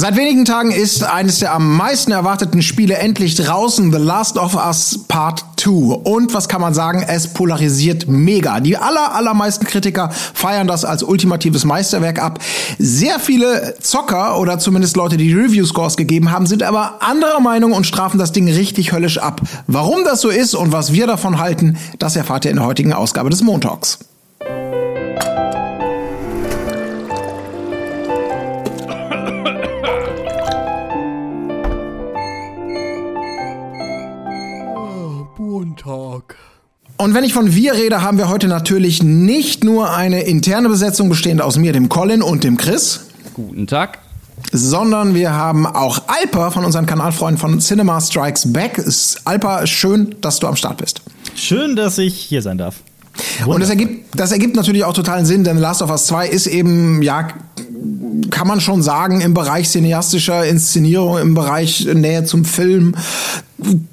[0.00, 4.54] Seit wenigen Tagen ist eines der am meisten erwarteten Spiele endlich draußen, The Last of
[4.54, 5.70] Us Part 2.
[6.04, 7.04] Und was kann man sagen?
[7.06, 8.60] Es polarisiert mega.
[8.60, 12.38] Die aller, allermeisten Kritiker feiern das als ultimatives Meisterwerk ab.
[12.78, 17.86] Sehr viele Zocker oder zumindest Leute, die Review-Scores gegeben haben, sind aber anderer Meinung und
[17.86, 19.42] strafen das Ding richtig höllisch ab.
[19.66, 22.94] Warum das so ist und was wir davon halten, das erfahrt ihr in der heutigen
[22.94, 23.98] Ausgabe des Montags.
[37.00, 41.08] Und wenn ich von wir rede, haben wir heute natürlich nicht nur eine interne Besetzung
[41.08, 43.06] bestehend aus mir, dem Colin und dem Chris.
[43.32, 44.00] Guten Tag.
[44.52, 48.84] Sondern wir haben auch Alper von unseren Kanalfreunden von Cinema Strikes Back.
[49.24, 51.00] Alper, schön, dass du am Start bist.
[51.34, 52.74] Schön, dass ich hier sein darf.
[53.38, 53.54] Wundervoll.
[53.54, 56.48] Und das ergibt, das ergibt natürlich auch totalen Sinn, denn Last of Us 2 ist
[56.48, 57.28] eben, ja,
[58.30, 62.94] kann man schon sagen, im Bereich cineastischer Inszenierung, im Bereich Nähe zum Film,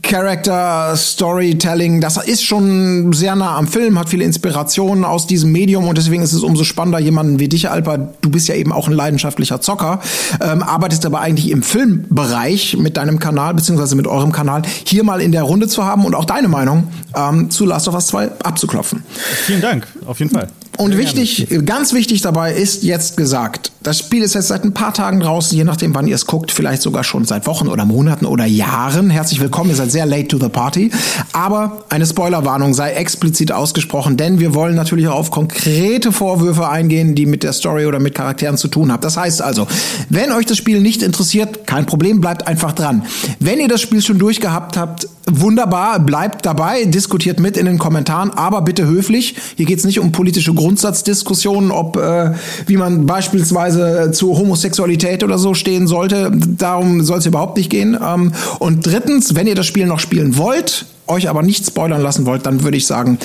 [0.01, 5.87] Character Storytelling, das ist schon sehr nah am Film, hat viele Inspirationen aus diesem Medium
[5.87, 8.87] und deswegen ist es umso spannender, jemanden wie dich, Alper, du bist ja eben auch
[8.87, 9.99] ein leidenschaftlicher Zocker,
[10.41, 15.21] ähm, arbeitest aber eigentlich im Filmbereich mit deinem Kanal, beziehungsweise mit eurem Kanal, hier mal
[15.21, 18.31] in der Runde zu haben und auch deine Meinung ähm, zu Last of Us 2
[18.43, 19.03] abzuklopfen.
[19.45, 20.47] Vielen Dank, auf jeden Fall.
[20.77, 24.93] Und wichtig, ganz wichtig dabei ist jetzt gesagt, das Spiel ist jetzt seit ein paar
[24.93, 28.25] Tagen draußen, je nachdem, wann ihr es guckt, vielleicht sogar schon seit Wochen oder Monaten
[28.25, 29.09] oder Jahren.
[29.09, 30.91] Herzlich willkommen, ihr seid sehr late to the party.
[31.33, 37.15] Aber eine Spoilerwarnung sei explizit ausgesprochen, denn wir wollen natürlich auch auf konkrete Vorwürfe eingehen,
[37.15, 39.01] die mit der Story oder mit Charakteren zu tun haben.
[39.01, 39.67] Das heißt also,
[40.09, 43.03] wenn euch das Spiel nicht interessiert, kein Problem, bleibt einfach dran.
[43.39, 48.31] Wenn ihr das Spiel schon durchgehabt habt, wunderbar, bleibt dabei, diskutiert mit in den Kommentaren,
[48.31, 49.35] aber bitte höflich.
[49.55, 52.33] Hier geht es nicht um politische Gründe Grundsatzdiskussionen, ob äh,
[52.65, 56.29] wie man beispielsweise zu Homosexualität oder so stehen sollte.
[56.35, 57.97] Darum soll es überhaupt nicht gehen.
[58.05, 62.25] Ähm, und drittens, wenn ihr das Spiel noch spielen wollt, euch aber nicht spoilern lassen
[62.25, 63.17] wollt, dann würde ich sagen,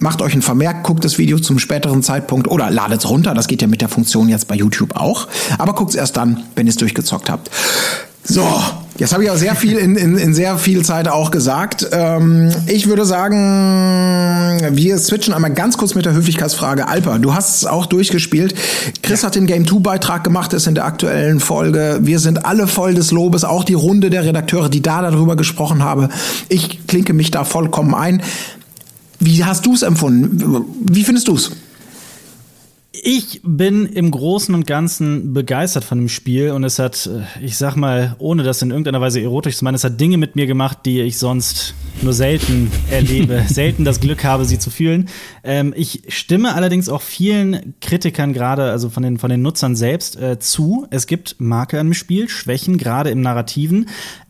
[0.00, 3.32] macht euch ein Vermerk, guckt das Video zum späteren Zeitpunkt oder ladet es runter.
[3.32, 5.28] Das geht ja mit der Funktion jetzt bei YouTube auch.
[5.56, 7.50] Aber guckt es erst dann, wenn ihr es durchgezockt habt.
[8.22, 8.46] So,
[8.98, 11.88] jetzt habe ich auch sehr viel in, in, in sehr viel Zeit auch gesagt.
[11.92, 16.88] Ähm, ich würde sagen, wir switchen einmal ganz kurz mit der Höflichkeitsfrage.
[16.88, 18.54] Alper, du hast es auch durchgespielt.
[19.02, 19.26] Chris ja.
[19.26, 21.98] hat den Game 2 Beitrag gemacht, ist in der aktuellen Folge.
[22.02, 25.82] Wir sind alle voll des Lobes, auch die Runde der Redakteure, die da darüber gesprochen
[25.82, 26.08] habe.
[26.48, 28.22] Ich klinke mich da vollkommen ein.
[29.18, 30.64] Wie hast du es empfunden?
[30.80, 31.50] Wie findest du es?
[33.02, 37.56] Ich bin im Großen und Ganzen begeistert von dem Spiel und es hat, äh, ich
[37.56, 40.46] sag mal, ohne das in irgendeiner Weise erotisch zu meinen, es hat Dinge mit mir
[40.46, 45.08] gemacht, die ich sonst nur selten erlebe, selten das Glück habe, sie zu fühlen.
[45.44, 50.16] Ähm, ich stimme allerdings auch vielen Kritikern gerade, also von den, von den Nutzern selbst,
[50.16, 50.86] äh, zu.
[50.90, 53.88] Es gibt Marke im Spiel, Schwächen, gerade im Narrativen.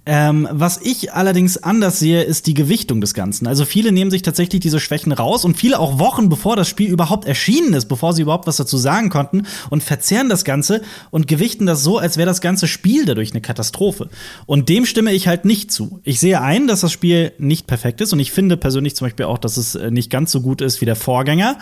[0.08, 3.48] Ähm, was ich allerdings anders sehe, ist die Gewichtung des Ganzen.
[3.48, 6.88] Also viele nehmen sich tatsächlich diese Schwächen raus und viele auch Wochen bevor das Spiel
[6.88, 11.26] überhaupt erschienen ist, bevor sie überhaupt was dazu sagen konnten und verzehren das Ganze und
[11.26, 14.08] gewichten das so, als wäre das ganze Spiel dadurch eine Katastrophe.
[14.46, 15.98] Und dem stimme ich halt nicht zu.
[16.04, 19.26] Ich sehe ein, dass das Spiel nicht perfekt ist und ich finde persönlich zum Beispiel
[19.26, 21.58] auch, dass es äh, nicht ganz so gut ist wie der Vorgänger.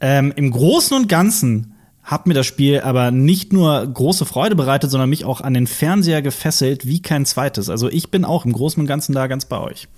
[0.00, 4.90] Ähm, Im Großen und Ganzen hat mir das Spiel aber nicht nur große Freude bereitet,
[4.90, 7.68] sondern mich auch an den Fernseher gefesselt wie kein zweites.
[7.68, 9.88] Also ich bin auch im Großen und Ganzen da ganz bei euch.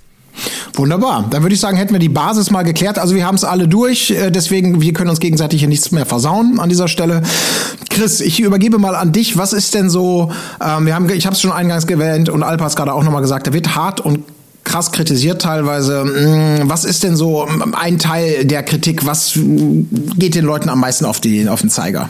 [0.75, 1.27] Wunderbar.
[1.31, 2.99] Dann würde ich sagen, hätten wir die Basis mal geklärt.
[2.99, 6.07] Also wir haben es alle durch, äh, deswegen wir können uns gegenseitig hier nichts mehr
[6.07, 7.23] versauen an dieser Stelle.
[7.89, 9.39] Chris, ich übergebe mal an dich.
[9.39, 10.33] Was ist denn so?
[10.61, 13.23] Ähm, wir haben, ich habe es schon eingangs gewählt und Alpa hat gerade auch nochmal
[13.23, 14.25] gesagt, da wird hart und
[14.65, 16.05] krass kritisiert teilweise.
[16.05, 19.07] Mm, was ist denn so ein Teil der Kritik?
[19.07, 19.39] Was
[20.17, 22.09] geht den Leuten am meisten auf, die, auf den Zeiger?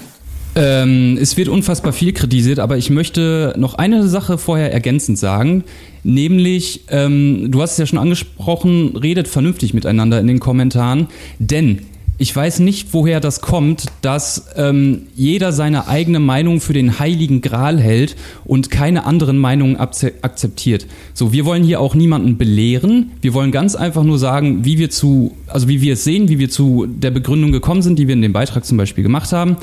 [0.56, 5.65] Ähm, es wird unfassbar viel kritisiert, aber ich möchte noch eine Sache vorher ergänzend sagen,
[6.04, 11.09] nämlich, ähm, du hast es ja schon angesprochen, redet vernünftig miteinander in den Kommentaren,
[11.41, 11.81] denn
[12.16, 17.41] ich weiß nicht, woher das kommt, dass ähm, jeder seine eigene Meinung für den heiligen
[17.41, 18.14] Gral hält
[18.44, 20.86] und keine anderen Meinungen akzeptiert.
[21.12, 23.10] So, wir wollen hier auch niemanden belehren.
[23.21, 26.39] Wir wollen ganz einfach nur sagen, wie wir zu, also wie wir es sehen, wie
[26.39, 29.56] wir zu der Begründung gekommen sind, die wir in dem Beitrag zum Beispiel gemacht haben.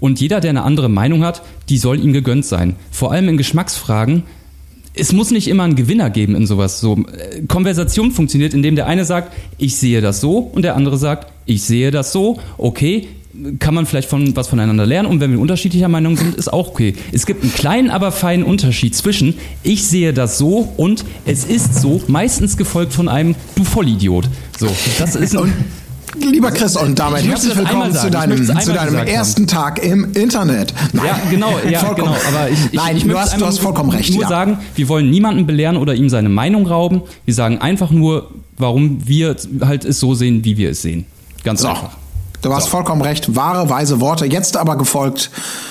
[0.00, 2.76] Und jeder, der eine andere Meinung hat, die soll ihm gegönnt sein.
[2.90, 4.22] Vor allem in Geschmacksfragen
[4.98, 6.80] es muss nicht immer einen Gewinner geben in sowas.
[6.80, 10.98] So, äh, Konversation funktioniert, indem der eine sagt, ich sehe das so und der andere
[10.98, 12.38] sagt, ich sehe das so.
[12.56, 13.08] Okay,
[13.58, 16.68] kann man vielleicht von was voneinander lernen und wenn wir unterschiedlicher Meinung sind, ist auch
[16.68, 16.94] okay.
[17.12, 21.76] Es gibt einen kleinen, aber feinen Unterschied zwischen ich sehe das so und es ist
[21.80, 24.28] so, meistens gefolgt von einem du Vollidiot.
[24.58, 24.68] So,
[24.98, 25.52] das ist ein
[26.20, 29.46] Lieber Chris, und damit herzlich willkommen zu deinem, zu deinem ersten haben.
[29.46, 30.74] Tag im Internet.
[30.92, 31.06] Nein.
[31.06, 32.14] Ja, genau, ja, genau.
[32.28, 34.12] Aber ich, ich, Nein, ich du, hast, du hast vollkommen recht.
[34.12, 34.28] Nur ja.
[34.28, 37.02] sagen, wir wollen niemanden belehren oder ihm seine Meinung rauben.
[37.24, 41.06] Wir sagen einfach nur, warum wir halt es so sehen, wie wir es sehen.
[41.44, 41.68] Ganz so.
[41.68, 41.96] einfach.
[42.40, 42.70] Du hast so.
[42.70, 43.34] vollkommen recht.
[43.34, 44.24] Wahre, weise Worte.
[44.24, 45.30] Jetzt aber gefolgt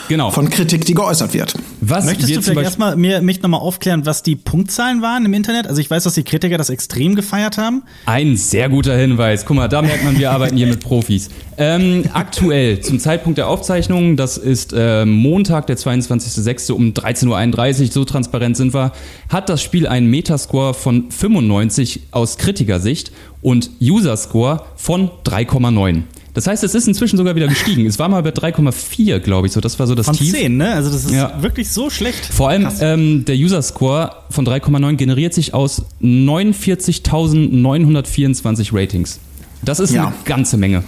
[0.10, 0.32] genau.
[0.32, 1.56] von Kritik, die geäußert wird.
[1.80, 5.68] Was Möchtest du vielleicht erstmal mir, mich nochmal aufklären, was die Punktzahlen waren im Internet?
[5.68, 7.84] Also ich weiß, dass die Kritiker das extrem gefeiert haben.
[8.06, 9.46] Ein sehr guter Hinweis.
[9.46, 11.30] Guck mal, da merkt man, wir arbeiten hier mit Profis.
[11.58, 16.74] Ähm, aktuell, zum Zeitpunkt der Aufzeichnung, das ist äh, Montag, der 22.06.
[16.74, 18.92] um 13.31 Uhr, so transparent sind wir,
[19.30, 23.12] hat das Spiel einen Metascore von 95 aus Kritikersicht
[23.42, 26.04] und User-Score von 3,9.
[26.38, 27.88] Das heißt, es ist inzwischen sogar wieder gestiegen.
[27.88, 29.60] Es war mal bei 3,4, glaube ich, so.
[29.60, 30.36] Das war so das von Tief.
[30.36, 30.72] 10, ne?
[30.72, 31.42] Also das ist ja.
[31.42, 32.28] wirklich so schlecht.
[32.28, 39.20] Vor allem ähm, der User Score von 3,9 generiert sich aus 49.924 Ratings.
[39.64, 40.06] Das ist ja.
[40.06, 40.84] eine ganze Menge.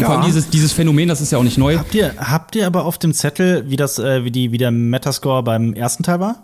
[0.00, 0.06] Ja.
[0.06, 1.78] Vor allem dieses, dieses Phänomen, das ist ja auch nicht neu.
[1.78, 4.72] Habt ihr, habt ihr aber auf dem Zettel, wie das, äh, wie die, wie der
[4.72, 6.42] Metascore beim ersten Teil war?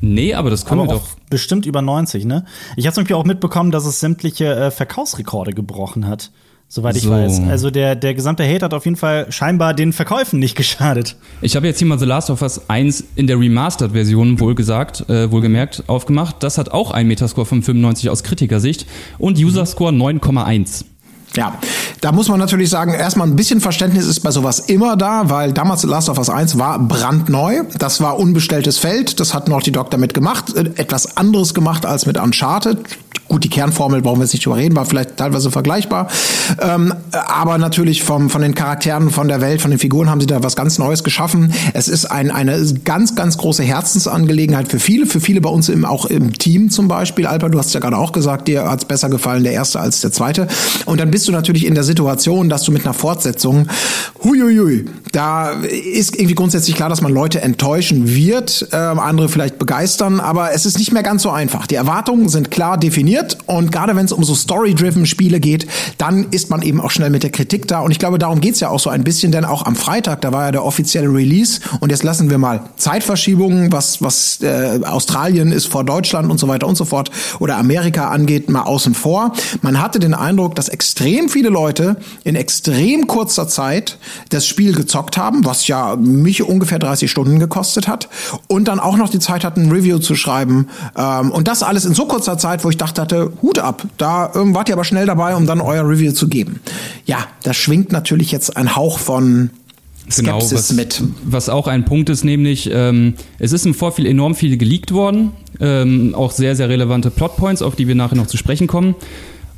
[0.00, 1.08] Nee, aber das können aber wir doch.
[1.28, 2.46] Bestimmt über 90, ne?
[2.76, 6.30] Ich habe zum Beispiel auch mitbekommen, dass es sämtliche äh, Verkaufsrekorde gebrochen hat
[6.68, 7.10] soweit ich so.
[7.10, 7.40] weiß.
[7.48, 11.16] Also der, der gesamte Hate hat auf jeden Fall scheinbar den Verkäufen nicht geschadet.
[11.40, 15.30] Ich habe jetzt hier mal The Last of Us 1 in der Remastered-Version wohlgesagt, äh,
[15.30, 16.36] wohlgemerkt, aufgemacht.
[16.40, 18.86] Das hat auch einen Metascore von 95 aus Kritikersicht
[19.18, 20.84] und User-Score 9,1.
[21.36, 21.58] Ja,
[22.00, 25.52] da muss man natürlich sagen, erstmal ein bisschen Verständnis ist bei sowas immer da, weil
[25.52, 27.64] damals Last of Us 1 war brandneu.
[27.78, 29.20] Das war unbestelltes Feld.
[29.20, 30.54] Das hat Naughty Dog damit gemacht.
[30.56, 32.78] Äh, etwas anderes gemacht als mit Uncharted.
[33.28, 36.08] Gut, die Kernformel brauchen wir jetzt nicht drüber reden, war vielleicht teilweise vergleichbar.
[36.60, 40.26] Ähm, aber natürlich vom, von den Charakteren, von der Welt, von den Figuren haben sie
[40.26, 41.52] da was ganz Neues geschaffen.
[41.74, 45.84] Es ist ein, eine ganz, ganz große Herzensangelegenheit für viele, für viele bei uns im,
[45.84, 47.26] auch im Team zum Beispiel.
[47.26, 50.10] Alper, du hast ja gerade auch gesagt, dir hat's besser gefallen, der erste als der
[50.10, 50.48] zweite.
[50.86, 53.66] Und dann bist du natürlich in der Situation, dass du mit einer Fortsetzung,
[54.22, 60.20] huiuiui, da ist irgendwie grundsätzlich klar, dass man Leute enttäuschen wird, äh, andere vielleicht begeistern,
[60.20, 61.66] aber es ist nicht mehr ganz so einfach.
[61.66, 63.38] Die Erwartungen sind klar definiert.
[63.46, 65.66] Und gerade wenn es um so Story-driven Spiele geht,
[65.96, 67.80] dann ist man eben auch schnell mit der Kritik da.
[67.80, 70.30] Und ich glaube, darum geht's ja auch so ein bisschen, denn auch am Freitag, da
[70.30, 71.58] war ja der offizielle Release.
[71.80, 76.46] Und jetzt lassen wir mal Zeitverschiebungen, was, was äh, Australien ist vor Deutschland und so
[76.46, 77.10] weiter und so fort
[77.40, 79.32] oder Amerika angeht, mal außen vor.
[79.62, 85.16] Man hatte den Eindruck, dass extrem viele Leute in extrem kurzer Zeit das Spiel gezockt
[85.16, 88.08] haben, was ja mich ungefähr 30 Stunden gekostet hat.
[88.46, 90.68] Und dann auch noch die Zeit hatten, ein Review zu schreiben.
[90.96, 93.86] Ähm, und das alles in so kurzer Zeit, wo ich dachte, hatte, Hut ab.
[93.96, 96.60] Da ähm, wart ihr aber schnell dabei, um dann euer Review zu geben.
[97.06, 99.50] Ja, da schwingt natürlich jetzt ein Hauch von
[100.16, 101.02] Genau, Skepsis genau, was, mit.
[101.24, 105.32] Was auch ein Punkt ist, nämlich ähm, es ist im Vorfeld enorm viel geleakt worden,
[105.60, 108.94] ähm, auch sehr, sehr relevante Plotpoints, auf die wir nachher noch zu sprechen kommen.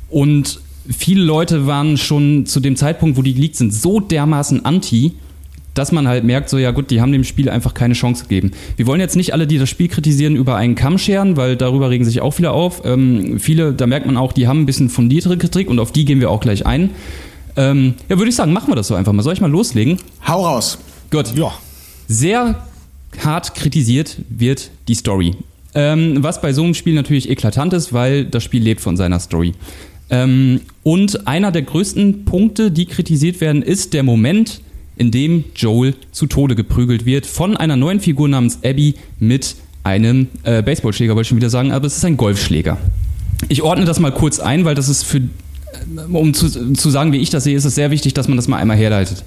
[0.09, 0.59] Und
[0.89, 5.13] viele Leute waren schon zu dem Zeitpunkt, wo die geleakt sind, so dermaßen anti,
[5.73, 8.51] dass man halt merkt, so ja gut, die haben dem Spiel einfach keine Chance gegeben.
[8.75, 11.89] Wir wollen jetzt nicht alle, die das Spiel kritisieren, über einen Kamm scheren, weil darüber
[11.89, 12.81] regen sich auch viele auf.
[12.83, 16.05] Ähm, viele, da merkt man auch, die haben ein bisschen fundiertere Kritik und auf die
[16.05, 16.89] gehen wir auch gleich ein.
[17.55, 19.23] Ähm, ja, würde ich sagen, machen wir das so einfach mal.
[19.23, 19.97] Soll ich mal loslegen?
[20.27, 20.77] Hau raus.
[21.09, 21.35] Gut.
[21.35, 21.53] Ja.
[22.07, 22.67] Sehr
[23.19, 25.35] hart kritisiert wird die Story.
[25.73, 29.19] Ähm, was bei so einem Spiel natürlich eklatant ist, weil das Spiel lebt von seiner
[29.19, 29.53] Story.
[30.11, 34.61] Ähm, und einer der größten Punkte, die kritisiert werden, ist der Moment,
[34.97, 40.27] in dem Joel zu Tode geprügelt wird von einer neuen Figur namens Abby mit einem
[40.43, 42.77] äh, Baseballschläger, wollte ich schon wieder sagen, aber es ist ein Golfschläger.
[43.49, 45.21] Ich ordne das mal kurz ein, weil das ist für, äh,
[46.11, 48.47] um zu, zu sagen, wie ich das sehe, ist es sehr wichtig, dass man das
[48.47, 49.23] mal einmal herleitet.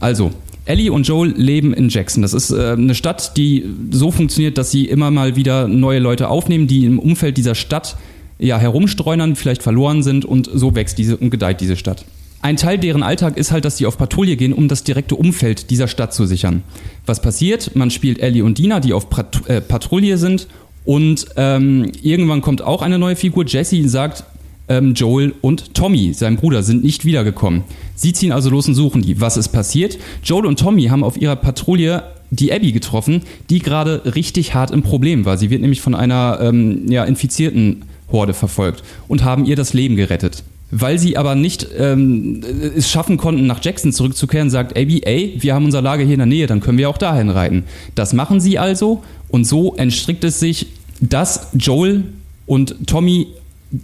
[0.00, 0.32] Also,
[0.66, 2.22] Ellie und Joel leben in Jackson.
[2.22, 6.28] Das ist äh, eine Stadt, die so funktioniert, dass sie immer mal wieder neue Leute
[6.28, 7.96] aufnehmen, die im Umfeld dieser Stadt
[8.38, 12.04] ja herumstreunern, vielleicht verloren sind und so wächst diese und gedeiht diese Stadt.
[12.42, 15.70] Ein Teil deren Alltag ist halt, dass sie auf Patrouille gehen, um das direkte Umfeld
[15.70, 16.62] dieser Stadt zu sichern.
[17.04, 17.74] Was passiert?
[17.74, 20.46] Man spielt Ellie und Dina, die auf Pat äh, Patrouille sind
[20.84, 23.44] und ähm, irgendwann kommt auch eine neue Figur.
[23.46, 24.24] Jesse sagt,
[24.68, 27.64] ähm, Joel und Tommy, sein Bruder, sind nicht wiedergekommen.
[27.94, 29.20] Sie ziehen also los und suchen die.
[29.20, 29.98] Was ist passiert?
[30.22, 34.82] Joel und Tommy haben auf ihrer Patrouille die Abby getroffen, die gerade richtig hart im
[34.82, 35.38] Problem war.
[35.38, 39.96] Sie wird nämlich von einer ähm, ja, infizierten Horde verfolgt und haben ihr das Leben
[39.96, 40.44] gerettet.
[40.70, 42.42] Weil sie aber nicht ähm,
[42.76, 46.18] es schaffen konnten, nach Jackson zurückzukehren, sagt Abby, ey, wir haben unser Lager hier in
[46.18, 47.64] der Nähe, dann können wir auch dahin reiten.
[47.94, 50.66] Das machen sie also und so entstrickt es sich,
[51.00, 52.04] dass Joel
[52.46, 53.28] und Tommy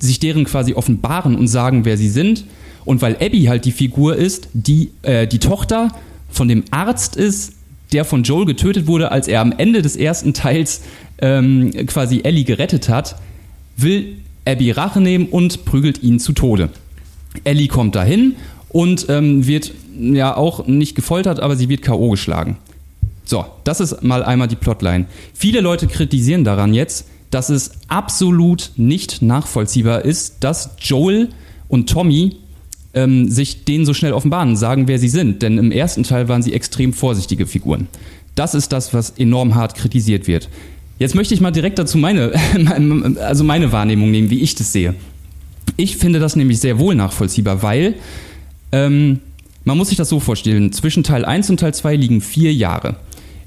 [0.00, 2.44] sich deren quasi offenbaren und sagen, wer sie sind.
[2.84, 5.92] Und weil Abby halt die Figur ist, die äh, die Tochter
[6.30, 7.52] von dem Arzt ist,
[7.92, 10.80] der von Joel getötet wurde, als er am Ende des ersten Teils
[11.20, 13.16] ähm, quasi Ellie gerettet hat,
[13.82, 16.70] will Abby Rache nehmen und prügelt ihn zu Tode.
[17.44, 18.36] Ellie kommt dahin
[18.68, 22.10] und ähm, wird ja auch nicht gefoltert, aber sie wird K.O.
[22.10, 22.56] geschlagen.
[23.24, 25.06] So, das ist mal einmal die Plotline.
[25.34, 31.28] Viele Leute kritisieren daran jetzt, dass es absolut nicht nachvollziehbar ist, dass Joel
[31.68, 32.36] und Tommy
[32.94, 35.42] ähm, sich denen so schnell offenbaren, sagen, wer sie sind.
[35.42, 37.88] Denn im ersten Teil waren sie extrem vorsichtige Figuren.
[38.34, 40.48] Das ist das, was enorm hart kritisiert wird.
[40.98, 42.32] Jetzt möchte ich mal direkt dazu meine,
[43.20, 44.94] also meine Wahrnehmung nehmen, wie ich das sehe.
[45.76, 47.94] Ich finde das nämlich sehr wohl nachvollziehbar, weil
[48.72, 49.20] ähm,
[49.64, 52.96] man muss sich das so vorstellen, zwischen Teil 1 und Teil 2 liegen vier Jahre.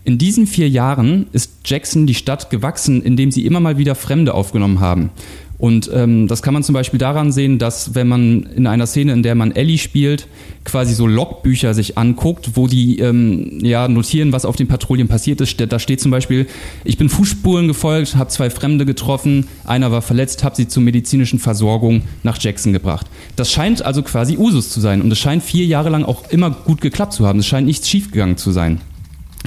[0.05, 4.33] In diesen vier Jahren ist Jackson die Stadt gewachsen, indem sie immer mal wieder Fremde
[4.33, 5.09] aufgenommen haben.
[5.57, 9.13] Und ähm, das kann man zum Beispiel daran sehen, dass wenn man in einer Szene,
[9.13, 10.27] in der man Ellie spielt,
[10.65, 15.39] quasi so Logbücher sich anguckt, wo die ähm, ja notieren, was auf den Patrouillen passiert
[15.39, 15.59] ist.
[15.59, 16.47] Da steht zum Beispiel,
[16.83, 21.39] ich bin Fußspuren gefolgt, habe zwei Fremde getroffen, einer war verletzt, habe sie zur medizinischen
[21.39, 23.07] Versorgung nach Jackson gebracht.
[23.35, 26.51] Das scheint also quasi Usus zu sein und es scheint vier Jahre lang auch immer
[26.51, 27.39] gut geklappt zu haben.
[27.39, 28.81] Es scheint nichts schiefgegangen zu sein.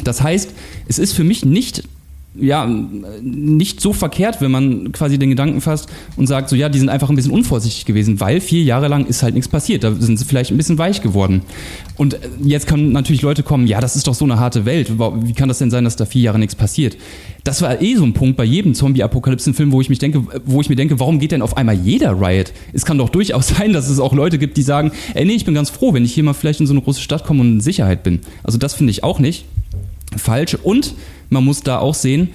[0.05, 0.55] Das heißt,
[0.87, 1.83] es ist für mich nicht
[2.40, 2.66] ja,
[3.23, 6.88] nicht so verkehrt, wenn man quasi den Gedanken fasst und sagt, so ja, die sind
[6.88, 9.85] einfach ein bisschen unvorsichtig gewesen, weil vier Jahre lang ist halt nichts passiert.
[9.85, 11.42] Da sind sie vielleicht ein bisschen weich geworden.
[11.97, 14.92] Und äh, jetzt können natürlich Leute kommen, ja, das ist doch so eine harte Welt.
[14.99, 16.97] Wie kann das denn sein, dass da vier Jahre nichts passiert?
[17.45, 21.18] Das war eh so ein Punkt bei jedem Zombie-Apokalypsen-Film, wo wo ich mir denke, warum
[21.18, 22.52] geht denn auf einmal jeder Riot?
[22.73, 25.45] Es kann doch durchaus sein, dass es auch Leute gibt, die sagen, ey, nee, ich
[25.45, 27.52] bin ganz froh, wenn ich hier mal vielleicht in so eine große Stadt komme und
[27.54, 28.21] in Sicherheit bin.
[28.42, 29.45] Also das finde ich auch nicht
[30.16, 30.57] falsch.
[30.62, 30.95] Und
[31.30, 32.30] man muss da auch sehen,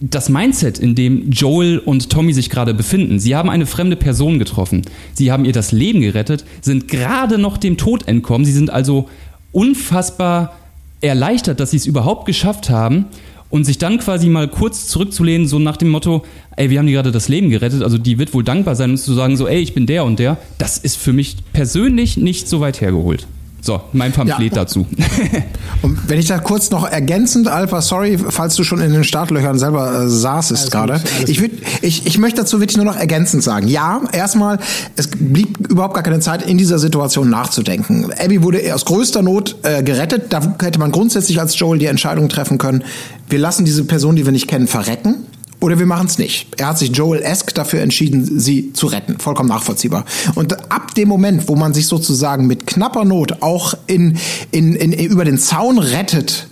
[0.00, 3.18] das Mindset, in dem Joel und Tommy sich gerade befinden.
[3.18, 4.82] Sie haben eine fremde Person getroffen.
[5.12, 8.44] Sie haben ihr das Leben gerettet, sind gerade noch dem Tod entkommen.
[8.44, 9.08] Sie sind also
[9.50, 10.54] unfassbar
[11.00, 13.06] erleichtert, dass sie es überhaupt geschafft haben
[13.50, 16.24] und sich dann quasi mal kurz zurückzulehnen, so nach dem Motto,
[16.56, 18.98] ey, wir haben die gerade das Leben gerettet, also die wird wohl dankbar sein und
[18.98, 22.48] zu sagen, so, ey, ich bin der und der, das ist für mich persönlich nicht
[22.48, 23.26] so weit hergeholt.
[23.60, 24.62] So, mein Pamphlet ja.
[24.62, 24.86] dazu.
[25.82, 29.58] Und wenn ich da kurz noch ergänzend, Alpha, sorry, falls du schon in den Startlöchern
[29.58, 31.00] selber äh, saßest gerade.
[31.26, 33.68] Ich, würd, ich, ich möchte dazu wirklich nur noch ergänzend sagen.
[33.68, 34.58] Ja, erstmal,
[34.96, 38.10] es blieb überhaupt gar keine Zeit, in dieser Situation nachzudenken.
[38.18, 40.32] Abby wurde aus größter Not äh, gerettet.
[40.32, 42.84] Da hätte man grundsätzlich als Joel die Entscheidung treffen können,
[43.28, 45.26] wir lassen diese Person, die wir nicht kennen, verrecken
[45.60, 46.60] oder wir machen es nicht.
[46.60, 49.18] Er hat sich Joel-esque dafür entschieden, sie zu retten.
[49.18, 50.04] Vollkommen nachvollziehbar.
[50.34, 54.18] Und ab dem Moment, wo man sich sozusagen mit knapper Not auch in,
[54.52, 56.46] in, in, über den Zaun rettet,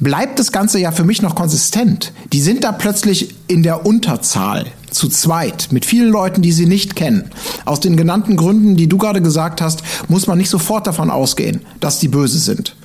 [0.00, 2.12] bleibt das Ganze ja für mich noch konsistent.
[2.32, 6.96] Die sind da plötzlich in der Unterzahl zu zweit mit vielen Leuten, die sie nicht
[6.96, 7.30] kennen.
[7.64, 11.62] Aus den genannten Gründen, die du gerade gesagt hast, muss man nicht sofort davon ausgehen,
[11.80, 12.76] dass die böse sind.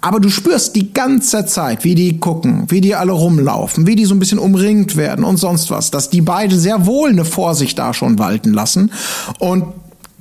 [0.00, 4.06] Aber du spürst die ganze Zeit, wie die gucken, wie die alle rumlaufen, wie die
[4.06, 7.78] so ein bisschen umringt werden und sonst was, dass die beide sehr wohl eine Vorsicht
[7.78, 8.90] da schon walten lassen
[9.38, 9.64] und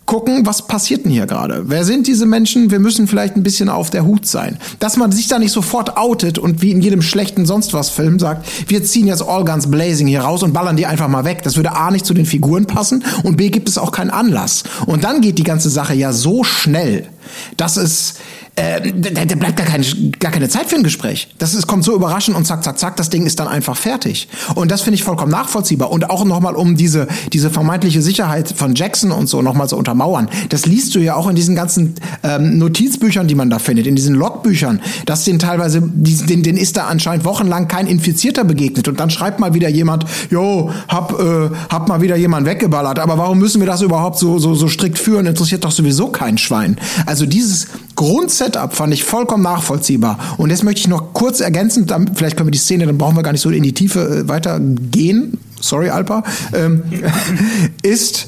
[0.09, 1.65] gucken, was passiert denn hier gerade?
[1.67, 2.71] Wer sind diese Menschen?
[2.71, 4.57] Wir müssen vielleicht ein bisschen auf der Hut sein.
[4.79, 8.17] Dass man sich da nicht sofort outet und wie in jedem schlechten sonst was Film
[8.17, 11.43] sagt, wir ziehen jetzt All Guns Blazing hier raus und ballern die einfach mal weg.
[11.43, 14.63] Das würde A nicht zu den Figuren passen und B gibt es auch keinen Anlass.
[14.87, 17.05] Und dann geht die ganze Sache ja so schnell,
[17.55, 18.15] dass es
[18.59, 19.85] äh, da, da bleibt gar keine,
[20.19, 21.29] gar keine Zeit für ein Gespräch.
[21.37, 24.27] Das ist, kommt so überraschend und zack, zack, zack, das Ding ist dann einfach fertig.
[24.55, 25.91] Und das finde ich vollkommen nachvollziehbar.
[25.91, 30.29] Und auch nochmal, um diese, diese vermeintliche Sicherheit von Jackson und so nochmal zu untermauern.
[30.49, 33.95] Das liest du ja auch in diesen ganzen ähm, Notizbüchern, die man da findet, in
[33.95, 38.89] diesen Logbüchern, dass den teilweise, den, den ist da anscheinend wochenlang kein Infizierter begegnet.
[38.89, 42.99] Und dann schreibt mal wieder jemand, jo, hab, äh, hab mal wieder jemand weggeballert.
[42.99, 45.25] Aber warum müssen wir das überhaupt so, so, so strikt führen?
[45.25, 46.77] Interessiert doch sowieso kein Schwein.
[47.05, 47.67] Also dieses
[47.99, 50.17] Grundsätzlich Setup fand ich vollkommen nachvollziehbar.
[50.37, 53.17] Und jetzt möchte ich noch kurz ergänzen, dann, vielleicht können wir die Szene, dann brauchen
[53.17, 55.37] wir gar nicht so in die Tiefe äh, weitergehen.
[55.59, 56.23] Sorry, Alpa.
[56.53, 56.83] Ähm,
[57.83, 58.27] ist,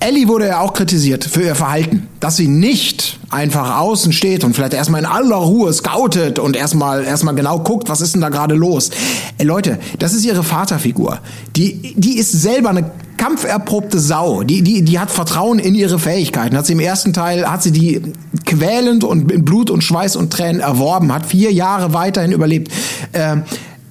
[0.00, 4.54] Ellie wurde ja auch kritisiert für ihr Verhalten, dass sie nicht einfach außen steht und
[4.54, 8.28] vielleicht erstmal in aller Ruhe scoutet und erstmal erstmal genau guckt, was ist denn da
[8.28, 8.90] gerade los.
[9.38, 11.20] Ey, Leute, das ist ihre Vaterfigur.
[11.56, 14.42] Die die ist selber eine kampferprobte Sau.
[14.42, 16.56] Die, die, die hat Vertrauen in ihre Fähigkeiten.
[16.56, 18.02] Hat sie im ersten Teil, hat sie die
[18.44, 22.70] quälend und in Blut und Schweiß und Tränen erworben, hat vier Jahre weiterhin überlebt.
[23.12, 23.38] Äh,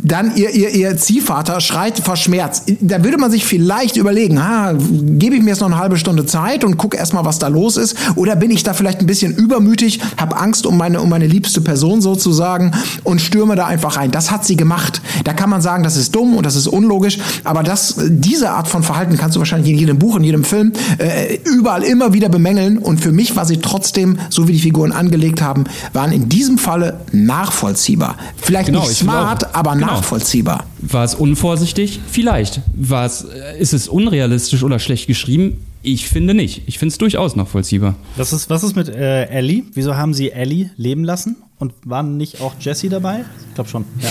[0.03, 2.71] dann ihr, ihr, ihr Ziehvater schreit verschmerzt.
[2.81, 6.25] Da würde man sich vielleicht überlegen, ah, gebe ich mir jetzt noch eine halbe Stunde
[6.25, 7.95] Zeit und gucke erstmal, was da los ist?
[8.15, 11.61] Oder bin ich da vielleicht ein bisschen übermütig, habe Angst um meine, um meine liebste
[11.61, 14.11] Person sozusagen und stürme da einfach rein?
[14.11, 15.01] Das hat sie gemacht.
[15.23, 18.67] Da kann man sagen, das ist dumm und das ist unlogisch, aber das, diese Art
[18.67, 22.27] von Verhalten kannst du wahrscheinlich in jedem Buch, in jedem Film, äh, überall immer wieder
[22.27, 22.77] bemängeln.
[22.77, 26.57] Und für mich war sie trotzdem, so wie die Figuren angelegt haben, waren in diesem
[26.57, 28.17] Falle nachvollziehbar.
[28.41, 30.65] Vielleicht genau, nicht smart, aber genau nachvollziehbar.
[30.79, 31.99] War es unvorsichtig?
[32.09, 32.61] Vielleicht.
[32.75, 33.25] War es,
[33.59, 35.57] ist es unrealistisch oder schlecht geschrieben?
[35.85, 36.61] Ich finde nicht.
[36.65, 37.95] Ich finde es durchaus nachvollziehbar.
[38.15, 39.63] Was ist, was ist mit äh, Ellie?
[39.73, 41.35] Wieso haben sie Ellie leben lassen?
[41.59, 43.25] Und waren nicht auch Jesse dabei?
[43.49, 43.85] Ich glaube schon.
[43.99, 44.09] Ja.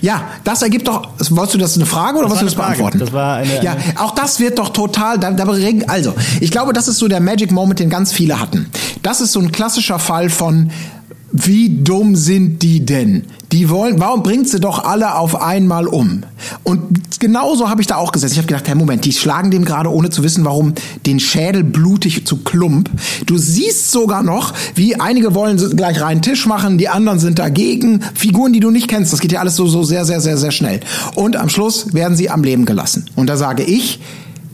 [0.00, 0.28] ja.
[0.44, 1.08] das ergibt doch.
[1.30, 2.78] Wolltest du das eine Frage oder das wolltest du das Frage.
[2.78, 2.98] beantworten?
[3.00, 5.18] Das war eine, ja, auch das wird doch total.
[5.18, 5.44] Da, da,
[5.88, 8.68] also, ich glaube, das ist so der Magic Moment, den ganz viele hatten.
[9.02, 10.70] Das ist so ein klassischer Fall von
[11.30, 13.24] wie dumm sind die denn?
[13.52, 16.22] Die wollen, warum bringt sie doch alle auf einmal um?
[16.64, 18.32] Und genauso habe ich da auch gesetzt.
[18.32, 20.74] Ich habe gedacht, hey Moment, die schlagen dem gerade ohne zu wissen, warum
[21.06, 22.90] den Schädel blutig zu Klump.
[23.26, 28.02] Du siehst sogar noch, wie einige wollen gleich reinen Tisch machen, die anderen sind dagegen.
[28.14, 29.12] Figuren, die du nicht kennst.
[29.12, 30.80] Das geht ja alles so, so sehr, sehr, sehr, sehr schnell.
[31.14, 33.06] Und am Schluss werden sie am Leben gelassen.
[33.16, 34.00] Und da sage ich,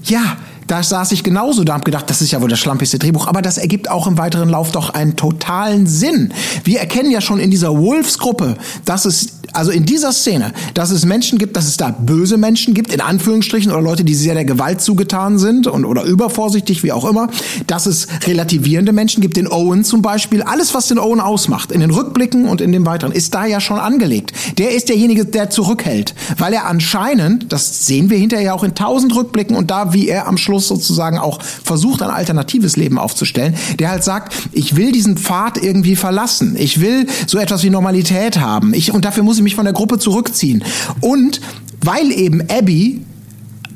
[0.05, 3.27] ja, da saß ich genauso da und gedacht, das ist ja wohl das schlampigste Drehbuch,
[3.27, 6.33] aber das ergibt auch im weiteren Lauf doch einen totalen Sinn.
[6.65, 11.05] Wir erkennen ja schon in dieser Wolves-Gruppe, dass es, also in dieser Szene, dass es
[11.05, 14.45] Menschen gibt, dass es da böse Menschen gibt, in Anführungsstrichen, oder Leute, die sehr der
[14.45, 17.29] Gewalt zugetan sind und, oder übervorsichtig, wie auch immer,
[17.67, 20.43] dass es relativierende Menschen gibt, den Owen zum Beispiel.
[20.43, 23.61] Alles, was den Owen ausmacht, in den Rückblicken und in dem weiteren, ist da ja
[23.61, 24.33] schon angelegt.
[24.59, 29.15] Der ist derjenige, der zurückhält, weil er anscheinend, das sehen wir hinterher auch in tausend
[29.15, 33.91] Rückblicken und da, wie er am Schluss sozusagen auch versucht, ein alternatives Leben aufzustellen, der
[33.91, 36.57] halt sagt, ich will diesen Pfad irgendwie verlassen.
[36.59, 38.75] Ich will so etwas wie Normalität haben.
[38.75, 40.65] Ich, und dafür muss ich mich von der Gruppe zurückziehen.
[41.01, 41.41] Und
[41.83, 43.05] weil eben Abby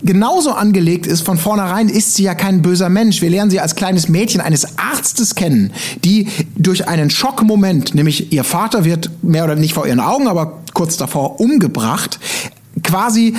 [0.03, 3.21] genauso angelegt ist, von vornherein ist sie ja kein böser Mensch.
[3.21, 5.73] Wir lernen sie als kleines Mädchen eines Arztes kennen,
[6.05, 10.63] die durch einen Schockmoment, nämlich ihr Vater wird mehr oder nicht vor ihren Augen, aber
[10.73, 12.19] kurz davor umgebracht,
[12.83, 13.35] quasi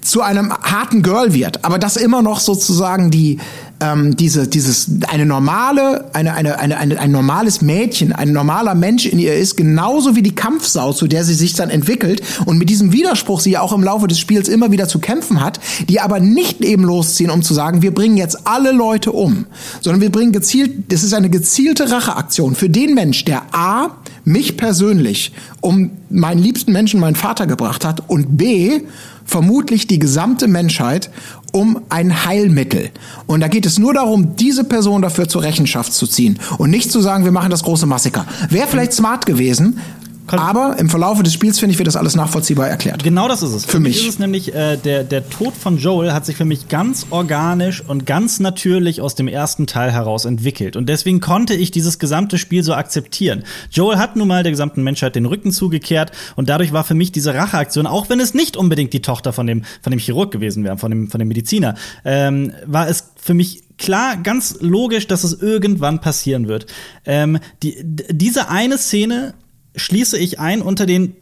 [0.00, 3.38] zu einem harten Girl wird, aber das immer noch sozusagen die
[3.80, 9.06] ähm, diese dieses eine normale eine, eine eine eine ein normales Mädchen ein normaler Mensch
[9.06, 12.70] in ihr ist genauso wie die Kampfsau zu der sie sich dann entwickelt und mit
[12.70, 16.00] diesem Widerspruch sie ja auch im Laufe des Spiels immer wieder zu kämpfen hat die
[16.00, 19.46] aber nicht eben losziehen um zu sagen wir bringen jetzt alle Leute um
[19.80, 23.90] sondern wir bringen gezielt das ist eine gezielte Racheaktion für den Mensch der a
[24.24, 28.80] mich persönlich um meinen liebsten Menschen meinen Vater gebracht hat und b
[29.26, 31.10] vermutlich die gesamte Menschheit
[31.56, 32.90] um ein Heilmittel.
[33.26, 36.92] Und da geht es nur darum, diese Person dafür zur Rechenschaft zu ziehen und nicht
[36.92, 38.26] zu sagen, wir machen das große Massaker.
[38.50, 39.80] Wäre vielleicht smart gewesen,
[40.26, 43.02] aber im Verlauf des Spiels, finde ich, wird das alles nachvollziehbar erklärt.
[43.02, 43.64] Genau das ist es.
[43.64, 44.00] Für, für mich.
[44.00, 47.82] ist es nämlich, äh, der, der Tod von Joel hat sich für mich ganz organisch
[47.86, 50.76] und ganz natürlich aus dem ersten Teil heraus entwickelt.
[50.76, 53.44] Und deswegen konnte ich dieses gesamte Spiel so akzeptieren.
[53.70, 57.12] Joel hat nun mal der gesamten Menschheit den Rücken zugekehrt und dadurch war für mich
[57.12, 60.64] diese Racheaktion, auch wenn es nicht unbedingt die Tochter von dem, von dem Chirurg gewesen
[60.64, 65.24] wäre, von dem, von dem Mediziner, ähm, war es für mich klar, ganz logisch, dass
[65.24, 66.66] es irgendwann passieren wird.
[67.04, 69.34] Ähm, die, diese eine Szene
[69.76, 71.16] schließe ich ein unter den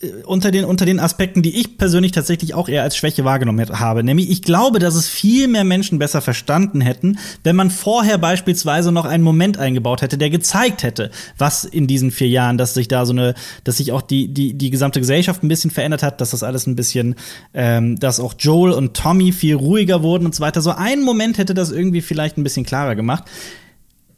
[0.00, 3.66] äh, unter den, unter den Aspekten, die ich persönlich tatsächlich auch eher als Schwäche wahrgenommen
[3.80, 4.04] habe.
[4.04, 8.92] Nämlich, ich glaube, dass es viel mehr Menschen besser verstanden hätten, wenn man vorher beispielsweise
[8.92, 12.86] noch einen Moment eingebaut hätte, der gezeigt hätte, was in diesen vier Jahren, dass sich
[12.86, 13.34] da so eine,
[13.64, 16.66] dass sich auch die, die, die gesamte Gesellschaft ein bisschen verändert hat, dass das alles
[16.66, 17.16] ein bisschen,
[17.52, 20.60] ähm, dass auch Joel und Tommy viel ruhiger wurden und so weiter.
[20.60, 23.24] So einen Moment hätte das irgendwie vielleicht ein bisschen klarer gemacht.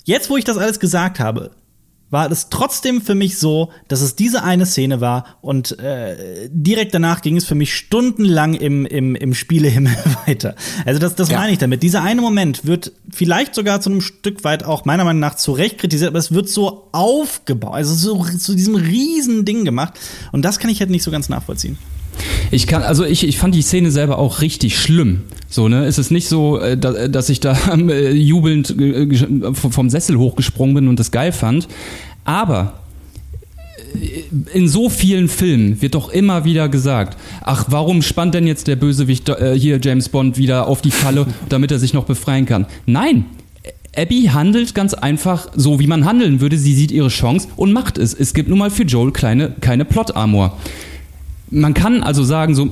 [0.05, 1.53] Jetzt, wo ich das alles gesagt habe,
[2.11, 6.93] war es trotzdem für mich so, dass es diese eine Szene war und äh, direkt
[6.93, 9.97] danach ging es für mich stundenlang im, im, im Spielehimmel
[10.27, 10.55] weiter.
[10.85, 11.39] Also das, das ja.
[11.39, 11.83] meine ich damit.
[11.83, 15.53] Dieser eine Moment wird vielleicht sogar zu einem Stück weit auch meiner Meinung nach zu
[15.53, 19.95] Recht kritisiert, aber es wird so aufgebaut, also so zu diesem riesen Ding gemacht
[20.33, 21.79] und das kann ich halt nicht so ganz nachvollziehen.
[22.51, 25.23] Ich kann, also ich, ich fand die Szene selber auch richtig schlimm.
[25.49, 25.85] So, ne?
[25.85, 30.89] Es ist nicht so, äh, dass ich da äh, jubelnd äh, vom Sessel hochgesprungen bin
[30.89, 31.69] und das geil fand.
[32.25, 32.75] Aber
[34.55, 38.77] in so vielen Filmen wird doch immer wieder gesagt, ach, warum spannt denn jetzt der
[38.77, 42.67] Bösewicht hier James Bond wieder auf die Falle, damit er sich noch befreien kann?
[42.87, 43.25] Nein,
[43.97, 46.57] Abby handelt ganz einfach so, wie man handeln würde.
[46.57, 48.15] Sie sieht ihre Chance und macht es.
[48.15, 50.57] Es gibt nun mal für Joel kleine, keine Plot-Armor
[51.51, 52.71] man kann also sagen, so,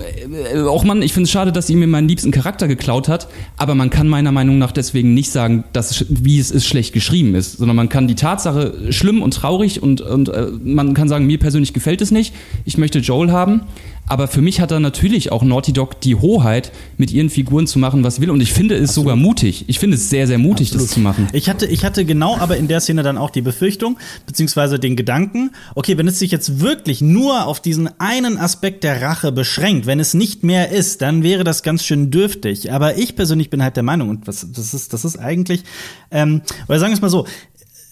[0.55, 3.29] äh, auch man, ich finde es schade, dass sie mir meinen liebsten Charakter geklaut hat,
[3.57, 7.35] aber man kann meiner Meinung nach deswegen nicht sagen, dass wie es ist schlecht geschrieben
[7.35, 11.27] ist, sondern man kann die Tatsache schlimm und traurig und, und äh, man kann sagen,
[11.27, 13.63] mir persönlich gefällt es nicht, ich möchte Joel haben,
[14.09, 17.79] aber für mich hat da natürlich auch Naughty Dog die Hoheit, mit ihren Figuren zu
[17.79, 18.31] machen, was will.
[18.31, 19.05] Und ich finde es Absolut.
[19.05, 19.65] sogar mutig.
[19.69, 20.87] Ich finde es sehr, sehr mutig, Absolut.
[20.87, 21.29] das zu machen.
[21.33, 24.97] Ich hatte, ich hatte genau aber in der Szene dann auch die Befürchtung, beziehungsweise den
[24.97, 29.87] Gedanken, okay, wenn es sich jetzt wirklich nur auf diesen einen Aspekt der Rache beschränkt,
[29.87, 32.73] wenn es nicht mehr ist, dann wäre das ganz schön dürftig.
[32.73, 35.65] Aber ich persönlich bin halt der Meinung, und was, das ist, das ist eigentlich,
[36.11, 37.27] ähm, oder sagen wir es mal so,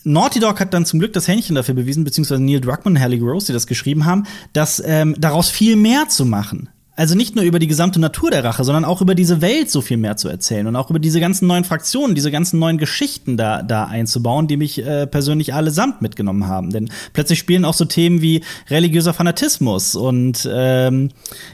[0.06, 3.18] Naughty Dog hat dann zum Glück das Händchen dafür bewiesen, beziehungsweise Neil Druckmann und Halle
[3.18, 6.68] Gross, die das geschrieben haben, dass ähm, daraus viel mehr zu machen.
[6.96, 9.82] Also nicht nur über die gesamte Natur der Rache, sondern auch über diese Welt so
[9.82, 13.36] viel mehr zu erzählen und auch über diese ganzen neuen Fraktionen, diese ganzen neuen Geschichten
[13.36, 16.70] da, da einzubauen, die mich äh, persönlich allesamt mitgenommen haben.
[16.70, 21.10] Denn plötzlich spielen auch so Themen wie religiöser Fanatismus und ähm,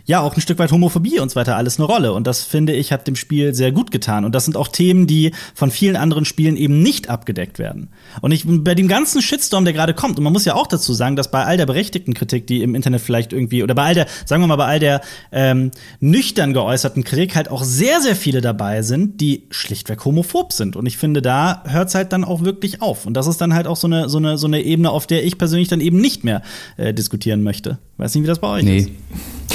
[0.06, 2.12] ja, auch ein Stück weit Homophobie und so weiter alles eine Rolle.
[2.12, 4.24] Und das finde ich hat dem Spiel sehr gut getan.
[4.24, 7.88] Und das sind auch Themen, die von vielen anderen Spielen eben nicht abgedeckt werden.
[8.20, 10.92] Und ich bei dem ganzen Shitstorm, der gerade kommt, und man muss ja auch dazu
[10.92, 13.94] sagen, dass bei all der berechtigten Kritik, die im Internet vielleicht irgendwie, oder bei all
[13.94, 15.00] der, sagen wir mal, bei all der
[15.32, 20.76] ähm, nüchtern geäußerten Kritik halt auch sehr, sehr viele dabei sind, die schlichtweg homophob sind.
[20.76, 23.06] Und ich finde, da hört es halt dann auch wirklich auf.
[23.06, 25.24] Und das ist dann halt auch so eine, so eine, so eine Ebene, auf der
[25.24, 26.42] ich persönlich dann eben nicht mehr
[26.76, 27.78] äh, diskutieren möchte.
[27.96, 28.78] Weiß nicht, wie das bei euch nee.
[28.78, 28.90] ist.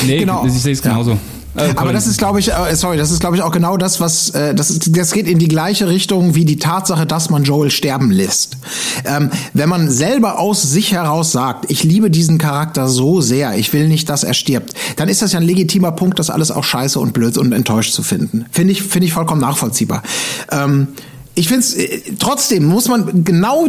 [0.05, 0.45] Nee, Genau.
[0.45, 1.11] ich sehe es genauso.
[1.11, 1.17] Ja.
[1.57, 3.99] Äh, Aber das ist, glaube ich, äh, sorry, das ist, glaube ich, auch genau das,
[3.99, 7.43] was äh, das, ist, das geht in die gleiche Richtung wie die Tatsache, dass man
[7.43, 8.57] Joel sterben lässt.
[9.05, 13.73] Ähm, wenn man selber aus sich heraus sagt, ich liebe diesen Charakter so sehr, ich
[13.73, 16.63] will nicht, dass er stirbt, dann ist das ja ein legitimer Punkt, das alles auch
[16.63, 18.45] scheiße und blöd und enttäuscht zu finden.
[18.51, 20.03] Finde ich, finde ich vollkommen nachvollziehbar.
[20.51, 20.89] Ähm,
[21.37, 21.77] ich finde es
[22.17, 23.67] trotzdem muss man genau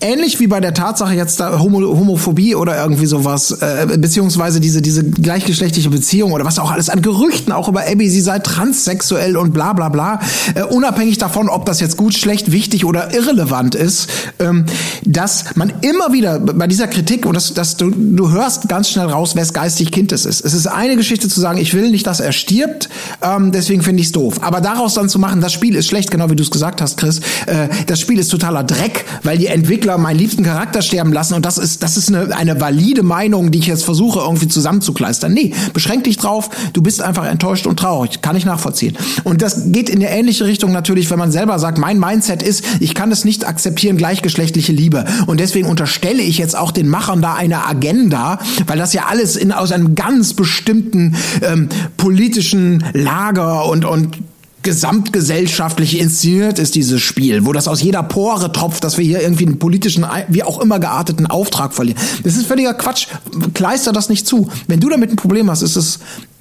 [0.00, 4.82] ähnlich wie bei der Tatsache jetzt da Homo, Homophobie oder irgendwie sowas äh, beziehungsweise diese
[4.82, 9.36] diese gleichgeschlechtliche Beziehung oder was auch alles an Gerüchten auch über Abby sie sei transsexuell
[9.36, 10.20] und bla bla bla
[10.54, 14.08] äh, unabhängig davon ob das jetzt gut schlecht wichtig oder irrelevant ist
[14.38, 14.66] ähm,
[15.04, 19.06] dass man immer wieder bei dieser Kritik und das, das du, du hörst ganz schnell
[19.06, 20.44] raus wes geistig Kind es ist.
[20.44, 22.88] Es ist eine Geschichte zu sagen ich will nicht dass er stirbt
[23.22, 24.42] ähm, deswegen finde ich es doof.
[24.42, 26.89] Aber daraus dann zu machen das Spiel ist schlecht genau wie du es gesagt hast
[26.96, 31.34] Chris äh, das Spiel ist totaler Dreck weil die Entwickler meinen liebsten Charakter sterben lassen
[31.34, 35.32] und das ist das ist eine, eine valide Meinung, die ich jetzt versuche irgendwie zusammenzukleistern.
[35.32, 38.96] Nee, beschränk dich drauf, du bist einfach enttäuscht und traurig, kann ich nachvollziehen.
[39.24, 42.64] Und das geht in eine ähnliche Richtung natürlich, wenn man selber sagt, mein Mindset ist,
[42.80, 47.22] ich kann es nicht akzeptieren gleichgeschlechtliche Liebe und deswegen unterstelle ich jetzt auch den Machern
[47.22, 53.66] da eine Agenda, weil das ja alles in aus einem ganz bestimmten ähm, politischen Lager
[53.66, 54.18] und und
[54.62, 59.46] gesamtgesellschaftlich inszeniert ist dieses Spiel, wo das aus jeder Pore tropft, dass wir hier irgendwie
[59.46, 61.98] einen politischen, wie auch immer gearteten Auftrag verlieren.
[62.24, 63.06] Das ist völliger Quatsch.
[63.54, 64.50] Kleister das nicht zu.
[64.66, 65.98] Wenn du damit ein Problem hast, ist es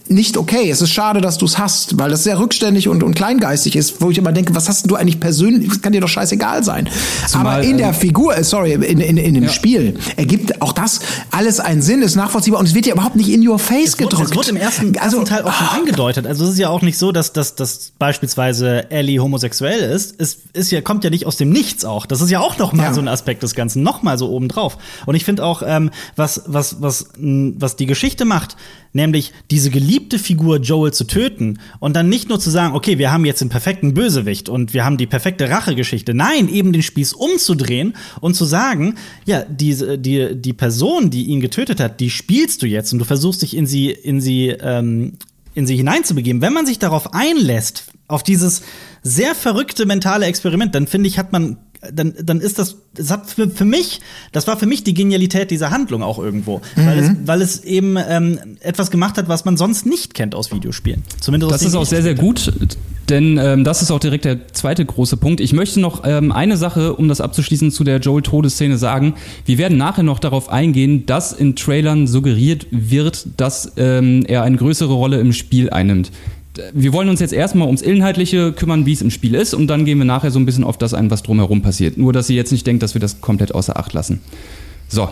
[0.10, 0.70] nicht okay.
[0.70, 4.02] Es ist schade, dass du es hast, weil das sehr rückständig und, und kleingeistig ist,
[4.02, 5.68] wo ich immer denke, was hast denn du eigentlich persönlich?
[5.70, 6.90] Das kann dir doch scheißegal sein.
[7.28, 9.50] Zumal, Aber in der ähm, Figur, äh, sorry, in, in, in dem Ja.
[9.50, 11.00] Spiel ergibt auch das
[11.32, 14.00] alles einen Sinn, ist nachvollziehbar und es wird ja überhaupt nicht in your face Es
[14.00, 14.32] wurde, gedrückt.
[14.32, 16.26] es wurde im ersten, also, ersten Teil auch schon ah, angedeutet.
[16.28, 20.16] Also es ist ja auch nicht so, dass, dass, dass beispielsweise Ellie homosexuell ist.
[20.20, 22.06] Es ist ja, kommt ja nicht aus dem Nichts auch.
[22.06, 22.94] Das ist ja auch noch mal Ja.
[22.94, 24.78] so ein Aspekt des Ganzen, noch mal so obendrauf.
[25.06, 28.56] Und ich finde auch, ähm, was, was, was, was die Geschichte macht,
[28.94, 33.12] nämlich diese geliebte Figur Joel zu töten und dann nicht nur zu sagen, okay, wir
[33.12, 36.14] haben jetzt den perfekten Bösewicht und wir haben die perfekte Rachegeschichte.
[36.14, 41.42] Nein, eben den Spieß umzudrehen und zu sagen, ja, diese, die, die Person, die ihn
[41.42, 45.14] getötet hat, die spielst du jetzt und du versuchst dich in sie, in sie, ähm,
[45.54, 46.42] in sie hineinzubegeben.
[46.42, 48.64] Wenn man sich darauf einlässt, auf dieses
[49.04, 51.58] sehr verrückte mentale Experiment, dann finde ich, hat man
[51.94, 55.50] dann, dann ist das, das hat für, für mich, das war für mich die Genialität
[55.50, 59.56] dieser Handlung auch irgendwo, weil, es, weil es eben ähm, etwas gemacht hat, was man
[59.56, 61.04] sonst nicht kennt aus Videospielen.
[61.22, 62.52] Zumindest aus Das ist auch sehr, sehr gut,
[63.08, 65.40] denn ähm, das ist auch direkt der zweite große Punkt.
[65.40, 69.16] Ich möchte noch ähm, eine Sache, um das abzuschließen, zu der Joel-Todesszene sagen.
[69.46, 74.58] Wir werden nachher noch darauf eingehen, dass in Trailern suggeriert wird, dass ähm, er eine
[74.58, 76.12] größere Rolle im Spiel einnimmt.
[76.74, 79.86] Wir wollen uns jetzt erstmal ums Inhaltliche kümmern, wie es im Spiel ist, und dann
[79.86, 81.98] gehen wir nachher so ein bisschen auf das ein, was drumherum passiert.
[81.98, 84.22] Nur, dass ihr jetzt nicht denkt, dass wir das komplett außer Acht lassen.
[84.88, 85.10] So,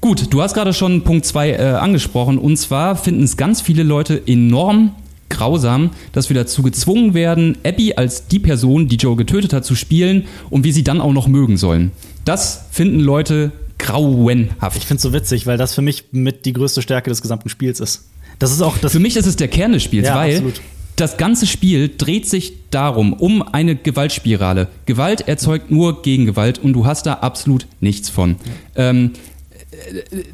[0.00, 3.84] Gut, du hast gerade schon Punkt 2 äh, angesprochen und zwar finden es ganz viele
[3.84, 4.96] Leute enorm
[5.28, 9.76] grausam, dass wir dazu gezwungen werden, Abby als die Person, die Joe getötet hat, zu
[9.76, 11.92] spielen und wir sie dann auch noch mögen sollen.
[12.24, 14.76] Das finden Leute grauenhaft.
[14.76, 17.48] Ich finde es so witzig, weil das für mich mit die größte Stärke des gesamten
[17.48, 18.08] Spiels ist.
[18.38, 18.92] Das ist auch das.
[18.92, 20.60] Für mich ist es der Kern des Spiels, Ja, weil absolut.
[20.96, 24.68] das ganze Spiel dreht sich darum, um eine Gewaltspirale.
[24.86, 28.36] Gewalt erzeugt nur Gegengewalt und du hast da absolut nichts von.
[28.76, 29.12] Ähm,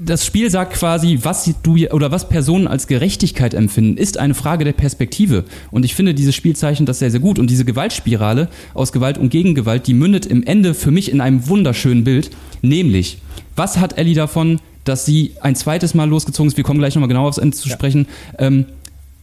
[0.05, 4.65] das Spiel sagt quasi, was du oder was Personen als Gerechtigkeit empfinden, ist eine Frage
[4.65, 5.45] der Perspektive.
[5.71, 7.39] Und ich finde, dieses Spiel zeichnet das sehr, sehr gut.
[7.39, 11.49] Und diese Gewaltspirale aus Gewalt und Gegengewalt, die mündet im Ende für mich in einem
[11.49, 12.31] wunderschönen Bild.
[12.63, 13.19] Nämlich,
[13.55, 16.57] was hat Ellie davon, dass sie ein zweites Mal losgezogen ist?
[16.57, 18.07] Wir kommen gleich nochmal genau aufs Ende zu sprechen.
[18.39, 18.67] Ähm,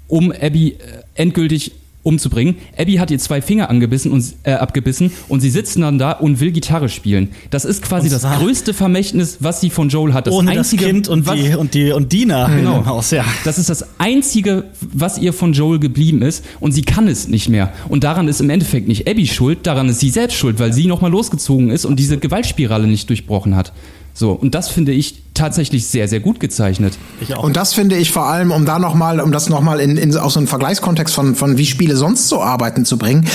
[0.08, 0.76] um Abby äh,
[1.16, 1.72] endgültig
[2.06, 2.58] umzubringen.
[2.78, 6.40] Abby hat ihr zwei Finger angebissen und, äh, abgebissen und sie sitzen dann da und
[6.40, 7.30] will Gitarre spielen.
[7.50, 10.28] Das ist quasi das größte Vermächtnis, was sie von Joel hat.
[10.28, 12.78] Das ohne das Kind und was, die und die und Dina Genau.
[12.78, 13.26] im Haus, ja.
[13.44, 17.50] Das ist das einzige, was ihr von Joel geblieben ist und sie kann es nicht
[17.50, 17.74] mehr.
[17.90, 20.86] Und daran ist im Endeffekt nicht Abby schuld, daran ist sie selbst schuld, weil sie
[20.86, 23.74] nochmal losgezogen ist und diese Gewaltspirale nicht durchbrochen hat.
[24.18, 26.98] So, und das finde ich tatsächlich sehr, sehr gut gezeichnet.
[27.20, 27.44] Ich auch.
[27.44, 30.34] Und das finde ich vor allem, um da nochmal, um das nochmal in, in aus
[30.34, 33.28] so einem Vergleichskontext von, von wie Spiele sonst so arbeiten zu bringen,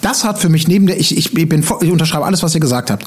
[0.00, 2.90] das hat für mich neben der, ich, ich, bin, ich unterschreibe alles, was ihr gesagt
[2.90, 3.04] habt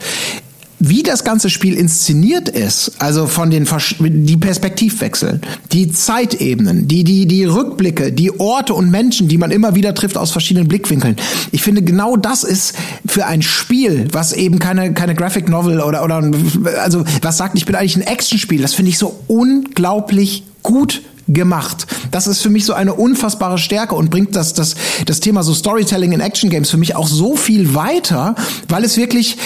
[0.83, 3.67] wie das ganze Spiel inszeniert ist, also von den
[3.99, 5.39] die Perspektivwechsel,
[5.71, 10.17] die Zeitebenen, die die die Rückblicke, die Orte und Menschen, die man immer wieder trifft
[10.17, 11.17] aus verschiedenen Blickwinkeln.
[11.51, 12.73] Ich finde genau das ist
[13.05, 16.31] für ein Spiel, was eben keine keine Graphic Novel oder oder
[16.81, 21.85] also was sagt, ich bin eigentlich ein Actionspiel, das finde ich so unglaublich gut gemacht.
[22.09, 25.53] Das ist für mich so eine unfassbare Stärke und bringt das, das, das Thema so
[25.53, 28.35] Storytelling in Action Games für mich auch so viel weiter,
[28.67, 29.37] weil es wirklich,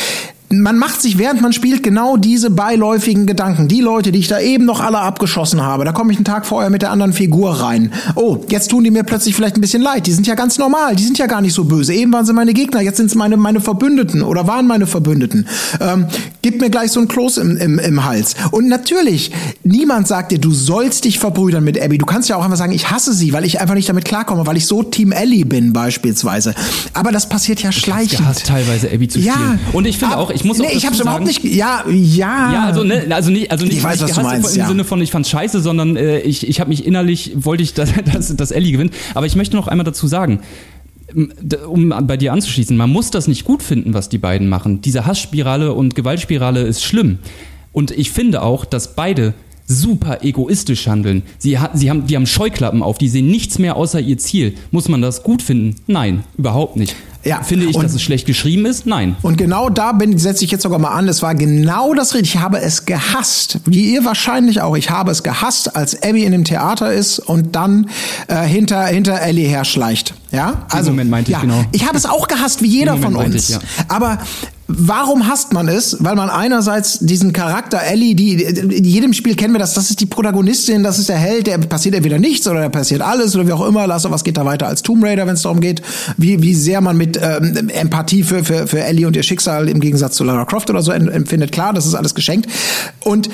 [0.49, 3.67] man macht sich, während man spielt, genau diese beiläufigen Gedanken.
[3.67, 6.45] Die Leute, die ich da eben noch alle abgeschossen habe, da komme ich einen Tag
[6.45, 7.91] vorher mit der anderen Figur rein.
[8.15, 10.05] Oh, jetzt tun die mir plötzlich vielleicht ein bisschen leid.
[10.05, 11.93] Die sind ja ganz normal, die sind ja gar nicht so böse.
[11.93, 15.47] Eben waren sie meine Gegner, jetzt sind es meine, meine Verbündeten oder waren meine Verbündeten.
[15.79, 16.05] Ähm,
[16.41, 18.35] gib mir gleich so ein Kloß im, im, im Hals.
[18.51, 19.31] Und natürlich,
[19.63, 21.97] niemand sagt dir, du sollst dich verbrüdern mit Abby.
[21.97, 24.45] Du kannst ja auch einfach sagen, ich hasse sie, weil ich einfach nicht damit klarkomme,
[24.45, 26.53] weil ich so Team Ellie bin beispielsweise.
[26.93, 28.13] Aber das passiert ja schleichend.
[28.13, 29.35] Ich gehasst, teilweise Abby zu spielen.
[29.35, 31.43] Ja, und ich finde auch, ich muss nee, ich hab's überhaupt nicht.
[31.43, 32.53] Ja, ja.
[32.53, 34.67] Ja, also ne, also nicht, also nicht, ich weiß, was du meinst, im ja.
[34.67, 37.91] Sinne von ich fand's scheiße, sondern äh, ich, ich habe mich innerlich wollte ich, dass,
[38.13, 38.93] dass, dass Ellie gewinnt.
[39.13, 40.41] Aber ich möchte noch einmal dazu sagen
[41.67, 44.81] um bei dir anzuschließen, man muss das nicht gut finden, was die beiden machen.
[44.81, 47.19] Diese Hassspirale und Gewaltspirale ist schlimm.
[47.71, 49.33] Und ich finde auch, dass beide
[49.67, 51.23] super egoistisch handeln.
[51.39, 54.55] Sie, sie haben, die haben Scheuklappen auf, die sehen nichts mehr außer ihr Ziel.
[54.71, 55.75] Muss man das gut finden?
[55.87, 56.95] Nein, überhaupt nicht.
[57.25, 57.41] Ja.
[57.41, 58.85] Finde ich, und, dass es schlecht geschrieben ist?
[58.85, 59.15] Nein.
[59.23, 61.07] Und genau da bin, setze ich jetzt sogar mal an.
[61.07, 62.37] Es war genau das Richtige.
[62.37, 63.59] Ich habe es gehasst.
[63.65, 64.77] Wie ihr wahrscheinlich auch.
[64.77, 67.89] Ich habe es gehasst, als Abby in dem Theater ist und dann
[68.27, 70.13] äh, hinter, hinter Ellie herschleicht.
[70.31, 70.65] Ja?
[70.69, 71.65] Also, Moment meinte ja, ich genau.
[71.71, 73.49] Ich habe es auch gehasst, wie jeder von uns.
[73.49, 73.59] Ich, ja.
[73.87, 74.19] Aber
[74.67, 75.95] Warum hasst man es?
[75.99, 80.01] Weil man einerseits diesen Charakter Ellie, die in jedem Spiel kennen wir das, das ist
[80.01, 83.45] die Protagonistin, das ist der Held, der passiert entweder nichts oder der passiert alles oder
[83.45, 83.85] wie auch immer.
[83.85, 85.83] Lass was geht da weiter als Tomb Raider, wenn es darum geht,
[86.17, 89.79] wie, wie sehr man mit ähm, Empathie für, für, für Ellie und ihr Schicksal im
[89.79, 91.51] Gegensatz zu Lara Croft oder so empfindet.
[91.51, 92.49] Klar, das ist alles geschenkt.
[93.03, 93.29] Und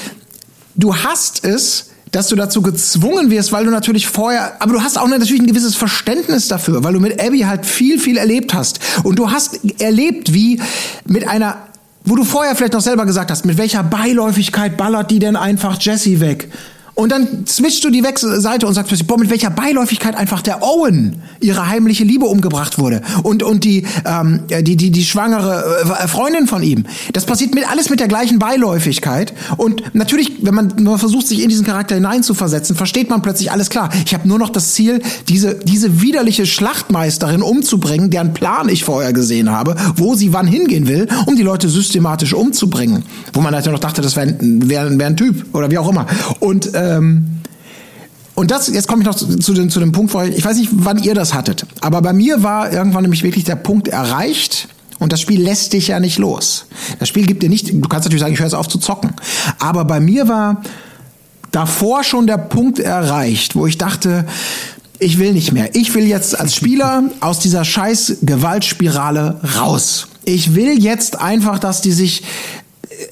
[0.75, 4.97] du hast es, dass du dazu gezwungen wirst, weil du natürlich vorher, aber du hast
[4.97, 8.79] auch natürlich ein gewisses Verständnis dafür, weil du mit Abby halt viel, viel erlebt hast.
[9.03, 10.61] Und du hast erlebt, wie
[11.05, 11.57] mit einer,
[12.03, 15.79] wo du vorher vielleicht noch selber gesagt hast, mit welcher Beiläufigkeit ballert die denn einfach
[15.79, 16.51] Jesse weg?
[17.01, 20.61] Und dann switchst du die Wechselseite und sagst plötzlich, boah, mit welcher Beiläufigkeit einfach der
[20.61, 23.01] Owen, ihre heimliche Liebe umgebracht wurde.
[23.23, 26.85] Und, und die, ähm, die, die, die schwangere äh, Freundin von ihm.
[27.13, 29.33] Das passiert mit, alles mit der gleichen Beiläufigkeit.
[29.57, 33.51] Und natürlich, wenn man, wenn man versucht, sich in diesen Charakter hineinzuversetzen, versteht man plötzlich
[33.51, 33.89] alles klar.
[34.05, 39.11] Ich habe nur noch das Ziel, diese, diese widerliche Schlachtmeisterin umzubringen, deren Plan ich vorher
[39.11, 43.03] gesehen habe, wo sie wann hingehen will, um die Leute systematisch umzubringen.
[43.33, 46.05] Wo man halt noch dachte, das wäre wär, wär ein Typ oder wie auch immer.
[46.39, 47.25] Und ähm,
[48.33, 50.69] und das, jetzt komme ich noch zu, zu, dem, zu dem Punkt, ich weiß nicht,
[50.71, 54.67] wann ihr das hattet, aber bei mir war irgendwann nämlich wirklich der Punkt erreicht,
[55.01, 56.67] und das Spiel lässt dich ja nicht los.
[56.99, 59.13] Das Spiel gibt dir nicht, du kannst natürlich sagen, ich höre jetzt auf zu zocken.
[59.57, 60.61] Aber bei mir war
[61.51, 64.27] davor schon der Punkt erreicht, wo ich dachte,
[64.99, 65.75] ich will nicht mehr.
[65.75, 70.07] Ich will jetzt als Spieler aus dieser scheiß Gewaltspirale raus.
[70.23, 72.21] Ich will jetzt einfach, dass die sich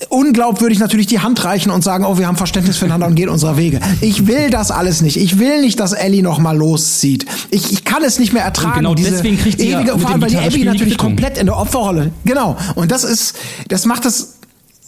[0.09, 3.57] unglaubwürdig natürlich die Hand reichen und sagen, oh, wir haben Verständnis füreinander und gehen unserer
[3.57, 3.79] Wege.
[4.01, 5.17] Ich will das alles nicht.
[5.17, 7.25] Ich will nicht, dass Ellie noch mal loszieht.
[7.51, 8.69] Ich, ich kann es nicht mehr ertragen.
[8.69, 11.37] Und genau diese deswegen kriegt sie ewige, ja vor allem, weil die Abby natürlich komplett
[11.37, 12.11] in der Opferrolle.
[12.25, 12.57] Genau.
[12.75, 13.35] Und das ist,
[13.67, 14.35] das macht das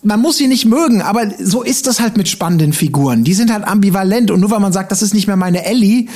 [0.04, 3.24] man muss sie nicht mögen, aber so ist das halt mit spannenden Figuren.
[3.24, 6.08] Die sind halt ambivalent und nur weil man sagt, das ist nicht mehr meine Ellie,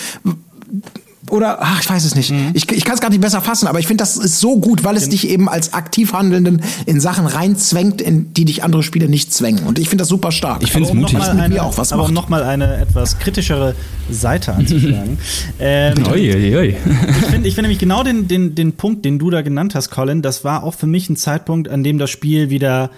[1.29, 2.31] oder ach, ich weiß es nicht.
[2.31, 2.51] Mhm.
[2.53, 4.83] Ich, ich kann es gar nicht besser fassen, aber ich finde, das ist so gut,
[4.83, 9.09] weil es dich eben als aktiv Handelnden in Sachen reinzwängt, in die dich andere Spiele
[9.09, 9.65] nicht zwängen.
[9.65, 10.61] Und ich finde das super stark.
[10.63, 11.19] Ich finde es mutig.
[11.19, 12.09] Eine, mit mir auch was aber macht.
[12.09, 13.75] um nochmal eine etwas kritischere
[14.09, 15.17] Seite anzuschlagen.
[15.59, 16.67] ähm, oi, oi, oi.
[16.67, 19.89] ich finde ich find nämlich genau den, den, den Punkt, den du da genannt hast,
[19.89, 22.91] Colin, das war auch für mich ein Zeitpunkt, an dem das Spiel wieder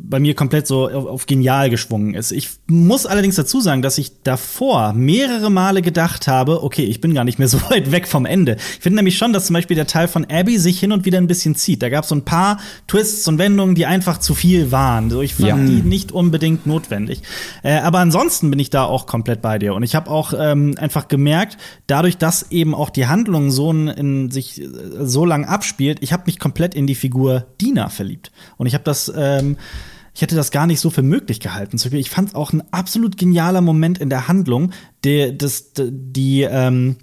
[0.00, 2.32] bei mir komplett so auf, auf, genial geschwungen ist.
[2.32, 7.14] Ich muss allerdings dazu sagen, dass ich davor mehrere Male gedacht habe, okay, ich bin
[7.14, 8.56] gar nicht mehr so weit weg vom Ende.
[8.56, 11.18] Ich finde nämlich schon, dass zum Beispiel der Teil von Abby sich hin und wieder
[11.18, 11.82] ein bisschen zieht.
[11.82, 15.10] Da gab es so ein paar Twists und Wendungen, die einfach zu viel waren.
[15.10, 15.56] So, ich fand ja.
[15.56, 17.22] die nicht unbedingt notwendig.
[17.62, 19.74] Äh, aber ansonsten bin ich da auch komplett bei dir.
[19.74, 21.56] Und ich habe auch ähm, einfach gemerkt,
[21.86, 24.66] dadurch, dass eben auch die Handlung so in, in sich äh,
[25.02, 28.30] so lang abspielt, ich habe mich komplett in die Figur Dina verliebt.
[28.56, 29.56] Und ich habe das ähm,
[30.16, 31.78] ich hätte das gar nicht so für möglich gehalten.
[31.92, 34.72] Ich fand es auch ein absolut genialer Moment in der Handlung,
[35.04, 36.96] der, das, die, ähm,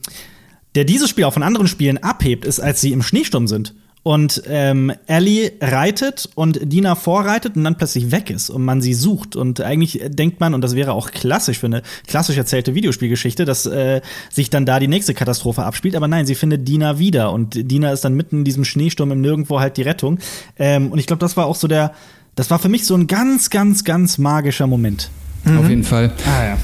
[0.73, 4.43] der dieses Spiel auch von anderen Spielen abhebt, ist, als sie im Schneesturm sind und
[4.47, 9.38] ähm, Ellie reitet und Dina vorreitet und dann plötzlich weg ist und man sie sucht.
[9.38, 13.65] Und eigentlich denkt man, und das wäre auch klassisch für eine klassisch erzählte Videospielgeschichte, dass
[13.65, 15.95] äh, sich dann da die nächste Katastrophe abspielt.
[15.95, 19.21] Aber nein, sie findet Dina wieder und Dina ist dann mitten in diesem Schneesturm im
[19.21, 20.19] Nirgendwo halt die Rettung.
[20.58, 21.93] Ähm, und ich glaube, das war auch so der,
[22.36, 25.10] das war für mich so ein ganz, ganz, ganz magischer Moment.
[25.46, 25.58] Mhm.
[25.58, 26.12] Auf jeden Fall.
[26.26, 26.58] Ah, ja.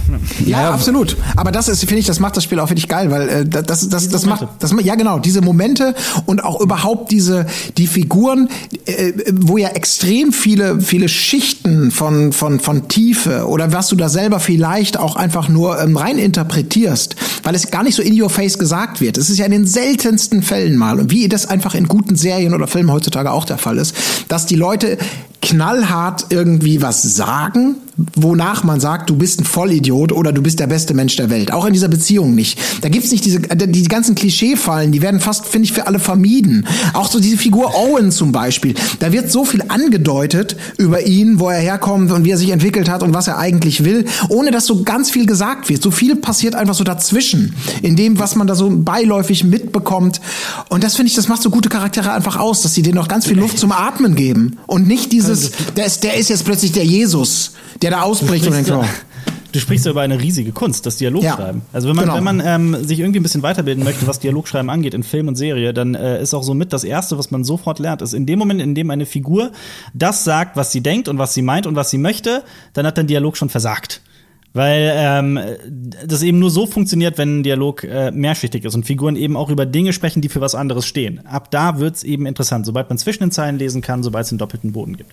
[0.45, 1.17] Ja, ja, absolut.
[1.35, 3.65] Aber das ist, finde ich, das macht das Spiel auch wirklich geil, weil äh, das,
[3.65, 5.93] das, das, das macht, das, ja genau, diese Momente
[6.25, 7.45] und auch überhaupt diese,
[7.77, 8.49] die Figuren,
[8.85, 14.07] äh, wo ja extrem viele, viele Schichten von, von, von Tiefe oder was du da
[14.07, 18.29] selber vielleicht auch einfach nur ähm, rein interpretierst, weil es gar nicht so in your
[18.29, 19.17] face gesagt wird.
[19.17, 22.53] Es ist ja in den seltensten Fällen mal, und wie das einfach in guten Serien
[22.53, 23.93] oder Filmen heutzutage auch der Fall ist,
[24.29, 24.97] dass die Leute
[25.41, 27.75] knallhart irgendwie was sagen,
[28.15, 31.51] wonach man sagt, du bist ein Vollidiot oder du bist der beste Mensch der Welt.
[31.51, 32.59] Auch in dieser Beziehung nicht.
[32.81, 36.67] Da gibt's nicht diese, die ganzen Klischeefallen, die werden fast, finde ich, für alle vermieden.
[36.93, 38.75] Auch so diese Figur Owen zum Beispiel.
[38.99, 42.89] Da wird so viel angedeutet über ihn, wo er herkommt und wie er sich entwickelt
[42.89, 45.81] hat und was er eigentlich will, ohne dass so ganz viel gesagt wird.
[45.81, 50.21] So viel passiert einfach so dazwischen, in dem, was man da so beiläufig mitbekommt.
[50.69, 53.07] Und das finde ich, das macht so gute Charaktere einfach aus, dass sie denen noch
[53.07, 56.71] ganz viel Luft zum Atmen geben und nicht dieses, der ist, der ist jetzt plötzlich
[56.71, 58.83] der Jesus, der da ausbricht und denkt, oh.
[59.51, 61.61] Du sprichst ja über eine riesige Kunst, das Dialogschreiben.
[61.61, 62.17] Ja, also wenn man, genau.
[62.17, 65.35] wenn man ähm, sich irgendwie ein bisschen weiterbilden möchte, was Dialogschreiben angeht in Film und
[65.35, 68.25] Serie, dann äh, ist auch so mit das Erste, was man sofort lernt, ist in
[68.25, 69.51] dem Moment, in dem eine Figur
[69.93, 72.97] das sagt, was sie denkt und was sie meint und was sie möchte, dann hat
[72.97, 74.01] der Dialog schon versagt.
[74.51, 75.39] Weil ähm,
[76.05, 79.51] das eben nur so funktioniert, wenn ein Dialog äh, mehrschichtig ist und Figuren eben auch
[79.51, 81.23] über Dinge sprechen, die für was anderes stehen.
[81.27, 84.39] Ab da wird's eben interessant, sobald man zwischen den Zeilen lesen kann, sobald es einen
[84.39, 85.11] doppelten Boden gibt.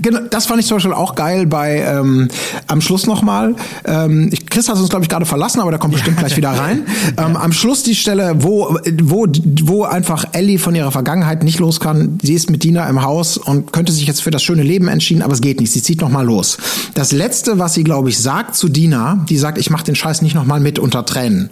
[0.00, 2.28] Genau, das fand ich zum Beispiel auch geil bei ähm,
[2.66, 3.54] am Schluss nochmal.
[3.84, 6.86] Ähm, Chris hat uns, glaube ich, gerade verlassen, aber der kommt bestimmt gleich wieder rein.
[7.18, 9.26] Ähm, am Schluss die Stelle, wo, wo,
[9.64, 12.18] wo einfach Ellie von ihrer Vergangenheit nicht los kann.
[12.22, 15.22] Sie ist mit Dina im Haus und könnte sich jetzt für das schöne Leben entschieden,
[15.22, 15.72] aber es geht nicht.
[15.72, 16.58] Sie zieht nochmal los.
[16.94, 20.22] Das Letzte, was sie, glaube ich, sagt zu Dina, die sagt, ich mach den Scheiß
[20.22, 21.50] nicht nochmal mit unter Tränen,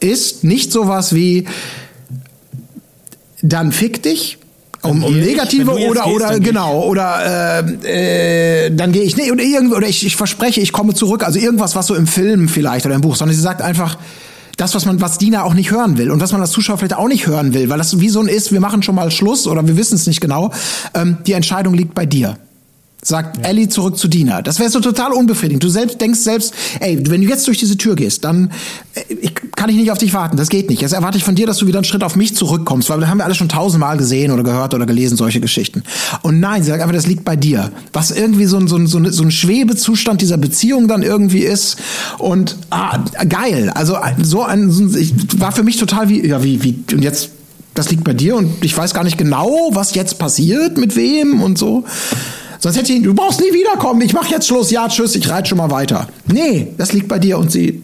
[0.00, 1.46] ist nicht sowas wie
[3.42, 4.38] dann fick dich.
[4.82, 9.42] Um, um negative oder gehst, oder genau oder äh, äh, dann gehe ich nee oder
[9.42, 11.24] irgendwie oder ich, ich verspreche ich komme zurück.
[11.24, 13.96] Also irgendwas was so im Film vielleicht oder im Buch sondern sie sagt einfach
[14.58, 16.96] das was man was Dina auch nicht hören will und was man als Zuschauer vielleicht
[16.96, 19.46] auch nicht hören will weil das wie so ein ist wir machen schon mal Schluss
[19.46, 20.52] oder wir wissen es nicht genau
[20.92, 22.36] ähm, die Entscheidung liegt bei dir
[23.04, 24.42] sagt Ellie zurück zu Dina.
[24.42, 25.62] Das wäre so total unbefriedigend.
[25.62, 28.50] Du selbst denkst selbst, ey, wenn du jetzt durch diese Tür gehst, dann
[28.94, 30.36] äh, ich, kann ich nicht auf dich warten.
[30.36, 30.80] Das geht nicht.
[30.80, 33.08] Jetzt erwarte ich von dir, dass du wieder einen Schritt auf mich zurückkommst, weil das
[33.08, 35.82] haben wir alle schon tausendmal gesehen oder gehört oder gelesen, solche Geschichten.
[36.22, 37.70] Und nein, sie sagt einfach, das liegt bei dir.
[37.92, 41.76] Was irgendwie so ein, so ein, so ein, Schwebezustand dieser Beziehung dann irgendwie ist.
[42.18, 43.70] Und ah, geil.
[43.74, 47.30] Also so ein, so ich, war für mich total wie, ja, wie, wie, und jetzt
[47.74, 51.42] das liegt bei dir und ich weiß gar nicht genau, was jetzt passiert, mit wem
[51.42, 51.84] und so.
[52.64, 55.50] Sonst hätte ich, du brauchst nie wiederkommen, ich mach jetzt Schluss, ja, tschüss, ich reite
[55.50, 56.08] schon mal weiter.
[56.32, 57.82] Nee, das liegt bei dir und sie,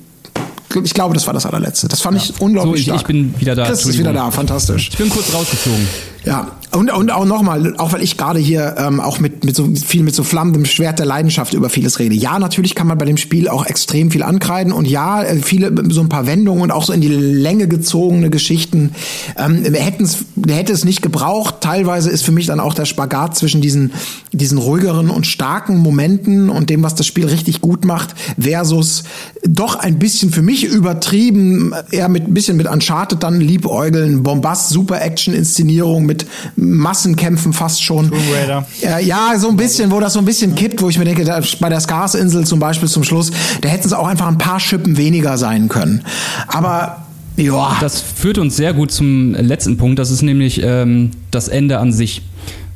[0.82, 1.86] ich glaube, das war das allerletzte.
[1.86, 3.00] Das fand ich So, unglaublich ich, stark.
[3.02, 3.66] ich bin wieder da.
[3.66, 4.88] Chris ist wieder da, fantastisch.
[4.90, 5.86] Ich bin kurz rausgeflogen.
[6.24, 9.68] Ja, und, und auch nochmal, auch weil ich gerade hier ähm, auch mit, mit so
[9.74, 12.14] viel mit so flammendem Schwert der Leidenschaft über vieles rede.
[12.14, 15.72] Ja, natürlich kann man bei dem Spiel auch extrem viel ankreiden und ja, äh, viele
[15.90, 18.92] so ein paar Wendungen und auch so in die Länge gezogene Geschichten
[19.36, 21.56] ähm, hätten es hätte es nicht gebraucht.
[21.60, 23.92] Teilweise ist für mich dann auch der Spagat zwischen diesen
[24.32, 29.02] diesen ruhigeren und starken Momenten und dem, was das Spiel richtig gut macht, versus
[29.44, 34.68] doch ein bisschen für mich übertrieben, eher mit ein bisschen mit Uncharted dann liebäugeln, Bombast,
[34.70, 36.26] super Action-Inszenierung mit
[36.60, 38.10] Massenkämpfen fast schon.
[38.10, 38.66] Tomb Raider.
[38.82, 41.24] Äh, ja, so ein bisschen, wo das so ein bisschen kippt, wo ich mir denke,
[41.24, 44.60] da, bei der Scars-Insel zum Beispiel zum Schluss, da hätten es auch einfach ein paar
[44.60, 46.02] Schippen weniger sein können.
[46.48, 47.04] Aber
[47.36, 49.98] ja, Das führt uns sehr gut zum letzten Punkt.
[49.98, 52.22] Das ist nämlich ähm, das Ende an sich.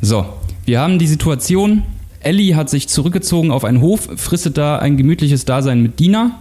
[0.01, 0.25] So,
[0.65, 1.83] wir haben die Situation.
[2.21, 6.39] Ellie hat sich zurückgezogen auf einen Hof, fristet da ein gemütliches Dasein mit Dina.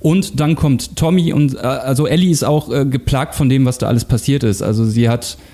[0.00, 3.78] Und dann kommt Tommy und äh, also Ellie ist auch äh, geplagt von dem, was
[3.78, 4.62] da alles passiert ist.
[4.62, 5.53] Also sie hat, äh,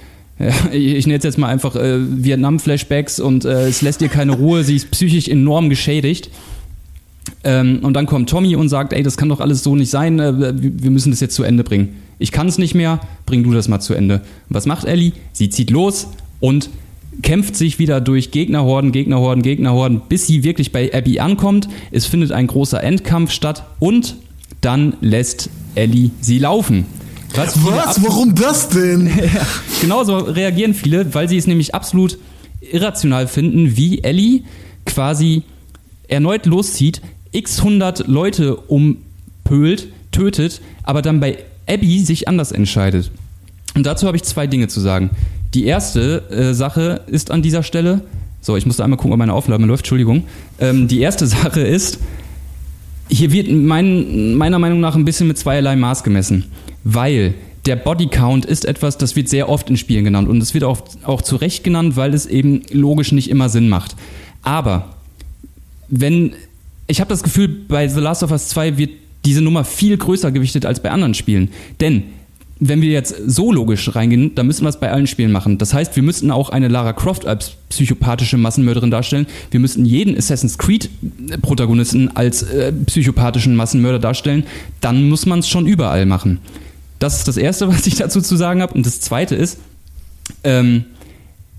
[0.73, 4.65] ich nenne es jetzt mal einfach äh, Vietnam-Flashbacks und äh, es lässt ihr keine Ruhe.
[4.65, 6.31] Sie ist psychisch enorm geschädigt.
[7.45, 10.19] Ähm, und dann kommt Tommy und sagt, ey, das kann doch alles so nicht sein,
[10.19, 11.97] äh, wir müssen das jetzt zu Ende bringen.
[12.19, 14.23] Ich kann es nicht mehr, bring du das mal zu Ende.
[14.49, 15.13] Was macht Ellie?
[15.33, 16.09] Sie zieht los
[16.41, 16.71] und
[17.23, 21.69] kämpft sich wieder durch Gegnerhorden, Gegnerhorden, Gegnerhorden, bis sie wirklich bei Abby ankommt.
[21.91, 24.17] Es findet ein großer Endkampf statt und
[24.61, 26.87] dann lässt Ellie sie laufen.
[27.35, 28.03] Was, was?
[28.03, 29.07] Warum das denn?
[29.35, 29.47] ja,
[29.81, 32.19] genauso reagieren viele, weil sie es nämlich absolut
[32.61, 34.43] irrational finden, wie Ellie
[34.85, 35.43] quasi
[36.09, 37.01] erneut loszieht,
[37.33, 43.11] x hundert Leute umpölt, tötet, aber dann bei Abby sich anders entscheidet.
[43.75, 45.11] Und dazu habe ich zwei Dinge zu sagen.
[45.55, 48.03] Die erste äh, Sache ist an dieser Stelle,
[48.41, 50.25] so, ich musste einmal gucken, ob meine Aufnahme läuft, Entschuldigung.
[50.59, 51.99] Ähm, die erste Sache ist,
[53.11, 56.45] hier wird mein, meiner Meinung nach ein bisschen mit zweierlei Maß gemessen,
[56.85, 57.35] weil
[57.67, 60.83] der Bodycount ist etwas, das wird sehr oft in Spielen genannt und es wird auch,
[61.03, 63.97] auch zu Recht genannt, weil es eben logisch nicht immer Sinn macht.
[64.43, 64.95] Aber
[65.89, 66.33] wenn
[66.91, 68.91] ich habe das Gefühl, bei The Last of Us 2 wird
[69.25, 71.51] diese Nummer viel größer gewichtet als bei anderen Spielen.
[71.79, 72.03] Denn
[72.61, 75.57] wenn wir jetzt so logisch reingehen, dann müssen wir es bei allen Spielen machen.
[75.57, 79.27] Das heißt, wir müssten auch eine Lara Croft als psychopathische Massenmörderin darstellen.
[79.51, 84.45] Wir müssten jeden Assassin's Creed-Protagonisten als äh, psychopathischen Massenmörder darstellen.
[84.83, 86.39] Dann muss man es schon überall machen.
[86.99, 88.75] Das ist das Erste, was ich dazu zu sagen habe.
[88.75, 89.59] Und das Zweite ist,
[90.45, 90.85] ähm,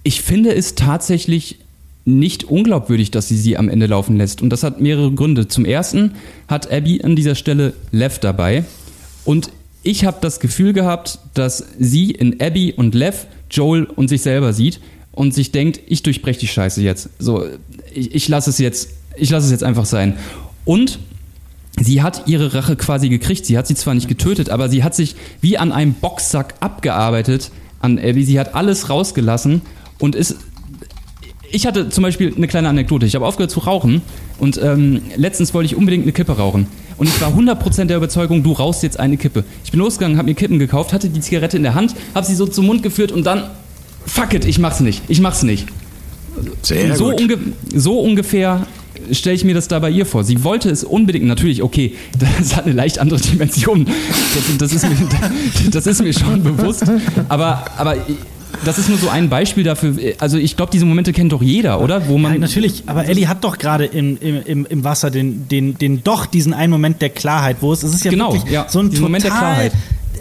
[0.04, 1.58] ich finde es tatsächlich
[2.06, 4.44] nicht unglaubwürdig, dass sie sie am Ende laufen lässt.
[4.44, 5.48] Und das hat mehrere Gründe.
[5.48, 6.14] Zum Ersten
[6.48, 8.66] hat Abby an dieser Stelle Lev dabei.
[9.26, 9.50] Und
[9.84, 14.54] ich habe das Gefühl gehabt, dass sie in Abby und Lev Joel und sich selber
[14.54, 14.80] sieht
[15.12, 17.10] und sich denkt, ich durchbreche die Scheiße jetzt.
[17.20, 17.46] So,
[17.94, 20.18] ich, ich lasse es jetzt, ich lasse es jetzt einfach sein.
[20.66, 21.00] Und
[21.80, 23.46] sie hat ihre Rache quasi gekriegt.
[23.46, 27.52] Sie hat sie zwar nicht getötet, aber sie hat sich wie an einem Boxsack abgearbeitet
[27.80, 28.24] an Abby.
[28.24, 29.62] Sie hat alles rausgelassen
[30.00, 30.38] und ist
[31.54, 33.06] ich hatte zum Beispiel eine kleine Anekdote.
[33.06, 34.02] Ich habe aufgehört zu rauchen
[34.40, 36.68] und ähm, letztens wollte ich unbedingt eine Kippe rauchen.
[37.02, 39.44] Und ich war 100% der Überzeugung, du rauchst jetzt eine Kippe.
[39.66, 42.36] Ich bin losgegangen, habe mir Kippen gekauft, hatte die Zigarette in der Hand, habe sie
[42.36, 43.46] so zum Mund geführt und dann,
[44.06, 45.02] fuck it, ich mach's nicht.
[45.08, 45.66] Ich mach's nicht.
[46.62, 47.40] Sehr so, unge
[47.74, 48.68] so ungefähr
[49.12, 50.24] stelle ich mir das da bei ihr vor.
[50.24, 51.96] Sie wollte es unbedingt, natürlich, okay,
[52.40, 53.88] das hat eine leicht andere Dimension.
[53.88, 54.96] Das, das, ist, mir,
[55.72, 56.84] das ist mir schon bewusst.
[57.30, 57.96] Aber, aber
[58.66, 59.96] das ist nur so ein Beispiel dafür.
[60.20, 62.08] Also ich glaube, diese Momente kennt doch jeder, oder?
[62.08, 65.78] Wo man ja, natürlich, aber Ellie hat doch gerade im, im, im Wasser den, den,
[65.78, 68.66] den doch diesen einen Moment der Klarheit, wo es, es ist ja genau, wirklich ja,
[68.70, 69.72] so ein total, Moment der Klarheit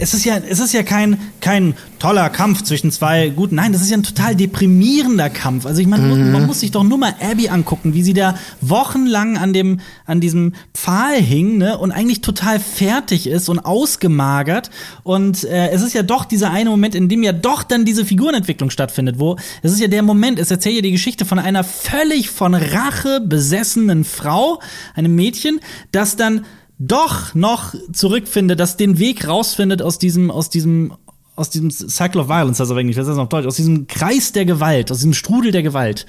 [0.01, 3.57] es ist ja, es ist ja kein, kein toller Kampf zwischen zwei guten.
[3.57, 5.67] Nein, das ist ja ein total deprimierender Kampf.
[5.67, 6.33] Also ich meine, mhm.
[6.33, 10.21] man muss sich doch nur mal Abby angucken, wie sie da wochenlang an dem, an
[10.21, 14.71] diesem Pfahl hing, ne, und eigentlich total fertig ist und ausgemagert.
[15.03, 18.07] Und äh, es ist ja doch dieser eine Moment, in dem ja doch dann diese
[18.07, 21.63] Figurenentwicklung stattfindet, wo es ist ja der Moment, es erzählt ja die Geschichte von einer
[21.63, 24.61] völlig von Rache besessenen Frau,
[24.95, 25.61] einem Mädchen,
[25.93, 26.47] das dann
[26.81, 30.95] doch noch zurückfindet, dass den Weg rausfindet aus diesem, aus diesem,
[31.37, 34.33] aus diesem Cycle of Violence, also eigentlich, was ist das auf Deutsch, aus diesem Kreis
[34.33, 36.07] der Gewalt, aus diesem Strudel der Gewalt.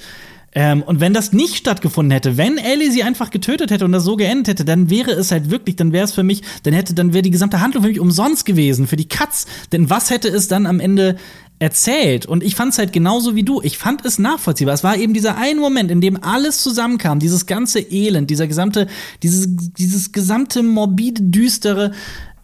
[0.54, 4.04] Ähm, und wenn das nicht stattgefunden hätte, wenn Ellie sie einfach getötet hätte und das
[4.06, 6.94] so geendet hätte, dann wäre es halt wirklich, dann wäre es für mich, dann hätte,
[6.94, 9.48] dann wäre die gesamte Handlung für mich umsonst gewesen, für die Katz.
[9.74, 11.18] Denn was hätte es dann am Ende
[11.62, 12.26] erzählt.
[12.26, 13.62] Und ich fand es halt genauso wie du.
[13.62, 14.74] Ich fand es nachvollziehbar.
[14.74, 18.88] Es war eben dieser eine Moment, in dem alles zusammenkam, dieses ganze Elend, dieser gesamte,
[19.22, 21.92] dieses, dieses gesamte morbide, düstere.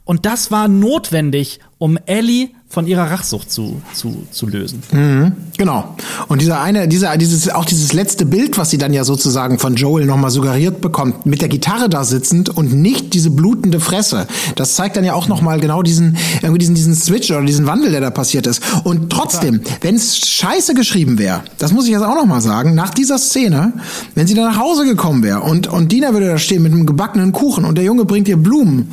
[0.08, 4.84] Und das war notwendig, um Ellie von ihrer Rachsucht zu, zu, zu lösen.
[4.92, 5.96] Mhm, genau.
[6.28, 9.76] Und dieser eine, dieser, dieses, auch dieses letzte Bild, was sie dann ja sozusagen von
[9.76, 14.76] Joel nochmal suggeriert bekommt, mit der Gitarre da sitzend und nicht diese blutende Fresse, das
[14.76, 18.02] zeigt dann ja auch nochmal genau diesen, irgendwie diesen, diesen Switch oder diesen Wandel, der
[18.02, 18.62] da passiert ist.
[18.84, 22.90] Und trotzdem, wenn es scheiße geschrieben wäre, das muss ich jetzt auch nochmal sagen, nach
[22.90, 23.74] dieser Szene,
[24.16, 26.86] wenn sie dann nach Hause gekommen wäre und, und Dina würde da stehen mit einem
[26.86, 28.92] gebackenen Kuchen und der Junge bringt ihr Blumen,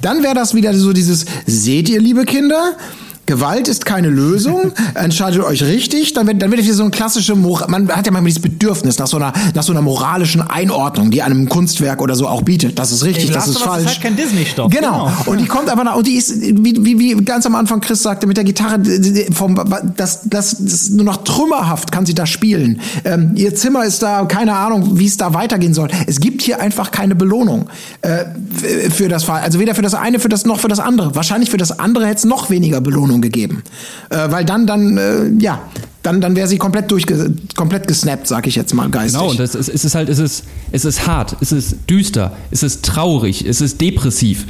[0.00, 2.76] dann wäre das wieder so dieses, seht ihr, liebe Kinder,
[3.26, 7.34] Gewalt ist keine Lösung, entscheidet euch richtig, dann wird, dann wird hier so ein klassische,
[7.34, 11.22] man hat ja manchmal dieses Bedürfnis nach so einer, nach so einer moralischen Einordnung, die
[11.22, 12.78] einem Kunstwerk oder so auch bietet.
[12.78, 13.84] Das ist richtig, das ist falsch.
[13.84, 14.70] Das ist halt kein Disney-Stoff.
[14.70, 15.06] Genau.
[15.06, 15.30] genau.
[15.30, 18.02] Und die kommt aber nach, und die ist, wie, wie, wie ganz am Anfang Chris
[18.02, 18.80] sagte, mit der Gitarre,
[19.32, 19.60] vom,
[19.96, 22.80] das, das, das nur noch trümmerhaft kann sie da spielen.
[23.04, 25.88] Ähm, ihr Zimmer ist da, keine Ahnung, wie es da weitergehen soll.
[26.06, 27.68] Es gibt hier einfach keine Belohnung
[28.02, 28.24] äh,
[28.90, 29.42] für das Fall.
[29.42, 31.14] Also weder für das eine, für das noch für das andere.
[31.14, 33.62] Wahrscheinlich für das andere hätte es noch weniger Belohnung Belohnung gegeben.
[34.10, 35.62] Äh, weil dann, dann, äh, ja,
[36.02, 39.18] dann, dann wäre sie komplett durchge komplett gesnappt, sag ich jetzt mal geistig.
[39.18, 42.36] Genau, und das ist, es ist halt, es ist, es ist hart, es ist düster,
[42.50, 44.46] es ist traurig, es ist depressiv.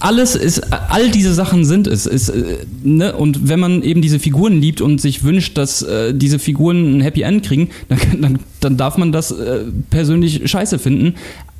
[0.00, 2.06] Alles ist, all diese Sachen sind es.
[2.06, 3.14] Ist, äh, ne?
[3.14, 7.00] Und wenn man eben diese Figuren liebt und sich wünscht, dass äh, diese Figuren ein
[7.02, 9.60] Happy End kriegen, dann, dann, dann darf man das äh,
[9.90, 11.14] persönlich scheiße finden.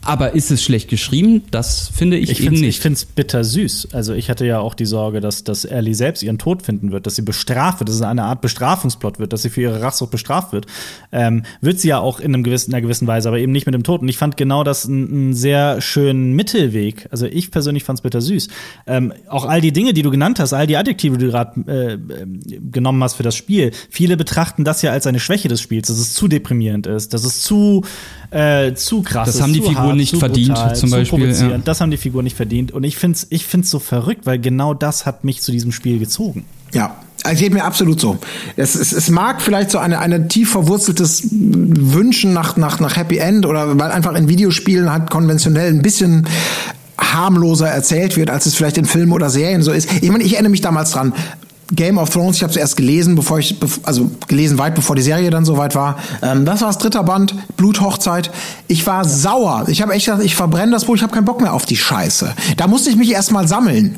[0.04, 1.44] Aber ist es schlecht geschrieben?
[1.52, 2.64] Das finde ich, ich eben nicht.
[2.64, 3.88] Ich finde es bittersüß.
[3.92, 7.06] Also ich hatte ja auch die Sorge, dass, dass Ellie selbst ihren Tod finden wird,
[7.06, 10.10] dass sie bestraft wird, dass es eine Art Bestrafungsplot wird, dass sie für ihre Rachsucht
[10.10, 10.66] bestraft wird.
[11.12, 13.66] Ähm, wird sie ja auch in, einem gewissen, in einer gewissen Weise, aber eben nicht
[13.66, 14.02] mit dem Tod.
[14.02, 17.06] Und ich fand genau das einen sehr schönen Mittelweg.
[17.12, 18.48] Also ich persönlich fand es bittersüß.
[18.88, 21.60] Ähm, auch all die Dinge, die du genannt hast, all die Adjektive, die du gerade
[21.70, 21.98] äh,
[22.72, 25.98] genommen hast für das Spiel, viele betrachten das ja als eine Schwäche des Spiels, dass
[25.98, 27.84] es zu deprimierend ist, dass es zu,
[28.30, 29.42] äh, zu krass das ist.
[29.42, 31.58] haben die Figuren Figur nicht verdient, brutal, zum zu Beispiel, ja.
[31.58, 32.72] Das haben die Figuren nicht verdient.
[32.72, 35.98] Und ich find's, ich find's so verrückt, weil genau das hat mich zu diesem Spiel
[35.98, 36.44] gezogen.
[36.72, 38.18] Ja, es geht mir absolut so.
[38.56, 43.18] Es, es, es mag vielleicht so eine, eine tief verwurzeltes Wünschen nach, nach, nach Happy
[43.18, 46.26] End oder weil einfach in Videospielen halt konventionell ein bisschen
[46.98, 49.88] harmloser erzählt wird, als es vielleicht in Filmen oder Serien so ist.
[50.02, 51.12] Ich meine, ich erinnere mich damals dran.
[51.74, 55.02] Game of Thrones, ich habe es erst gelesen, bevor ich, also gelesen weit bevor die
[55.02, 55.98] Serie dann soweit war.
[56.22, 58.30] Ähm, das war das dritte Band, Bluthochzeit.
[58.68, 59.64] Ich war sauer.
[59.68, 61.76] Ich habe echt gedacht, ich verbrenne das Buch, ich habe keinen Bock mehr auf die
[61.76, 62.34] Scheiße.
[62.56, 63.96] Da musste ich mich erstmal sammeln.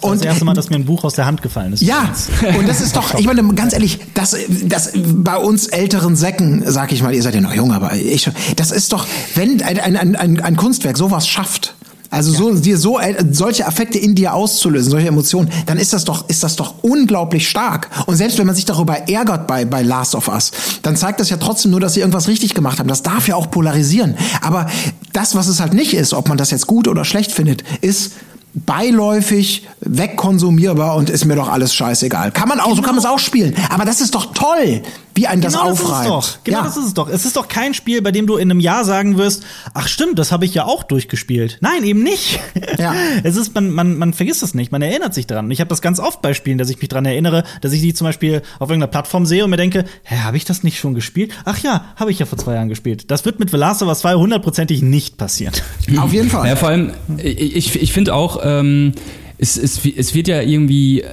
[0.00, 1.82] Und das erste Mal, dass mir ein Buch aus der Hand gefallen ist.
[1.82, 2.10] Ja,
[2.58, 6.92] und das ist doch, ich meine, ganz ehrlich, das, das bei uns älteren Säcken, sag
[6.92, 10.16] ich mal, ihr seid ja noch jung, aber ich, das ist doch, wenn ein, ein,
[10.16, 11.74] ein, ein Kunstwerk sowas schafft,
[12.10, 16.04] also so, dir so äh, solche Affekte in dir auszulösen, solche Emotionen, dann ist das
[16.04, 17.88] doch, ist das doch unglaublich stark.
[18.06, 20.52] Und selbst wenn man sich darüber ärgert bei, bei Last of Us,
[20.82, 22.88] dann zeigt das ja trotzdem nur, dass sie irgendwas richtig gemacht haben.
[22.88, 24.16] Das darf ja auch polarisieren.
[24.40, 24.68] Aber
[25.12, 28.12] das, was es halt nicht ist, ob man das jetzt gut oder schlecht findet, ist
[28.54, 32.32] beiläufig wegkonsumierbar und ist mir doch alles scheißegal.
[32.32, 33.54] Kann man auch, so kann man es auch spielen.
[33.70, 34.82] Aber das ist doch toll,
[35.14, 35.90] wie ein das genau aufreibt.
[35.90, 36.44] Das ist es doch.
[36.44, 36.64] Genau ja.
[36.64, 37.08] das ist es doch.
[37.08, 40.18] Es ist doch kein Spiel, bei dem du in einem Jahr sagen wirst, ach stimmt,
[40.18, 41.58] das habe ich ja auch durchgespielt.
[41.60, 42.40] Nein, eben nicht.
[42.78, 42.94] Ja.
[43.22, 45.50] Es ist, man, man, man vergisst es nicht, man erinnert sich dran.
[45.50, 47.94] Ich habe das ganz oft bei Spielen, dass ich mich dran erinnere, dass ich die
[47.94, 50.94] zum Beispiel auf irgendeiner Plattform sehe und mir denke, hä, habe ich das nicht schon
[50.94, 51.32] gespielt?
[51.44, 53.10] Ach ja, habe ich ja vor zwei Jahren gespielt.
[53.10, 55.54] Das wird mit The Last of Us 2 hundertprozentig nicht passieren.
[55.98, 56.48] Auf jeden Fall.
[56.48, 58.92] Ja, vor allem, ich, ich, ich finde auch, ähm,
[59.38, 61.06] es, es, es wird ja irgendwie äh,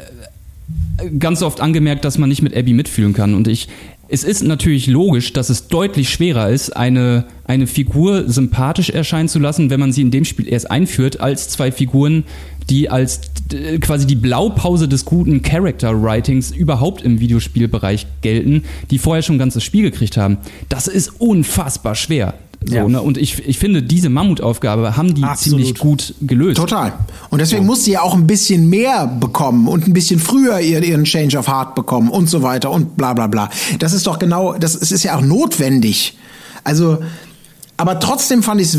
[1.19, 3.36] ganz oft angemerkt, dass man nicht mit Abby mitfühlen kann.
[3.36, 3.67] Und ich,
[4.07, 9.39] es ist natürlich logisch, dass es deutlich schwerer ist, eine, eine Figur sympathisch erscheinen zu
[9.39, 12.24] lassen, wenn man sie in dem Spiel erst einführt, als zwei Figuren,
[12.69, 13.21] die als
[13.51, 19.38] äh, quasi die Blaupause des guten Character Writings überhaupt im Videospielbereich gelten, die vorher schon
[19.38, 20.38] ganzes Spiel gekriegt haben.
[20.69, 22.36] Das ist unfassbar schwer.
[22.66, 22.88] So, Ja.
[22.88, 23.01] ne?
[23.01, 25.59] Und ich, ich finde, diese Mammutaufgabe haben die Absolut.
[25.59, 26.57] ziemlich gut gelöst.
[26.57, 26.93] Total.
[27.30, 30.84] Und deswegen muss sie ja auch ein bisschen mehr bekommen und ein bisschen früher ihren,
[30.84, 33.49] ihren Change of Heart bekommen und so weiter und bla bla bla.
[33.80, 36.18] Das ist doch genau, das es ist ja auch notwendig.
[36.64, 36.99] Also,
[37.78, 38.78] aber trotzdem fand ich es.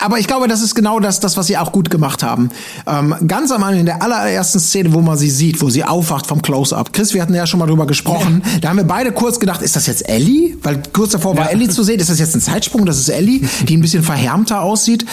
[0.00, 2.50] Aber ich glaube, das ist genau das, das, was sie auch gut gemacht haben.
[2.86, 6.26] Ähm, ganz am Anfang in der allerersten Szene, wo man sie sieht, wo sie aufwacht
[6.26, 6.92] vom Close-Up.
[6.92, 8.42] Chris, wir hatten ja schon mal drüber gesprochen.
[8.60, 10.56] Da haben wir beide kurz gedacht, ist das jetzt Ellie?
[10.62, 11.50] Weil kurz davor war Ja.
[11.50, 11.98] Ellie zu sehen.
[12.00, 12.86] Ist das jetzt ein Zeitsprung?
[12.86, 15.04] Das ist Ellie, die ein bisschen verhärmter aussieht.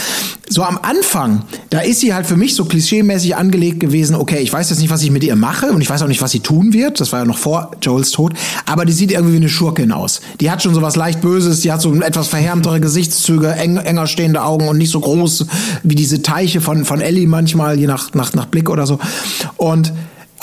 [0.49, 4.15] So am Anfang, da ist sie halt für mich so klischeemäßig angelegt gewesen.
[4.15, 6.21] Okay, ich weiß jetzt nicht, was ich mit ihr mache und ich weiß auch nicht,
[6.21, 6.99] was sie tun wird.
[6.99, 8.33] Das war ja noch vor Joels Tod.
[8.65, 10.21] Aber die sieht irgendwie wie eine Schurkin aus.
[10.41, 11.61] Die hat schon so was leicht Böses.
[11.61, 15.45] Die hat so etwas verhärmtere Gesichtszüge, eng, enger stehende Augen und nicht so groß
[15.83, 18.99] wie diese Teiche von, von Ellie manchmal, je nach, nach, nach Blick oder so.
[19.57, 19.93] Und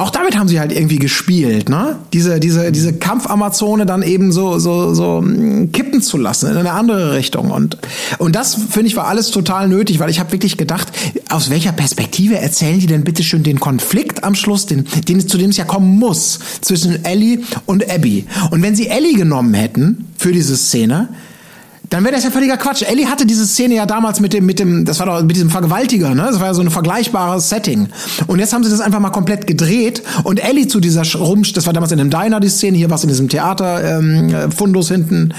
[0.01, 1.97] auch damit haben sie halt irgendwie gespielt, ne?
[2.15, 6.73] Diese, diese, diese Kampfamazone dann eben so, so, so mm, kippen zu lassen in eine
[6.73, 7.51] andere Richtung.
[7.51, 7.77] Und,
[8.17, 10.89] und das, finde ich, war alles total nötig, weil ich habe wirklich gedacht,
[11.29, 15.37] aus welcher Perspektive erzählen die denn bitte schön den Konflikt am Schluss, den, den, zu
[15.37, 18.25] dem es ja kommen muss, zwischen Ellie und Abby.
[18.51, 21.11] Und wenn sie Ellie genommen hätten für diese Szene,
[21.91, 22.83] dann wäre das ja völliger Quatsch.
[22.83, 25.51] Ellie hatte diese Szene ja damals mit dem, mit dem, das war doch mit diesem
[25.51, 26.23] Vergewaltiger, ne?
[26.31, 27.89] Das war ja so ein vergleichbares Setting.
[28.29, 31.53] Und jetzt haben sie das einfach mal komplett gedreht und Ellie zu dieser Sch- Rumsch,
[31.53, 34.33] das war damals in dem Diner die Szene, hier war es in diesem Theater, ähm,
[34.33, 35.35] äh, Fundus hinten.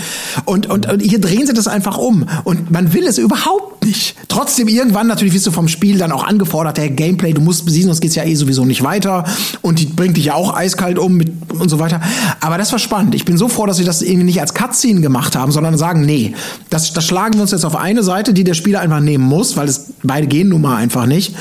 [0.46, 2.26] Und, und, und hier drehen sie das einfach um.
[2.44, 4.16] Und man will es überhaupt nicht.
[4.28, 7.88] Trotzdem irgendwann natürlich wirst du vom Spiel dann auch angefordert, hey, Gameplay, du musst besiegen,
[7.88, 9.26] sonst geht's ja eh sowieso nicht weiter.
[9.62, 12.02] Und die bringt dich ja auch eiskalt um mit und so weiter.
[12.40, 13.16] Aber das war spannend.
[13.16, 16.02] Ich bin so froh, dass sie das irgendwie nicht als Cutscene gemacht haben, sondern sagen,
[16.06, 16.34] nee,
[16.70, 19.58] das, das schlagen wir uns jetzt auf eine Seite, die der Spieler einfach nehmen muss,
[19.58, 21.36] weil es beide gehen nun mal einfach nicht.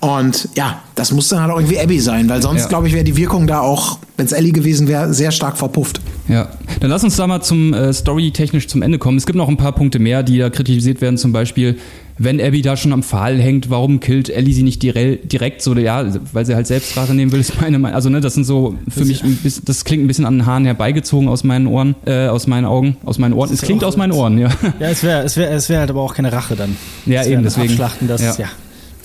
[0.00, 2.68] Und ja, das muss dann halt auch irgendwie Abby sein, weil sonst, Ja.
[2.68, 6.00] glaube ich, wäre die Wirkung da auch, wenn es Ellie gewesen wäre, sehr stark verpufft.
[6.28, 6.48] Ja,
[6.80, 9.18] dann lass uns da mal zum äh, Story-technisch zum Ende kommen.
[9.18, 11.18] Es gibt noch ein paar Punkte mehr, die da kritisiert werden.
[11.18, 11.76] Zum Beispiel,
[12.18, 15.74] wenn Abby da schon am Pfahl hängt, warum killt Ellie sie nicht direkt so?
[15.74, 17.94] Ja, weil sie halt selbst Rache nehmen will, ist meine Meinung.
[17.94, 20.46] Also ne, das sind so für mich, ein bisschen, das klingt ein bisschen an den
[20.46, 23.52] Haaren herbeigezogen aus meinen Ohren, äh, aus meinen Augen, aus meinen Ohren.
[23.52, 24.48] Es klingt aus meinen Ohren, ja.
[24.80, 26.76] Ja, es wäre es wär, es wär halt aber auch keine Rache dann.
[27.04, 27.68] Ja, eben, deswegen.
[27.68, 28.34] Abschlachten, das, Ja.
[28.38, 28.48] ja.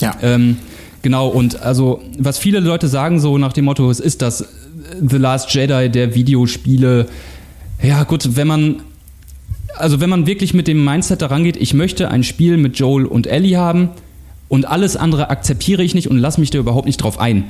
[0.00, 0.16] Ja.
[0.22, 0.56] Ähm,
[1.02, 4.44] genau, und also, was viele Leute sagen, so nach dem Motto, es ist das
[5.00, 7.08] The Last Jedi der Videospiele.
[7.82, 8.82] Ja, gut, wenn man,
[9.76, 13.06] also wenn man wirklich mit dem Mindset daran geht, ich möchte ein Spiel mit Joel
[13.06, 13.90] und Ellie haben
[14.48, 17.44] und alles andere akzeptiere ich nicht und lass mich da überhaupt nicht drauf ein.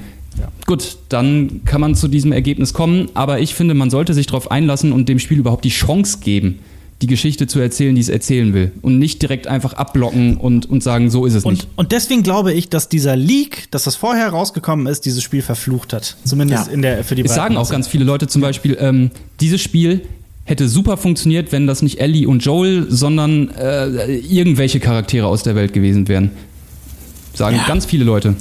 [0.67, 4.51] Gut, dann kann man zu diesem Ergebnis kommen, aber ich finde, man sollte sich darauf
[4.51, 6.61] einlassen und dem Spiel überhaupt die Chance geben,
[7.03, 8.73] die Geschichte zu erzählen, die es erzählen will.
[8.81, 11.65] Und nicht direkt einfach abblocken und, und sagen, so ist es nicht.
[11.65, 15.43] Und, und deswegen glaube ich, dass dieser Leak, dass das vorher rausgekommen ist, dieses Spiel
[15.43, 16.17] verflucht hat.
[16.25, 16.73] Zumindest Ja.
[16.73, 20.03] in der für die Es sagen auch ganz viele Leute zum Beispiel, ähm, dieses Spiel
[20.45, 25.55] hätte super funktioniert, wenn das nicht Ellie und Joel, sondern äh, irgendwelche Charaktere aus der
[25.55, 26.31] Welt gewesen wären.
[27.35, 27.65] Sagen ja.
[27.67, 28.35] ganz viele Leute.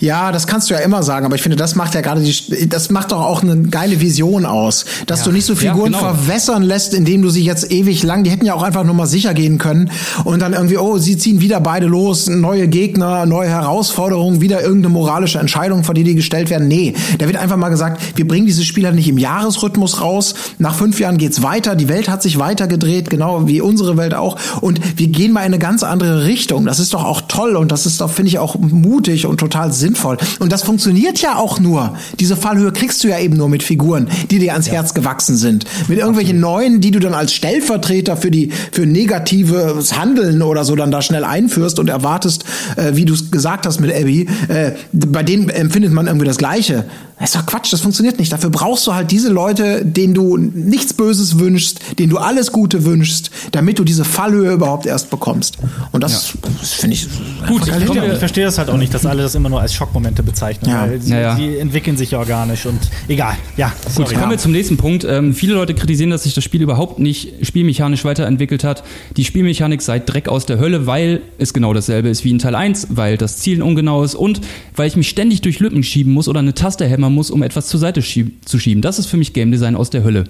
[0.00, 2.68] Ja, das kannst du ja immer sagen, aber ich finde, das macht ja gerade die,
[2.68, 5.24] das macht doch auch eine geile Vision aus, dass ja.
[5.26, 6.14] du nicht so Figuren ja, genau.
[6.14, 9.06] verwässern lässt, indem du sie jetzt ewig lang, die hätten ja auch einfach nur mal
[9.06, 9.90] sicher gehen können
[10.24, 14.92] und dann irgendwie, oh, sie ziehen wieder beide los, neue Gegner, neue Herausforderungen, wieder irgendeine
[14.92, 16.68] moralische Entscheidung, vor die die gestellt werden.
[16.68, 20.34] Nee, da wird einfach mal gesagt, wir bringen dieses Spiel halt nicht im Jahresrhythmus raus.
[20.58, 24.38] Nach fünf Jahren geht's weiter, die Welt hat sich weitergedreht, genau wie unsere Welt auch
[24.60, 26.66] und wir gehen mal in eine ganz andere Richtung.
[26.66, 29.72] Das ist doch auch toll und das ist doch, finde ich, auch mutig und total
[29.72, 30.18] sinnvoll.
[30.38, 31.94] Und das funktioniert ja auch nur.
[32.20, 34.74] Diese Fallhöhe kriegst du ja eben nur mit Figuren, die dir ans ja.
[34.74, 35.64] Herz gewachsen sind.
[35.88, 40.76] Mit irgendwelchen neuen, die du dann als Stellvertreter für die für negatives Handeln oder so
[40.76, 42.44] dann da schnell einführst und erwartest,
[42.76, 46.38] äh, wie du es gesagt hast mit Abby, äh, bei denen empfindet man irgendwie das
[46.38, 46.84] Gleiche.
[47.18, 48.32] Das ist doch Quatsch, das funktioniert nicht.
[48.32, 52.84] Dafür brauchst du halt diese Leute, denen du nichts Böses wünschst, denen du alles Gute
[52.84, 55.58] wünschst, damit du diese Fallhöhe überhaupt erst bekommst.
[55.90, 56.50] Und das, ja.
[56.60, 57.08] das finde ich
[57.48, 57.66] gut.
[57.66, 60.22] Ich, komm, ich, verstehe das halt auch nicht, dass alle das immer nur als Schockmomente
[60.22, 60.82] bezeichnen, ja.
[60.82, 63.36] weil sie, ja, sie, entwickeln sich organisch und egal.
[63.56, 64.10] Ja, sorry.
[64.10, 65.04] Gut, kommen wir zum nächsten Punkt.
[65.04, 68.84] Ähm, viele Leute kritisieren, dass sich das Spiel überhaupt nicht spielmechanisch weiterentwickelt hat.
[69.16, 72.54] Die Spielmechanik sei Dreck aus der Hölle, weil es genau dasselbe ist wie in Teil
[72.54, 74.40] 1, weil das Zielen ungenau ist und
[74.76, 77.68] weil ich mich ständig durch Lücken schieben muss oder eine Taste hämmern muss, um etwas
[77.68, 78.82] zur Seite schieb zu schieben.
[78.82, 80.24] Das ist für mich Game Design aus der Hölle.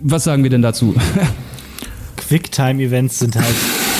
[0.00, 0.94] Was sagen wir denn dazu?
[2.16, 3.46] Quicktime-Events sind halt.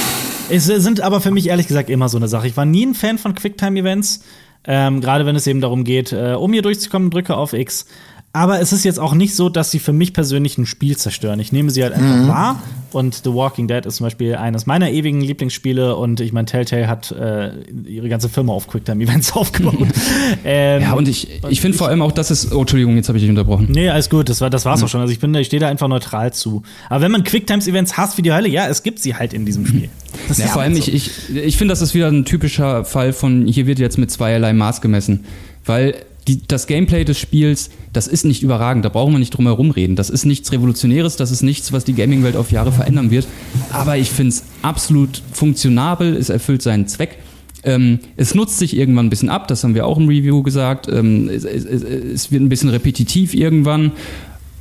[0.48, 2.46] Es sind aber für mich ehrlich gesagt immer so eine Sache.
[2.46, 4.22] Ich war nie ein Fan von Quicktime-Events.
[4.64, 7.86] Ähm, Gerade wenn es eben darum geht, äh, um hier durchzukommen, drücke auf X.
[8.36, 11.40] Aber es ist jetzt auch nicht so, dass sie für mich persönlich ein Spiel zerstören.
[11.40, 12.28] Ich nehme sie halt einfach mhm.
[12.28, 12.62] wahr.
[12.92, 15.96] Und The Walking Dead ist zum Beispiel eines meiner ewigen Lieblingsspiele.
[15.96, 17.52] Und ich meine, Telltale hat äh,
[17.86, 19.88] ihre ganze Firma auf Quicktime-Events aufgebaut.
[20.44, 22.52] ähm, ja, und ich, ich finde vor allem auch, dass es.
[22.52, 23.68] Oh, Entschuldigung, jetzt habe ich dich unterbrochen.
[23.70, 24.84] Nee, alles gut, das, war, das war's mhm.
[24.84, 25.00] auch schon.
[25.00, 26.62] Also ich bin, ich stehe da einfach neutral zu.
[26.90, 29.66] Aber wenn man Quicktimes-Events hasst wie die Hölle, ja, es gibt sie halt in diesem
[29.66, 29.88] Spiel.
[30.28, 30.80] Das ja, vor allem, so.
[30.80, 34.10] ich, ich, ich finde, das ist wieder ein typischer Fall von, hier wird jetzt mit
[34.10, 35.24] zweierlei Maß gemessen.
[35.64, 35.94] Weil
[36.28, 39.70] die, das Gameplay des Spiels, das ist nicht überragend, da brauchen wir nicht drum herum
[39.70, 39.96] reden.
[39.96, 43.26] Das ist nichts Revolutionäres, das ist nichts, was die Gaming-Welt auf Jahre verändern wird.
[43.70, 47.18] Aber ich finde es absolut funktionabel, es erfüllt seinen Zweck.
[47.62, 50.88] Ähm, es nutzt sich irgendwann ein bisschen ab, das haben wir auch im Review gesagt.
[50.88, 53.92] Ähm, es, es, es wird ein bisschen repetitiv irgendwann.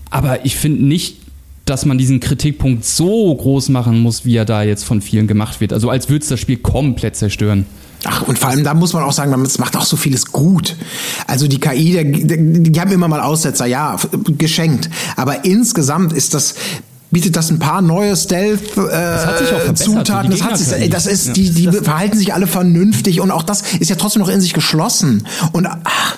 [0.10, 1.18] Aber ich finde nicht,
[1.66, 5.62] dass man diesen Kritikpunkt so groß machen muss, wie er da jetzt von vielen gemacht
[5.62, 5.74] wird.
[5.74, 7.66] Also als würde es das Spiel komplett zerstören.
[8.08, 10.76] Ach, und vor allem, da muss man auch sagen, es macht auch so vieles gut.
[11.28, 13.98] Also die KI, der, die haben immer mal Aussetzer, ja,
[14.38, 14.90] geschenkt.
[15.16, 16.56] Aber insgesamt ist das
[17.12, 20.32] bietet das ein paar neue Stealth-Zutaten.
[20.32, 23.44] Äh, das, hat sich, das, das ist, die, die verhalten sich alle vernünftig und auch
[23.44, 25.26] das ist ja trotzdem noch in sich geschlossen.
[25.54, 26.18] Und ach,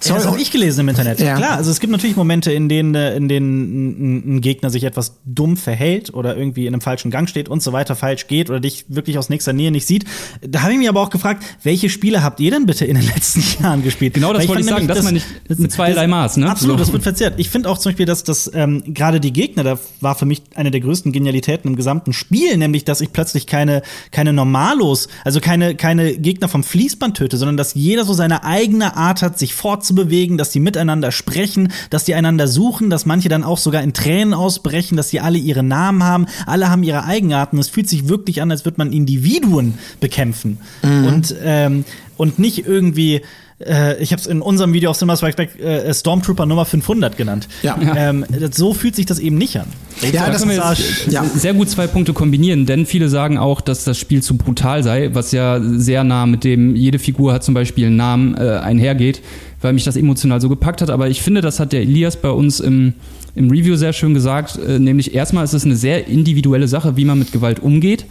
[0.00, 0.18] Sorry.
[0.18, 1.20] Das habe ich gelesen im Internet.
[1.20, 1.36] Ja.
[1.36, 5.20] Klar, also es gibt natürlich Momente, in denen, äh, in denen ein, Gegner sich etwas
[5.24, 8.60] dumm verhält oder irgendwie in einem falschen Gang steht und so weiter falsch geht oder
[8.60, 10.04] dich wirklich aus nächster Nähe nicht sieht.
[10.40, 13.06] Da habe ich mich aber auch gefragt, welche Spiele habt ihr denn bitte in den
[13.14, 14.14] letzten Jahren gespielt?
[14.14, 16.50] Genau das wollte ich sagen, das, das man nicht mit zweierlei Maß, ne?
[16.50, 16.84] Absolut, so.
[16.84, 17.34] das wird verzerrt.
[17.38, 20.42] Ich finde auch zum Beispiel, dass das ähm, gerade die Gegner, da war für mich
[20.54, 25.40] eine der größten Genialitäten im gesamten Spiel, nämlich, dass ich plötzlich keine, keine Normalos, also
[25.40, 29.54] keine, keine Gegner vom Fließband töte, sondern dass jeder so seine eigene Art hat, sich
[29.88, 33.82] fortzubewegen bewegen, dass die miteinander sprechen, dass die einander suchen, dass manche dann auch sogar
[33.82, 37.58] in Tränen ausbrechen, dass die alle ihre Namen haben, alle haben ihre Eigenarten.
[37.58, 41.04] Es fühlt sich wirklich an, als würde man Individuen bekämpfen mhm.
[41.06, 41.84] und ähm,
[42.16, 43.22] und nicht irgendwie
[43.60, 47.16] äh, ich habe es in unserem Video auf Cinema Strikes Back äh, Stormtrooper Nummer 500
[47.16, 47.48] genannt.
[47.62, 47.78] Ja.
[47.96, 49.66] Ähm, so fühlt sich das eben nicht an.
[50.12, 51.24] Ja, das können wir jetzt ja.
[51.24, 55.10] sehr gut zwei Punkte kombinieren, denn viele sagen auch, dass das Spiel zu brutal sei,
[55.12, 59.22] was ja sehr nah mit dem, jede Figur hat zum Beispiel einen Namen äh, einhergeht
[59.60, 60.90] weil mich das emotional so gepackt hat.
[60.90, 62.94] Aber ich finde, das hat der Elias bei uns im,
[63.34, 64.58] im Review sehr schön gesagt.
[64.58, 68.04] Äh, nämlich erstmal ist es eine sehr individuelle Sache, wie man mit Gewalt umgeht.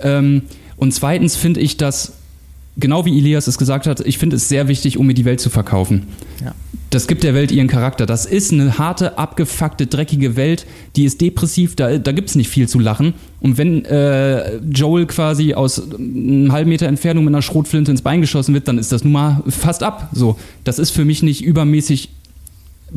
[0.00, 0.42] Ähm,
[0.76, 2.19] und zweitens finde ich, dass
[2.80, 5.40] genau wie Elias es gesagt hat, ich finde es sehr wichtig, um mir die Welt
[5.40, 6.06] zu verkaufen.
[6.42, 6.54] Ja.
[6.90, 8.04] Das gibt der Welt ihren Charakter.
[8.04, 10.66] Das ist eine harte, abgefuckte, dreckige Welt,
[10.96, 13.14] die ist depressiv, da, da gibt es nicht viel zu lachen.
[13.40, 18.20] Und wenn äh, Joel quasi aus einem halben Meter Entfernung mit einer Schrotflinte ins Bein
[18.20, 20.10] geschossen wird, dann ist das nun mal fast ab.
[20.12, 22.08] So, das ist für mich nicht übermäßig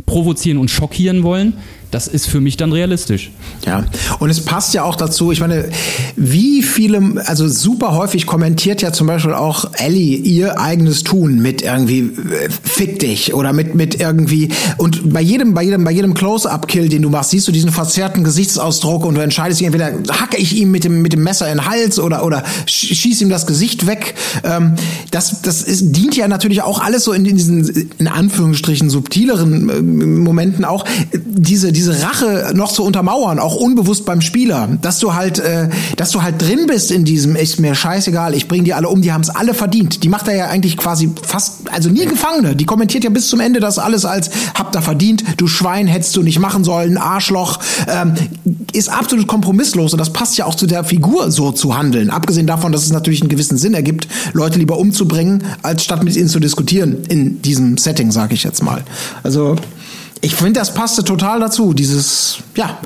[0.07, 1.53] provozieren und schockieren wollen,
[1.93, 3.31] das ist für mich dann realistisch.
[3.65, 3.85] Ja,
[4.19, 5.69] und es passt ja auch dazu, ich meine,
[6.15, 11.61] wie viele, also super häufig kommentiert ja zum Beispiel auch Ellie ihr eigenes Tun mit
[11.61, 16.13] irgendwie äh, fick dich oder mit, mit irgendwie, und bei jedem, bei jedem, bei jedem
[16.13, 20.37] Close-Up-Kill, den du machst, siehst du diesen verzerrten Gesichtsausdruck und du entscheidest dich entweder hacke
[20.37, 23.45] ich ihm mit dem, mit dem Messer in den Hals oder, oder schieß ihm das
[23.45, 24.15] Gesicht weg.
[24.43, 24.73] Ähm,
[25.11, 29.69] das, das ist, dient ja natürlich auch alles so in, in diesen, in Anführungsstrichen, subtileren
[29.69, 34.99] äh, Momenten auch, diese, diese diese Rache noch zu untermauern, auch unbewusst beim Spieler, dass
[34.99, 35.67] du halt, äh,
[35.97, 39.01] dass du halt drin bist in diesem, ist mir scheißegal, ich bring die alle um,
[39.01, 40.03] die haben es alle verdient.
[40.03, 42.55] Die macht er ja eigentlich quasi fast, also nie Gefangene.
[42.55, 46.15] Die kommentiert ja bis zum Ende das alles als, habt ihr verdient, du Schwein, hättest
[46.15, 48.13] du nicht machen sollen, Arschloch, ähm,
[48.71, 52.09] ist absolut kompromisslos und das passt ja auch zu der Figur so zu handeln.
[52.09, 56.15] Abgesehen davon, dass es natürlich einen gewissen Sinn ergibt, Leute lieber umzubringen, als statt mit
[56.15, 58.83] ihnen zu diskutieren in diesem Setting, sage ich jetzt mal.
[59.23, 59.57] Also
[60.23, 62.79] ich finde, das passte total dazu, dieses, ja.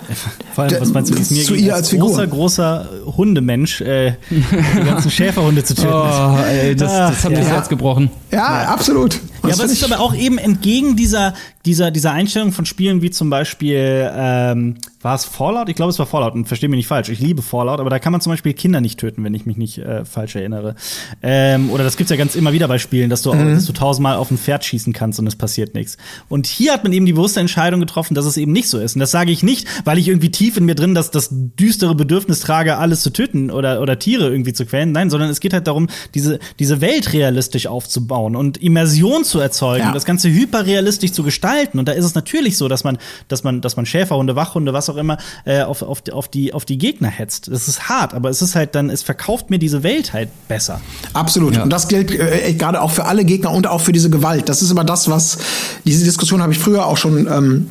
[0.55, 2.07] Vor allem, was meinst du, mir zu ihr als, als Figur.
[2.07, 5.87] großer, großer Hundemensch, äh, die ganzen Schäferhunde zu töten.
[5.87, 7.53] Oh, ey, das, das hat mir das ja.
[7.53, 8.09] Herz gebrochen.
[8.31, 9.13] Ja, absolut.
[9.13, 13.03] Ja, Das aber es ist aber auch eben entgegen dieser, dieser, dieser Einstellung von Spielen
[13.03, 15.69] wie zum Beispiel, ähm, war es Fallout?
[15.69, 17.09] Ich glaube, es war Fallout und verstehe mich nicht falsch.
[17.09, 19.55] Ich liebe Fallout, aber da kann man zum Beispiel Kinder nicht töten, wenn ich mich
[19.57, 20.75] nicht äh, falsch erinnere.
[21.21, 23.53] Ähm, oder das gibt's ja ganz immer wieder bei Spielen, dass du, Mhm.
[23.55, 25.97] dass du tausendmal auf ein Pferd schießen kannst und es passiert nichts.
[26.29, 28.95] Und hier hat man eben die bewusste Entscheidung getroffen, dass es eben nicht so ist.
[28.95, 31.93] Und das sage ich nicht, weil ich irgendwie tief in mir drin das, das düstere
[31.93, 34.91] Bedürfnis trage, alles zu töten oder, oder Tiere irgendwie zu quälen.
[34.91, 39.85] Nein, sondern es geht halt darum, diese, diese Welt realistisch aufzubauen und Immersion zu erzeugen,
[39.85, 39.91] Ja.
[39.91, 41.77] das Ganze hyperrealistisch zu gestalten.
[41.79, 44.86] Und da ist es natürlich so, dass man, dass man, dass man Schäferhunde, Wachhunde, was
[44.89, 47.47] auch immer, äh, auf, auf, die- auf, die, auf die Gegner hetzt.
[47.51, 50.81] Das ist hart, aber es ist halt dann, es verkauft mir diese Welt halt besser.
[51.13, 51.55] Absolut.
[51.55, 51.63] Ja.
[51.63, 54.49] Und das gilt äh, gerade auch für alle Gegner und auch für diese Gewalt.
[54.49, 55.37] Das ist immer das, was
[55.85, 57.69] diese Diskussion habe ich früher auch schon ähm,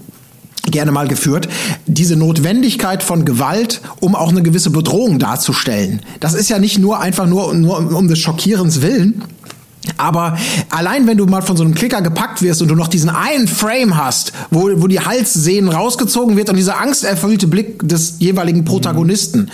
[0.71, 1.49] gerne mal geführt.
[1.87, 6.01] Diese Notwendigkeit von Gewalt, um auch eine gewisse Bedrohung darzustellen.
[6.21, 9.23] Das ist ja nicht nur einfach nur, nur um des Schockierens willen.
[9.97, 10.37] Aber
[10.71, 13.49] allein wenn du mal von so einem Klicker gepackt wirst und du noch diesen einen
[13.49, 19.51] Frame hast, wo, wo die Halssehnen rausgezogen wird und dieser angsterfüllte Blick des jeweiligen Protagonisten.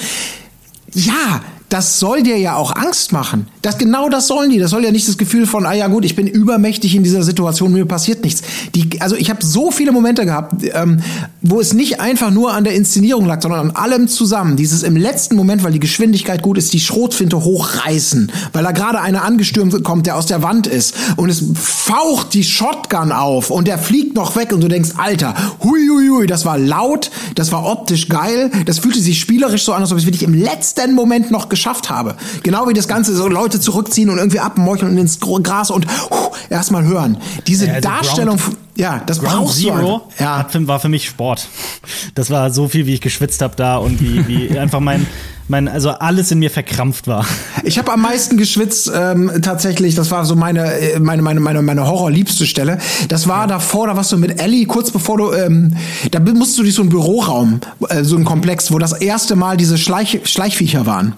[0.95, 1.41] Ja,
[1.73, 3.47] das soll dir ja auch Angst machen.
[3.63, 4.59] Das, genau das sollen die.
[4.59, 7.23] Das soll ja nicht das Gefühl von, ah ja gut, ich bin übermächtig in dieser
[7.23, 8.43] Situation, mir passiert nichts.
[8.75, 11.01] Die, also ich habe so viele Momente gehabt, ähm,
[11.41, 14.57] wo es nicht einfach nur an der Inszenierung lag, sondern an allem zusammen.
[14.57, 19.01] Dieses im letzten Moment, weil die Geschwindigkeit gut ist, die Schrotfinte hochreißen, weil da gerade
[19.01, 23.67] einer angestürmt kommt, der aus der Wand ist und es faucht die Shotgun auf und
[23.67, 27.51] der fliegt noch weg und du denkst, Alter, hui, hui, hui, das war laut, das
[27.51, 30.95] war optisch geil, das fühlte sich spielerisch so an, als ob ich wirklich im letzten
[30.95, 31.49] Moment noch
[31.91, 32.17] habe.
[32.43, 35.87] Genau wie das Ganze so Leute zurückziehen und irgendwie abmeucheln und ins Gras und
[36.51, 37.19] erstmal hören.
[37.47, 40.21] Diese also Darstellung, Ground- ja, das Ground brauchst du Zero einfach.
[40.21, 41.49] Ja, hat war für mich Sport.
[42.15, 45.07] Das war so viel, wie ich geschwitzt habe da und wie, wie einfach mein,
[45.53, 47.27] mein, also alles in mir verkrampft war.
[47.63, 49.95] Ich habe am meisten geschwitzt ähm, tatsächlich.
[49.95, 52.79] Das war so meine äh, meine meine meine meine Horrorliebste Stelle.
[53.09, 55.77] Das war davor, da warst du mit Ellie kurz bevor du ähm,
[56.11, 59.59] da musstest du durch so einen Büroraum, äh, so einen Komplex, wo das erste Mal
[59.59, 61.15] diese Schleich, Schleichviecher waren.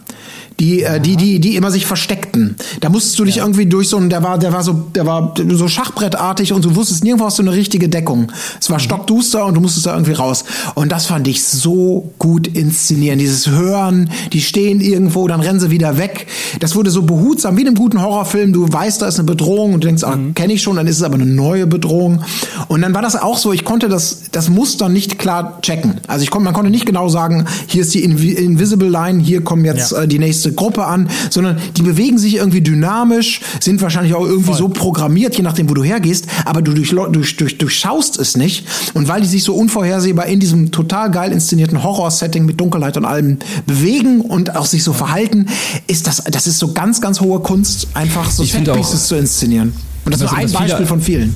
[0.60, 2.54] Die, äh, die, die, die immer sich versteckten.
[2.80, 5.34] Da musstest du dich irgendwie durch so ein, der war, der war so, der war
[5.50, 8.30] so Schachbrettartig und du wusstest nirgendwo hast du eine richtige Deckung.
[8.60, 10.44] Es war stockduster und du musstest da irgendwie raus.
[10.74, 13.18] Und das fand ich so gut inszenieren.
[13.18, 16.26] Dieses Hören, die stehen irgendwo, dann rennen sie wieder weg.
[16.60, 18.52] Das wurde so behutsam, wie in einem guten Horrorfilm.
[18.52, 20.98] Du weißt, da ist eine Bedrohung und du denkst, ah, kenne ich schon, dann ist
[20.98, 22.22] es aber eine neue Bedrohung.
[22.68, 25.94] Und dann war das auch so, ich konnte das, das Muster nicht klar checken.
[26.06, 29.42] Also ich konnte, man konnte nicht genau sagen, hier ist die Invi Invisible Line, hier
[29.42, 30.02] kommen jetzt Ja.
[30.02, 34.54] äh, die nächste Gruppe an, sondern die bewegen sich irgendwie dynamisch, sind wahrscheinlich auch irgendwie
[34.54, 38.66] so programmiert, je nachdem, wo du hergehst, aber du durch, durch, durch, durchschaust es nicht.
[38.94, 43.04] Und weil die sich so unvorhersehbar in diesem total geil inszenierten Horror-Setting mit Dunkelheit und
[43.04, 45.46] allem bewegen und auch sich so verhalten,
[45.86, 49.72] ist das, das ist so ganz, ganz hohe Kunst, einfach so Setpieces zu inszenieren.
[50.04, 51.34] Und das ist Was- nur ein was viele- Beispiel von vielen.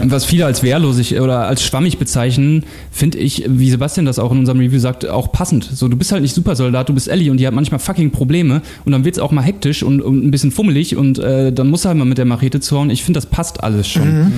[0.00, 4.32] Und was viele als wehrlosig oder als schwammig bezeichnen, finde ich, wie Sebastian das auch
[4.32, 5.64] in unserem Review sagt, auch passend.
[5.64, 8.62] So, du bist halt nicht Supersoldat, du bist Ellie und die hat manchmal fucking Probleme
[8.84, 11.84] und dann wird's auch mal hektisch und, und ein bisschen fummelig und äh, dann muss
[11.84, 12.88] er halt mal mit der Machete zuhauen.
[12.88, 14.32] Ich finde, das passt alles schon.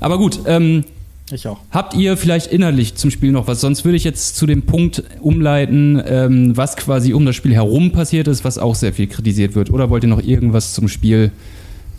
[0.00, 0.84] Aber gut, ähm,
[1.32, 1.58] Ich auch.
[1.70, 3.60] Habt ihr vielleicht innerlich zum Spiel noch was?
[3.60, 7.92] Sonst würde ich jetzt zu dem Punkt umleiten, ähm, was quasi um das Spiel herum
[7.92, 9.70] passiert ist, was auch sehr viel kritisiert wird.
[9.70, 11.30] Oder wollt ihr noch irgendwas zum Spiel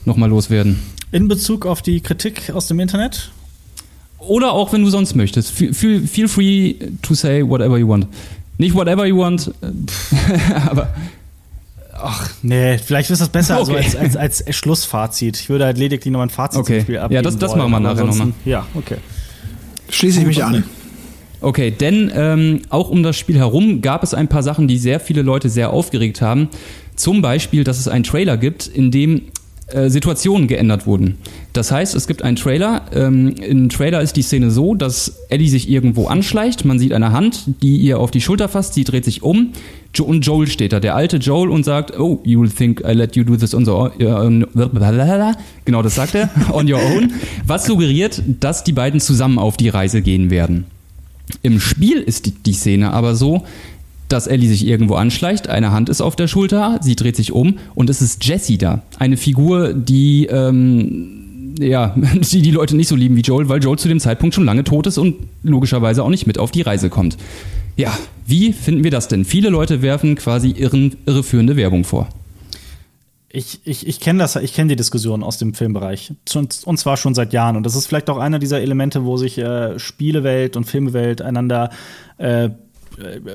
[0.06, 0.80] nochmal loswerden?
[1.12, 3.32] In Bezug auf die Kritik aus dem Internet?
[4.20, 5.52] Oder auch, wenn du sonst möchtest.
[5.52, 8.08] Feel, feel, free to say whatever you want.
[8.58, 9.52] Nicht whatever you want,
[10.70, 10.90] aber
[12.02, 13.84] Ach, nee, vielleicht ist das besser also Okay.
[13.84, 15.38] als, als, als Schlussfazit.
[15.38, 16.78] Ich würde halt lediglich noch ein Fazit Okay.
[16.78, 18.98] zum Spiel Ja, abgeben das- das wollen, machen wir nachher ansonsten- noch Ja, okay.
[19.90, 20.64] Schließe ich mich an.
[21.42, 25.00] Okay, denn ähm, auch um das Spiel herum gab es ein paar Sachen, die sehr
[25.00, 26.50] viele Leute sehr aufgeregt haben.
[26.96, 29.24] Zum Beispiel, dass es einen Trailer gibt, in dem
[29.74, 31.18] äh, Situationen geändert wurden.
[31.54, 32.84] Das heißt, es gibt einen Trailer.
[32.94, 36.66] Ähm, Im Trailer ist die Szene so, dass Ellie sich irgendwo anschleicht.
[36.66, 38.74] Man sieht eine Hand, die ihr auf die Schulter fasst.
[38.74, 39.50] Sie dreht sich um.
[39.96, 43.16] Jo und Joel steht da, der alte Joel, und sagt, oh, you think I let
[43.16, 44.46] you do this on the own.
[45.66, 46.30] Genau, das sagt er.
[46.54, 47.14] On your own.
[47.46, 50.66] Was suggeriert, dass die beiden zusammen auf die Reise gehen werden.
[51.42, 53.44] Im Spiel ist die, die Szene aber so,
[54.10, 57.58] dass Ellie sich irgendwo anschleicht, eine Hand ist auf der Schulter, sie dreht sich um
[57.76, 58.82] und es ist Jessie da.
[58.98, 63.80] Eine Figur, die, ähm, ja, die die Leute nicht so lieben wie Joel, weil Joel
[63.80, 66.90] zu dem Zeitpunkt schon lange tot ist und logischerweise auch nicht mit auf die Reise
[66.90, 67.18] kommt.
[67.78, 69.24] Ja, wie finden wir das denn?
[69.24, 72.10] Viele Leute werfen quasi irren, irreführende Werbung vor.
[73.32, 76.14] Ich, ich, ich kenne das, ich kenne die Diskussion aus dem Filmbereich.
[76.34, 77.56] Und zwar schon seit Jahren.
[77.56, 81.70] Und das ist vielleicht auch einer dieser Elemente, wo sich äh, Spielewelt und Filmwelt einander
[82.18, 82.50] äh,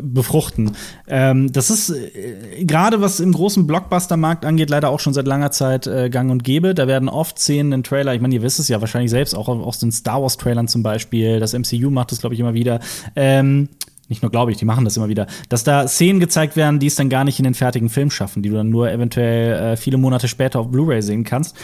[0.03, 0.73] befruchten.
[1.07, 5.51] Ähm, das ist äh, gerade was im großen Blockbuster-Markt angeht, leider auch schon seit langer
[5.51, 6.75] Zeit äh, gang und gäbe.
[6.75, 9.49] Da werden oft Szenen in Trailer, ich meine, ihr wisst es ja wahrscheinlich selbst, auch
[9.49, 12.81] aus den Star Wars-Trailern zum Beispiel, das MCU macht das, glaube ich, immer wieder.
[13.17, 13.69] Ähm,
[14.09, 16.89] nicht nur glaube ich, die machen das immer wieder, dass da Szenen gezeigt werden, die
[16.89, 19.77] es dann gar nicht in den fertigen Film schaffen, die du dann nur eventuell äh,
[19.77, 21.57] viele Monate später auf Blu-ray sehen kannst.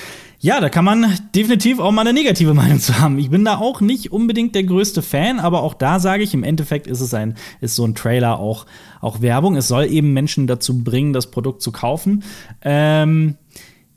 [0.43, 3.19] Ja, da kann man definitiv auch mal eine negative Meinung zu haben.
[3.19, 6.45] Ich bin da auch nicht unbedingt der größte Fan, aber auch da sage ich, im
[6.45, 8.65] Endeffekt ist es ein, ist so ein Trailer auch,
[9.03, 9.57] auch Werbung.
[9.57, 12.25] Es soll eben Menschen dazu bringen, das Produkt zu kaufen.
[12.63, 13.37] Ähm,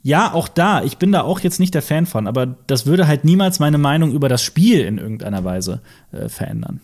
[0.02, 3.08] ja, auch da, ich bin da auch jetzt nicht der Fan von, aber das würde
[3.08, 5.82] halt niemals meine Meinung über das Spiel in irgendeiner Weise
[6.12, 6.82] äh, verändern.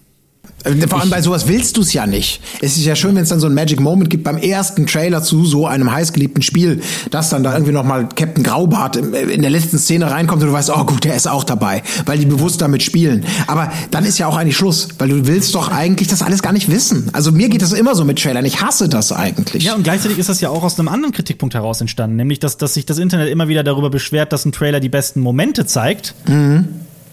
[0.64, 2.42] Äh, vor allem bei sowas willst du es ja nicht.
[2.62, 5.24] Es ist ja schön, wenn es dann so ein Magic Moment gibt beim ersten Trailer
[5.24, 6.82] zu so einem heißgeliebten Spiel,
[7.12, 10.54] dass dann da irgendwie noch mal Captain Graubart in der letzten Szene reinkommt und du
[10.54, 13.26] weißt, oh gut, der ist auch dabei, weil die bewusst damit spielen.
[13.48, 16.54] Aber dann ist ja auch eigentlich Schluss, weil du willst doch eigentlich das alles gar
[16.54, 17.10] nicht wissen.
[17.14, 18.46] Also mir geht das immer so mit Trailern.
[18.46, 19.64] Ich hasse das eigentlich.
[19.64, 22.58] Ja, und gleichzeitig ist das ja auch aus einem anderen Kritikpunkt heraus entstanden, nämlich dass,
[22.58, 26.16] dass sich das Internet immer wieder darüber beschwert, dass ein Trailer die besten Momente zeigt.
[26.28, 26.68] Mhm.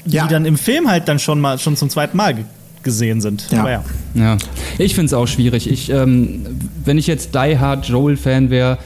[0.05, 0.25] Ja.
[0.27, 2.37] Die dann im Film halt dann schon mal schon zum zweiten Mal
[2.87, 3.49] gesehen sind.
[3.51, 3.69] Ja.
[3.69, 3.85] ja.
[4.15, 4.37] ja.
[4.79, 5.71] Ich finde es auch schwierig.
[5.71, 6.47] Ich, ähm,
[6.85, 8.79] wenn ich jetzt Die Hard Joel-Fan wäre,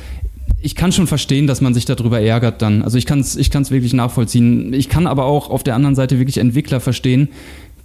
[0.62, 2.82] ich kann schon verstehen, dass man sich darüber ärgert dann.
[2.82, 4.72] Also ich kann es ich kann's wirklich nachvollziehen.
[4.72, 7.28] Ich kann aber auch auf der anderen Seite wirklich Entwickler verstehen,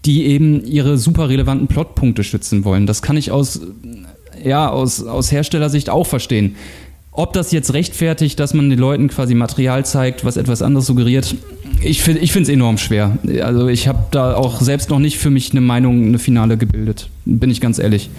[0.06, 2.88] die eben ihre super relevanten Plotpunkte schützen wollen.
[2.88, 3.62] Das kann ich aus,
[4.44, 6.56] ja, aus, aus Herstellersicht auch verstehen.
[7.18, 11.36] Ob das jetzt rechtfertigt, dass man den Leuten quasi Material zeigt, was etwas anderes suggeriert,
[11.82, 13.18] ich finde es enorm schwer.
[13.42, 17.10] Also ich habe da auch selbst noch nicht für mich eine Meinung, eine Finale gebildet,
[17.26, 18.10] bin ich ganz ehrlich.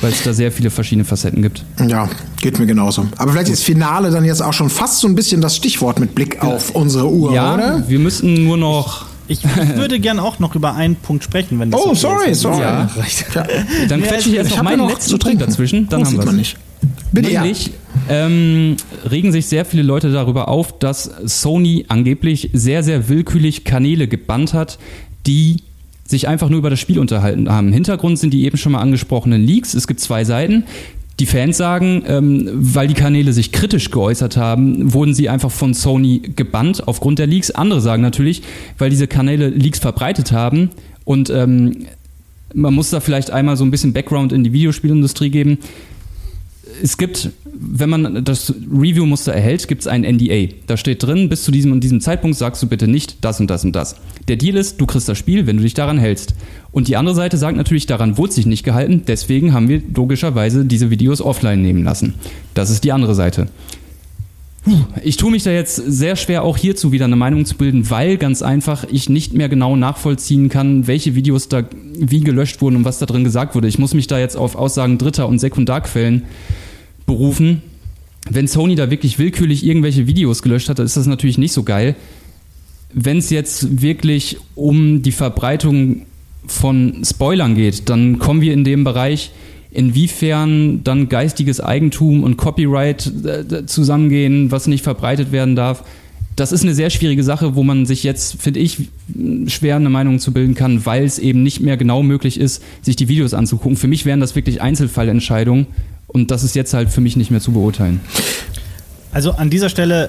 [0.00, 1.62] Weil es da sehr viele verschiedene Facetten gibt.
[1.86, 2.08] Ja,
[2.40, 3.06] geht mir genauso.
[3.18, 6.14] Aber vielleicht ist Finale dann jetzt auch schon fast so ein bisschen das Stichwort mit
[6.14, 7.84] Blick auf unsere Uhr, ja, oder?
[7.86, 11.70] wir müssen nur noch ich, ich, würde gern auch noch über einen Punkt sprechen, wenn
[11.70, 12.40] das Oh, okay sorry, ist.
[12.40, 12.62] sorry.
[12.62, 12.90] Ja.
[13.34, 13.46] Ja.
[13.88, 16.54] Dann quetsche ich erst noch meinen letzten Punkt dazwischen, dann haben wir es.
[17.12, 17.72] Bitte, Nämlich ja
[18.08, 18.76] ähm,
[19.08, 24.52] regen sich sehr viele Leute darüber auf, dass Sony angeblich sehr, sehr willkürlich Kanäle gebannt
[24.54, 24.78] hat,
[25.26, 25.62] die
[26.04, 27.72] sich einfach nur über das Spiel unterhalten haben.
[27.72, 29.74] Hintergrund sind die eben schon mal angesprochenen Leaks.
[29.74, 30.64] Es gibt zwei Seiten.
[31.20, 35.74] Die Fans sagen, ähm, weil die Kanäle sich kritisch geäußert haben, wurden sie einfach von
[35.74, 37.50] Sony gebannt aufgrund der Leaks.
[37.50, 38.42] Andere sagen natürlich,
[38.78, 40.70] weil diese Kanäle Leaks verbreitet haben
[41.04, 41.86] und ähm,
[42.54, 45.58] man muss da vielleicht einmal so ein bisschen Background in die Videospielindustrie geben
[46.82, 50.54] es gibt, wenn man das Review-Muster erhält, gibt es ein NDA.
[50.66, 53.48] Da steht drin, bis zu diesem und diesem Zeitpunkt sagst du bitte nicht das und
[53.48, 53.96] das und das.
[54.28, 56.34] Der Deal ist, du kriegst das Spiel, wenn du dich daran hältst.
[56.72, 60.64] Und die andere Seite sagt natürlich, daran wurde sich nicht gehalten, deswegen haben wir logischerweise
[60.64, 62.14] diese Videos offline nehmen lassen.
[62.54, 63.48] Das ist die andere Seite.
[65.02, 68.18] Ich tue mich da jetzt sehr schwer, auch hierzu wieder eine Meinung zu bilden, weil
[68.18, 71.64] ganz einfach ich nicht mehr genau nachvollziehen kann, welche Videos da
[71.98, 73.68] wie gelöscht wurden und was da drin gesagt wurde.
[73.68, 76.24] Ich muss mich da jetzt auf Aussagen Dritter- und Sekundarquellen
[77.06, 77.62] berufen.
[78.28, 81.62] Wenn Sony da wirklich willkürlich irgendwelche Videos gelöscht hat, dann ist das natürlich nicht so
[81.62, 81.96] geil.
[82.92, 86.02] Wenn es jetzt wirklich um die Verbreitung
[86.46, 89.30] von Spoilern geht, dann kommen wir in dem Bereich,
[89.70, 95.84] inwiefern dann geistiges Eigentum und Copyright äh, zusammengehen, was nicht verbreitet werden darf.
[96.36, 98.88] Das ist eine sehr schwierige Sache, wo man sich jetzt, finde ich,
[99.46, 102.96] schwer eine Meinung zu bilden kann, weil es eben nicht mehr genau möglich ist, sich
[102.96, 103.76] die Videos anzugucken.
[103.76, 105.66] Für mich wären das wirklich Einzelfallentscheidungen
[106.06, 108.00] und das ist jetzt halt für mich nicht mehr zu beurteilen.
[109.12, 110.08] Also an dieser Stelle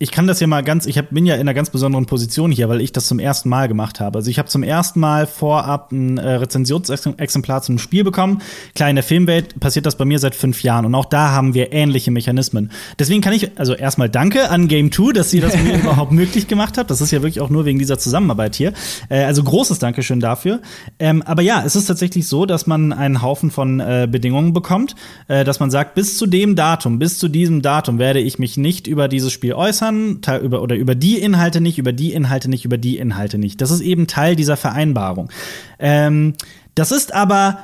[0.00, 2.52] ich kann das ja mal ganz, ich hab, bin ja in einer ganz besonderen Position
[2.52, 4.18] hier, weil ich das zum ersten Mal gemacht habe.
[4.18, 8.40] Also ich habe zum ersten Mal vorab ein äh, Rezensionsexemplar zum Spiel bekommen.
[8.76, 11.52] Klar, in der Filmwelt passiert das bei mir seit fünf Jahren und auch da haben
[11.52, 12.70] wir ähnliche Mechanismen.
[12.96, 16.46] Deswegen kann ich, also erstmal danke an Game 2, dass sie das mir überhaupt möglich
[16.46, 16.92] gemacht habt.
[16.92, 18.74] Das ist ja wirklich auch nur wegen dieser Zusammenarbeit hier.
[19.08, 20.60] Äh, also großes Dankeschön dafür.
[21.00, 24.94] Ähm, aber ja, es ist tatsächlich so, dass man einen Haufen von äh, Bedingungen bekommt,
[25.26, 28.56] äh, dass man sagt, bis zu dem Datum, bis zu diesem Datum werde ich mich
[28.56, 32.48] nicht über dieses Spiel äußern äußern, über, oder über die Inhalte nicht, über die Inhalte
[32.48, 33.60] nicht, über die Inhalte nicht.
[33.60, 35.30] Das ist eben Teil dieser Vereinbarung.
[35.78, 36.34] Ähm,
[36.74, 37.58] das ist aber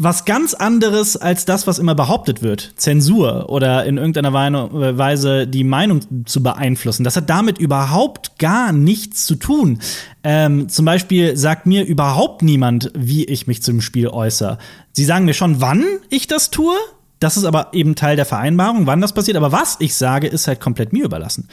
[0.00, 2.74] was ganz anderes als das, was immer behauptet wird.
[2.76, 7.02] Zensur oder in irgendeiner Weise die Meinung zu beeinflussen.
[7.02, 9.80] Das hat damit überhaupt gar nichts zu tun.
[10.22, 14.58] Ähm, zum Beispiel sagt mir überhaupt niemand, wie ich mich zum Spiel äußere.
[14.92, 16.76] Sie sagen mir schon, wann ich das tue.
[17.20, 19.36] Das ist aber eben Teil der Vereinbarung, wann das passiert.
[19.36, 21.48] Aber was ich sage, ist halt komplett mir überlassen.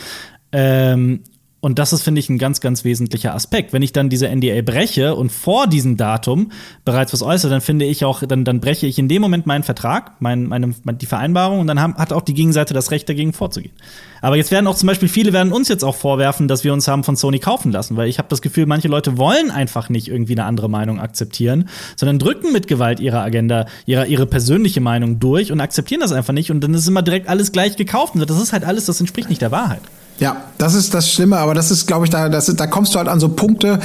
[0.51, 1.23] Ähm,
[1.65, 3.73] und das ist, finde ich, ein ganz, ganz wesentlicher Aspekt.
[3.73, 6.51] Wenn ich dann diese NDA breche und vor diesem Datum
[6.85, 9.63] bereits was äußere, dann finde ich auch, dann, dann breche ich in dem Moment meinen
[9.63, 13.33] Vertrag, mein, meine, die Vereinbarung und dann haben, hat auch die Gegenseite das Recht, dagegen
[13.33, 13.73] vorzugehen.
[14.21, 16.87] Aber jetzt werden auch zum Beispiel viele werden uns jetzt auch vorwerfen, dass wir uns
[16.87, 20.07] haben von Sony kaufen lassen, weil ich habe das Gefühl, manche Leute wollen einfach nicht
[20.07, 25.17] irgendwie eine andere Meinung akzeptieren, sondern drücken mit Gewalt ihre Agenda, ihre, ihre persönliche Meinung
[25.17, 28.13] durch und akzeptieren das einfach nicht und dann ist immer direkt alles gleich gekauft.
[28.13, 29.81] Und das ist halt alles, das entspricht nicht der Wahrheit.
[30.19, 32.99] Ja, das ist das Schlimme, aber das ist, glaube ich, da, das da kommst du
[32.99, 33.79] halt an so Punkte,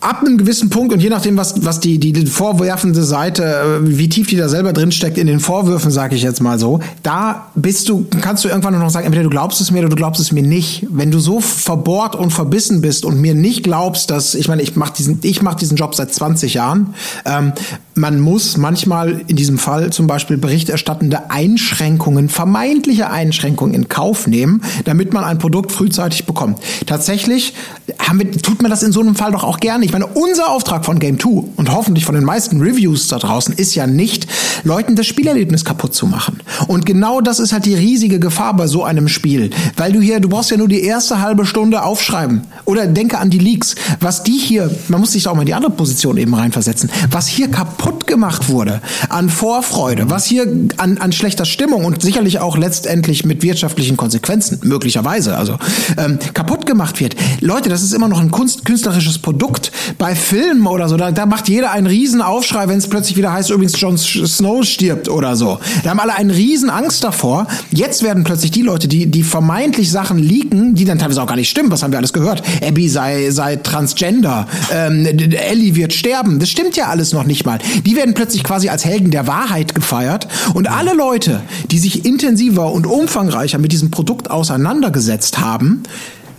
[0.00, 4.08] ab einem gewissen Punkt und je nachdem, was, was die, die vorwerfende Seite, äh, wie
[4.08, 7.48] tief die da selber drin steckt in den Vorwürfen, sage ich jetzt mal so, da
[7.54, 9.96] bist du, kannst du irgendwann nur noch sagen, entweder du glaubst es mir oder du
[9.96, 10.86] glaubst es mir nicht.
[10.90, 14.76] Wenn du so verbohrt und verbissen bist und mir nicht glaubst, dass, ich meine, ich
[14.76, 16.94] mache diesen, mach diesen Job seit 20 Jahren,
[17.24, 17.52] ähm,
[17.94, 24.60] man muss manchmal in diesem Fall zum Beispiel berichterstattende Einschränkungen, vermeintliche Einschränkungen in Kauf nehmen,
[24.84, 26.60] damit man ein Produkt frühzeitig bekommt.
[26.84, 27.54] Tatsächlich
[27.98, 29.85] haben wir, tut man das in so einem Fall doch auch gerne.
[29.86, 33.54] Ich meine, unser Auftrag von Game 2 und hoffentlich von den meisten Reviews da draußen
[33.54, 34.26] ist ja nicht,
[34.64, 36.40] Leuten das Spielerlebnis kaputt zu machen.
[36.66, 39.50] Und genau das ist halt die riesige Gefahr bei so einem Spiel.
[39.76, 42.40] Weil du hier, du brauchst ja nur die erste halbe Stunde aufschreiben.
[42.64, 43.76] Oder denke an die Leaks.
[44.00, 47.28] Was die hier, man muss sich auch mal in die andere Position eben reinversetzen, was
[47.28, 52.56] hier kaputt gemacht wurde an Vorfreude, was hier an, an schlechter Stimmung und sicherlich auch
[52.56, 55.58] letztendlich mit wirtschaftlichen Konsequenzen, möglicherweise, also
[55.96, 57.14] ähm, kaputt gemacht wird.
[57.40, 61.26] Leute, das ist immer noch ein Kunst, künstlerisches Produkt bei Filmen oder so, da, da
[61.26, 65.36] macht jeder einen riesen Aufschrei, wenn es plötzlich wieder heißt, übrigens Jon Snow stirbt oder
[65.36, 65.58] so.
[65.84, 67.46] Da haben alle einen riesen Angst davor.
[67.70, 71.36] Jetzt werden plötzlich die Leute, die, die vermeintlich Sachen leaken, die dann teilweise auch gar
[71.36, 72.42] nicht stimmen, was haben wir alles gehört?
[72.66, 76.38] Abby sei, sei transgender, ähm, Ellie wird sterben.
[76.38, 77.58] Das stimmt ja alles noch nicht mal.
[77.84, 82.72] Die werden plötzlich quasi als Helden der Wahrheit gefeiert und alle Leute, die sich intensiver
[82.72, 85.82] und umfangreicher mit diesem Produkt auseinandergesetzt haben,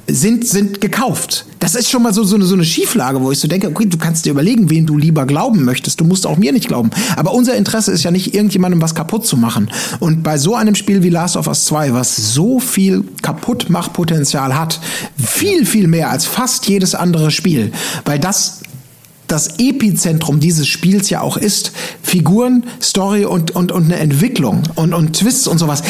[0.09, 1.45] sind, sind gekauft.
[1.59, 3.85] Das ist schon mal so, so, eine, so eine Schieflage, wo ich so denke, okay,
[3.85, 5.99] du kannst dir überlegen, wen du lieber glauben möchtest.
[5.99, 6.91] Du musst auch mir nicht glauben.
[7.17, 9.69] Aber unser Interesse ist ja nicht, irgendjemandem was kaputt zu machen.
[9.99, 14.79] Und bei so einem Spiel wie Last of Us 2, was so viel Kaputtmachpotenzial hat,
[15.17, 17.71] viel, viel mehr als fast jedes andere Spiel,
[18.05, 18.61] weil das
[19.28, 21.71] das Epizentrum dieses Spiels ja auch ist.
[22.01, 25.84] Figuren, Story und, und, und eine Entwicklung und, und Twists und sowas.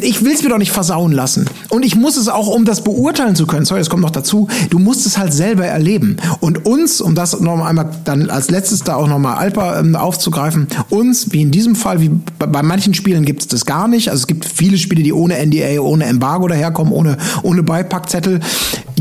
[0.00, 1.46] Ich will es mir doch nicht versauen lassen.
[1.68, 4.48] Und ich muss es auch, um das beurteilen zu können, sorry, das kommt noch dazu,
[4.70, 6.16] du musst es halt selber erleben.
[6.40, 10.68] Und uns, um das noch einmal dann als letztes da auch nochmal Alpa ähm, aufzugreifen,
[10.88, 14.10] uns, wie in diesem Fall, wie bei, bei manchen Spielen gibt es das gar nicht.
[14.10, 18.40] Also es gibt viele Spiele, die ohne NDA, ohne Embargo daherkommen, ohne, ohne Beipackzettel.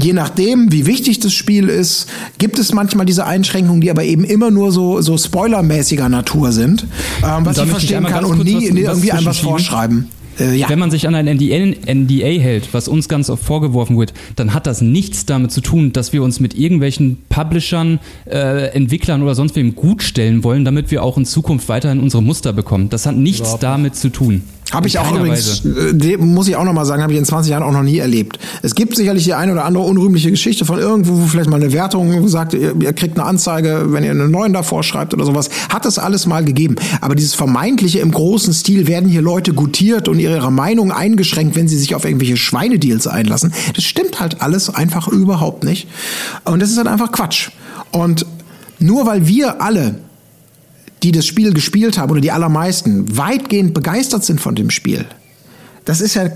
[0.02, 4.26] Je nachdem, wie wichtig das Spiel ist, gibt es manchmal diese Einschränkungen, die aber eben
[4.26, 6.86] immer nur so, so spoilermäßiger Natur sind,
[7.24, 10.10] ähm, was ich verstehen kann und nie irgendwie einem was vorschreiben.
[10.40, 10.70] Äh, ja.
[10.70, 14.54] Wenn man sich an ein NDA, NDA hält, was uns ganz oft vorgeworfen wird, dann
[14.54, 19.36] hat das nichts damit zu tun, dass wir uns mit irgendwelchen Publishern, äh, Entwicklern oder
[19.36, 22.90] sonst wem gut stellen wollen, damit wir auch in Zukunft weiterhin unsere Muster bekommen.
[22.90, 24.44] Das hat nichts Überhaupt damit zu tun.
[24.72, 27.52] Habe ich auch übrigens, äh, muss ich auch noch mal sagen, habe ich in 20
[27.52, 28.40] Jahren auch noch nie erlebt.
[28.64, 31.72] Es gibt sicherlich die eine oder andere unrühmliche Geschichte von irgendwo, wo vielleicht mal eine
[31.72, 35.50] Wertung sagt, ihr, ihr kriegt eine Anzeige, wenn ihr einen neuen davor schreibt oder sowas.
[35.70, 36.76] Hat es alles mal gegeben.
[37.02, 41.68] Aber dieses vermeintliche im großen Stil werden hier Leute gutiert und ihre Meinung eingeschränkt, wenn
[41.68, 43.54] sie sich auf irgendwelche Schweinedeals einlassen.
[43.76, 45.88] Das stimmt halt alles einfach überhaupt nicht.
[46.44, 47.52] Und das ist halt einfach Quatsch.
[47.92, 48.26] Und
[48.80, 49.96] nur weil wir alle
[51.06, 55.06] die das Spiel gespielt haben oder die allermeisten weitgehend begeistert sind von dem Spiel.
[55.86, 56.30] Das ist ja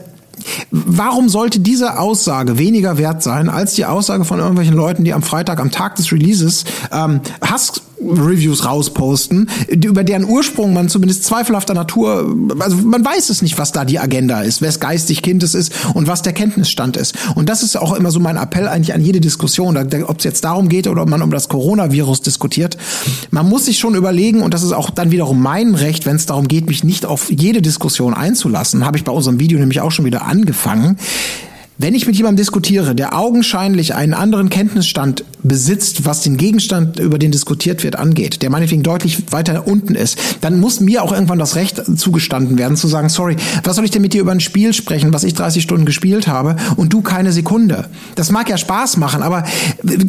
[0.72, 5.22] Warum sollte diese Aussage weniger wert sein als die Aussage von irgendwelchen Leuten, die am
[5.22, 6.64] Freitag, am Tag des Releases,
[6.94, 13.42] ähm, Hass Reviews rausposten, über deren Ursprung man zumindest zweifelhafter Natur, also man weiß es
[13.42, 16.98] nicht, was da die Agenda ist, wes geistig Kind es ist und was der Kenntnisstand
[16.98, 17.16] ist.
[17.36, 20.44] Und das ist auch immer so mein Appell eigentlich an jede Diskussion, ob es jetzt
[20.44, 22.78] darum geht oder ob man um das Coronavirus diskutiert.
[23.32, 26.26] Man muss sich schon überlegen, und das ist auch dann wiederum mein Recht, wenn es
[26.26, 29.92] darum geht, mich nicht auf jede Diskussion einzulassen, habe ich bei unserem Video nämlich auch
[29.92, 30.98] schon wieder angefangen.
[31.82, 37.18] Wenn ich mit jemandem diskutiere, der augenscheinlich einen anderen Kenntnisstand besitzt, was den Gegenstand, über
[37.18, 41.40] den diskutiert wird, angeht, der meinetwegen deutlich weiter unten ist, dann muss mir auch irgendwann
[41.40, 44.42] das Recht zugestanden werden, zu sagen, sorry, was soll ich denn mit dir über ein
[44.42, 47.86] Spiel sprechen, was ich 30 Stunden gespielt habe und du keine Sekunde?
[48.16, 49.46] Das mag ja Spaß machen, aber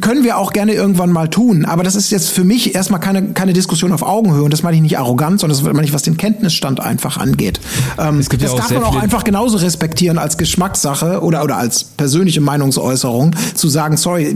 [0.01, 1.65] können wir auch gerne irgendwann mal tun.
[1.67, 4.75] Aber das ist jetzt für mich erstmal keine, keine Diskussion auf Augenhöhe und das meine
[4.75, 7.61] ich nicht arrogant, sondern das meine ich, was den Kenntnisstand einfach angeht.
[7.97, 12.41] Ähm, das ja darf man auch einfach genauso respektieren als Geschmackssache oder, oder als persönliche
[12.41, 14.35] Meinungsäußerung, zu sagen, sorry,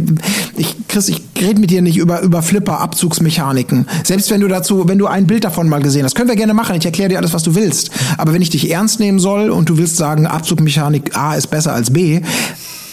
[0.56, 3.88] ich Chris, ich rede mit dir nicht über, über Flipper-Abzugsmechaniken.
[4.04, 6.54] Selbst wenn du dazu, wenn du ein Bild davon mal gesehen hast, können wir gerne
[6.54, 6.76] machen.
[6.76, 7.90] Ich erkläre dir alles, was du willst.
[8.16, 11.72] Aber wenn ich dich ernst nehmen soll und du willst sagen, Abzugmechanik A ist besser
[11.72, 12.20] als B,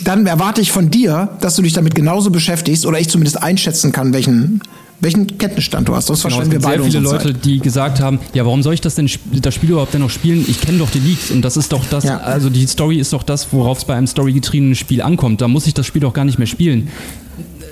[0.04, 3.92] dann erwarte ich von dir, dass du dich damit genauso beschäftigst oder ich zumindest einschätzen
[3.92, 4.62] kann, welchen
[5.02, 6.10] welchen Kenntnisstand du hast.
[6.10, 6.84] Das genau, verstehen wir beide.
[6.84, 9.96] Sehr viele Leute, die gesagt haben, ja, warum soll ich das denn das Spiel überhaupt
[9.96, 10.46] denn noch spielen?
[10.48, 12.20] Ich kenne doch die Leaks und das ist doch das, ja.
[12.20, 15.42] also die Story ist doch das, worauf es bei einem storygetriebenen Spiel ankommt.
[15.42, 16.90] Da muss ich das Spiel doch gar nicht mehr spielen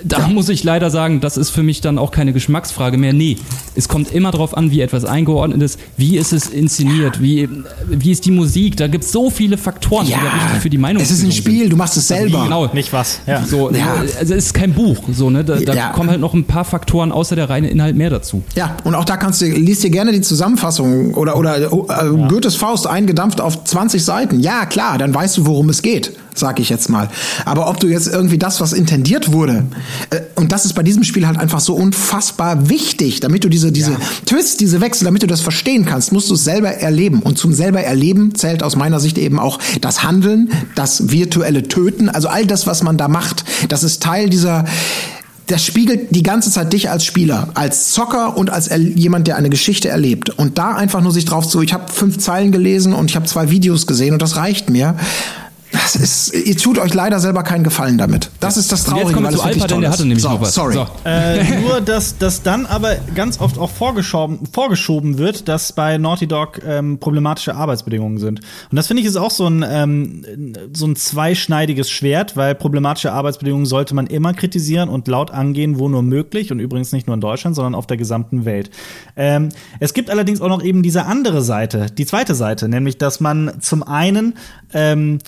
[0.04, 3.12] da muss ich leider sagen, das ist für mich dann auch keine Geschmacksfrage mehr.
[3.12, 3.36] Nee,
[3.74, 7.48] es kommt immer darauf an, wie etwas eingeordnet ist, wie ist es inszeniert, wie,
[7.88, 8.76] wie ist die Musik.
[8.76, 11.12] Da gibt es so viele Faktoren, ja, die da wichtig für die Meinung sind.
[11.12, 11.72] Es ist ein Spiel, sind.
[11.72, 12.38] du machst es selber.
[12.38, 13.20] Also, genau, nicht was.
[13.26, 13.44] Ja.
[13.44, 13.94] So, ja.
[14.18, 14.98] Also es ist kein Buch.
[15.12, 15.44] So, ne?
[15.44, 15.88] Da, da ja.
[15.90, 18.42] kommen halt noch ein paar Faktoren außer der reine Inhalt mehr dazu.
[18.56, 21.68] Ja, und auch da kannst du, liest dir gerne die Zusammenfassung oder, oder äh,
[22.28, 24.40] Goethes Faust eingedampft auf 20 Seiten.
[24.40, 27.08] Ja, klar, dann weißt du, worum es geht sag ich jetzt mal.
[27.44, 29.64] Aber ob du jetzt irgendwie das, was intendiert wurde,
[30.10, 33.72] äh, und das ist bei diesem Spiel halt einfach so unfassbar wichtig, damit du diese,
[33.72, 33.98] diese ja.
[34.26, 37.20] Twists, diese Wechsel, damit du das verstehen kannst, musst du es selber erleben.
[37.20, 42.08] Und zum selber erleben zählt aus meiner Sicht eben auch das Handeln, das virtuelle Töten,
[42.08, 43.44] also all das, was man da macht.
[43.68, 44.64] Das ist Teil dieser,
[45.50, 49.50] das spiegelt die ganze Zeit dich als Spieler, als Zocker und als jemand, der eine
[49.50, 50.30] Geschichte erlebt.
[50.30, 53.26] Und da einfach nur sich drauf zu, ich habe fünf Zeilen gelesen und ich habe
[53.26, 54.96] zwei Videos gesehen und das reicht mir.
[55.72, 58.30] Das ist, ihr tut euch leider selber keinen Gefallen damit.
[58.40, 60.54] Das ist das Traurige, weil es wirklich toll der hatte nämlich so, noch was.
[60.54, 60.74] Sorry.
[60.74, 60.86] So.
[61.04, 66.26] Äh, nur, dass, dass dann aber ganz oft auch vorgeschoben, vorgeschoben wird, dass bei Naughty
[66.26, 68.40] Dog ähm, problematische Arbeitsbedingungen sind.
[68.70, 73.12] Und das finde ich ist auch so ein, ähm, so ein zweischneidiges Schwert, weil problematische
[73.12, 76.50] Arbeitsbedingungen sollte man immer kritisieren und laut angehen, wo nur möglich.
[76.50, 78.70] Und übrigens nicht nur in Deutschland, sondern auf der gesamten Welt.
[79.16, 83.20] Ähm, es gibt allerdings auch noch eben diese andere Seite, die zweite Seite, nämlich, dass
[83.20, 84.34] man zum einen
[84.72, 85.18] ähm,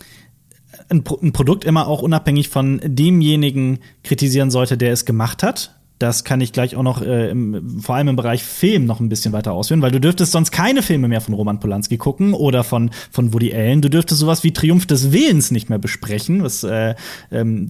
[0.92, 5.74] ein, ein Produkt immer auch unabhängig von demjenigen kritisieren sollte, der es gemacht hat.
[6.02, 9.08] Das kann ich gleich auch noch äh, im, vor allem im Bereich Film noch ein
[9.08, 12.64] bisschen weiter ausführen, weil du dürftest sonst keine Filme mehr von Roman Polanski gucken oder
[12.64, 13.82] von, von Woody Allen.
[13.82, 16.96] Du dürftest sowas wie Triumph des Willens nicht mehr besprechen, was äh,
[17.30, 17.68] ähm,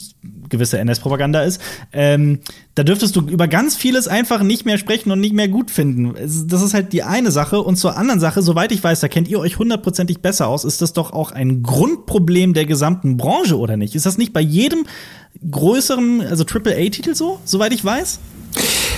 [0.48, 1.60] gewisse NS-Propaganda ist.
[1.92, 2.38] Ähm,
[2.74, 6.14] da dürftest du über ganz vieles einfach nicht mehr sprechen und nicht mehr gut finden.
[6.46, 7.60] Das ist halt die eine Sache.
[7.60, 10.80] Und zur anderen Sache, soweit ich weiß, da kennt ihr euch hundertprozentig besser aus, ist
[10.80, 13.94] das doch auch ein Grundproblem der gesamten Branche, oder nicht?
[13.94, 14.86] Ist das nicht bei jedem
[15.50, 18.20] größeren, also AAA-Titel so, soweit ich weiß?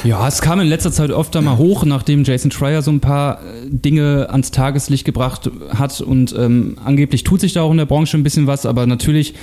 [0.04, 3.40] Ja, es kam in letzter Zeit öfter mal hoch, nachdem Jason Schreier so ein paar
[3.40, 7.86] äh, Dinge ans Tageslicht gebracht hat und ähm, angeblich tut sich da auch in der
[7.86, 9.34] Branche ein bisschen was, aber natürlich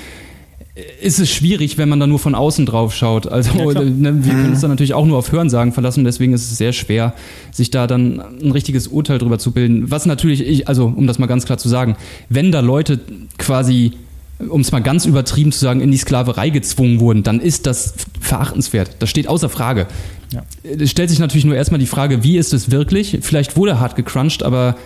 [1.02, 3.28] ist es schwierig, wenn man da nur von außen drauf schaut.
[3.28, 4.62] Also ja, ne, wir können uns mhm.
[4.62, 7.14] da natürlich auch nur auf Hörensagen verlassen, deswegen ist es sehr schwer,
[7.52, 9.92] sich da dann ein richtiges Urteil drüber zu bilden.
[9.92, 11.98] Was natürlich, ich, also um das mal ganz klar zu sagen,
[12.30, 13.00] wenn da Leute
[13.38, 13.94] quasi
[14.50, 17.94] um es mal ganz übertrieben zu sagen, in die Sklaverei gezwungen wurden, dann ist das
[18.20, 18.96] verachtenswert.
[18.98, 19.86] Das steht außer Frage.
[20.34, 20.44] Ja.
[20.64, 23.20] Es stellt sich natürlich nur erstmal die Frage, wie ist es wirklich?
[23.22, 24.78] Vielleicht wurde hart gecrunched, aber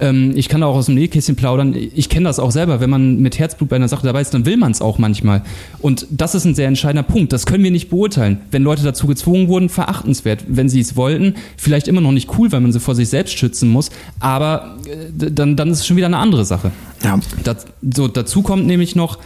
[0.00, 1.74] ähm, ich kann auch aus dem Nähkästchen plaudern.
[1.74, 2.80] Ich kenne das auch selber.
[2.80, 5.42] Wenn man mit Herzblut bei einer Sache dabei ist, dann will man es auch manchmal.
[5.80, 7.32] Und das ist ein sehr entscheidender Punkt.
[7.32, 8.40] Das können wir nicht beurteilen.
[8.50, 10.44] Wenn Leute dazu gezwungen wurden, verachtenswert.
[10.46, 13.38] Wenn sie es wollten, vielleicht immer noch nicht cool, weil man sie vor sich selbst
[13.38, 13.90] schützen muss.
[14.20, 16.70] Aber äh, dann, dann ist es schon wieder eine andere Sache.
[17.02, 17.18] Ja.
[17.44, 19.18] Das, so, dazu kommt nämlich noch,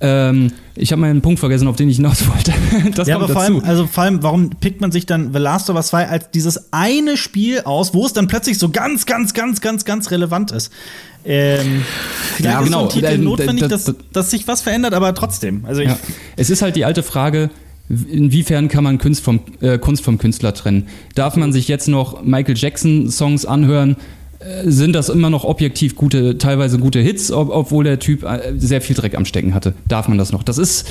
[0.00, 2.52] ähm, ich habe meinen Punkt vergessen, auf den ich hinaus wollte.
[2.94, 3.54] Das ja, kommt aber vor dazu.
[3.58, 6.30] allem, also vor allem, warum pickt man sich dann The Last of Us 2 als
[6.30, 10.50] dieses eine Spiel aus, wo es dann plötzlich so ganz, ganz, ganz, ganz, ganz relevant
[10.50, 10.72] ist?
[11.24, 11.82] Ähm,
[12.38, 12.86] ja, genau.
[12.86, 15.64] Ist so Titel notwendig, dass, dass sich was verändert, aber trotzdem.
[15.64, 15.98] Also ja.
[16.36, 17.50] Es ist halt die alte Frage,
[17.88, 20.88] Inwiefern kann man Kunst vom, äh, Kunst vom Künstler trennen?
[21.14, 23.96] Darf man sich jetzt noch Michael Jackson Songs anhören,
[24.64, 28.80] sind das immer noch objektiv gute, teilweise gute Hits, ob, obwohl der Typ äh, sehr
[28.80, 29.74] viel Dreck am Stecken hatte.
[29.88, 30.42] Darf man das noch?
[30.42, 30.86] Das ist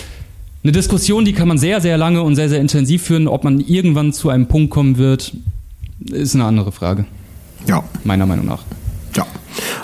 [0.64, 3.28] eine Diskussion, die kann man sehr, sehr lange und sehr, sehr intensiv führen.
[3.28, 5.36] Ob man irgendwann zu einem Punkt kommen wird,
[5.99, 7.06] ist eine andere Frage.
[7.68, 7.84] Ja.
[8.03, 8.64] Meiner Meinung nach.
[9.15, 9.26] Ja.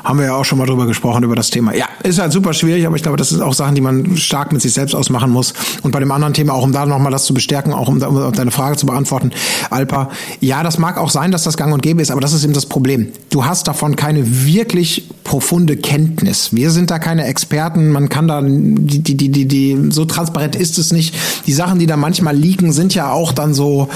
[0.04, 1.76] Haben wir ja auch schon mal drüber gesprochen, über das Thema.
[1.76, 4.52] Ja, ist halt super schwierig, aber ich glaube, das sind auch Sachen, die man stark
[4.52, 5.54] mit sich selbst ausmachen muss.
[5.84, 8.32] Und bei dem anderen Thema, auch um da nochmal das zu bestärken, auch um, um
[8.34, 9.32] deine Frage zu beantworten,
[9.70, 10.10] Alpa,
[10.40, 12.54] ja, das mag auch sein, dass das gang und gäbe ist, aber das ist eben
[12.54, 13.10] das Problem.
[13.30, 16.54] Du hast davon keine wirklich profunde Kenntnis.
[16.54, 20.56] Wir sind da keine Experten, man kann da, die, die, die, die, die so transparent
[20.56, 21.14] ist es nicht.
[21.46, 23.90] Die Sachen, die da manchmal liegen, sind ja auch dann so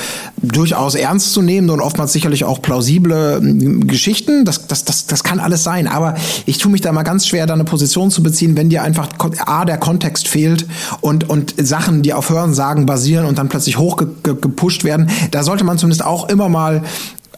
[0.44, 4.46] durchaus ernst zu nehmen und oftmals sicherlich auch plausible hm, Geschichten.
[4.46, 5.88] Das, das, das, das kann alles sein.
[5.88, 6.16] Aber
[6.46, 9.10] ich tue mich da mal ganz schwer, da eine Position zu beziehen, wenn dir einfach
[9.46, 10.68] A, der Kontext fehlt
[11.02, 15.10] und, und Sachen, die auf Hörensagen basieren und dann plötzlich hochgepusht werden.
[15.32, 16.84] Da sollte man zumindest auch immer mal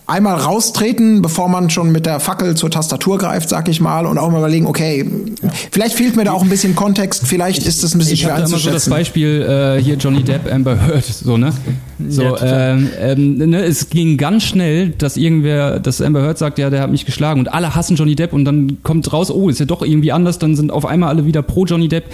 [0.08, 4.18] einmal raustreten, bevor man schon mit der Fackel zur Tastatur greift, sag ich mal, und
[4.18, 5.10] auch mal überlegen, okay,
[5.72, 8.38] vielleicht fehlt mir da auch ein bisschen Kontext, vielleicht ist das ein bisschen ich schwer
[8.38, 11.52] Ich immer so das Beispiel äh, hier Johnny Depp, Amber Heard, so ne,
[12.08, 16.60] so ja, ähm, ähm, ne, es ging ganz schnell, dass irgendwer, dass Amber Heard sagt,
[16.60, 19.50] ja, der hat mich geschlagen und alle hassen Johnny Depp und dann kommt raus, oh,
[19.50, 22.06] ist ja doch irgendwie anders, dann sind auf einmal alle wieder pro Johnny Depp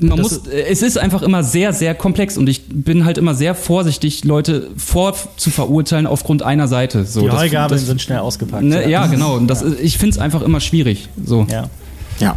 [0.00, 3.54] man muss, es ist einfach immer sehr, sehr komplex und ich bin halt immer sehr
[3.54, 7.04] vorsichtig, Leute vor zu verurteilen aufgrund einer Seite.
[7.04, 8.64] So, die Heugabeln sind schnell ausgepackt.
[8.64, 8.88] Ne, ja.
[8.88, 9.36] ja, genau.
[9.36, 9.68] Und das, ja.
[9.80, 11.08] ich finde es einfach immer schwierig.
[11.24, 11.46] So.
[11.50, 11.68] Ja.
[12.18, 12.36] Ja.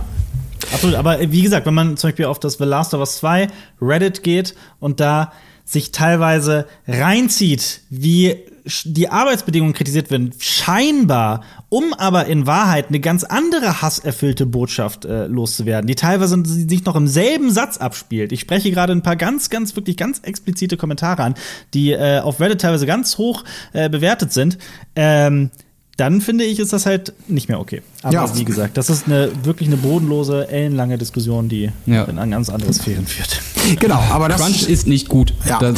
[0.73, 3.47] Absolut, aber wie gesagt, wenn man zum Beispiel auf das The Last of Us 2
[3.81, 5.31] Reddit geht und da
[5.65, 8.37] sich teilweise reinzieht, wie
[8.85, 15.27] die Arbeitsbedingungen kritisiert werden, scheinbar, um aber in Wahrheit eine ganz andere hasserfüllte Botschaft äh,
[15.27, 18.31] loszuwerden, die teilweise sich noch im selben Satz abspielt.
[18.31, 21.35] Ich spreche gerade ein paar ganz, ganz, wirklich ganz explizite Kommentare an,
[21.73, 23.43] die äh, auf Reddit teilweise ganz hoch
[23.73, 24.57] äh, bewertet sind.
[24.95, 25.51] Ähm,
[25.99, 27.81] dann finde ich, ist das halt nicht mehr okay.
[28.03, 28.37] Aber ja.
[28.37, 32.05] wie gesagt, das ist eine wirklich eine bodenlose, ellenlange Diskussion, die ja.
[32.05, 33.41] in ein ganz andere Sphären führt.
[33.79, 35.33] Genau, aber das Crunch ist nicht gut.
[35.47, 35.59] Ja.
[35.59, 35.75] Das,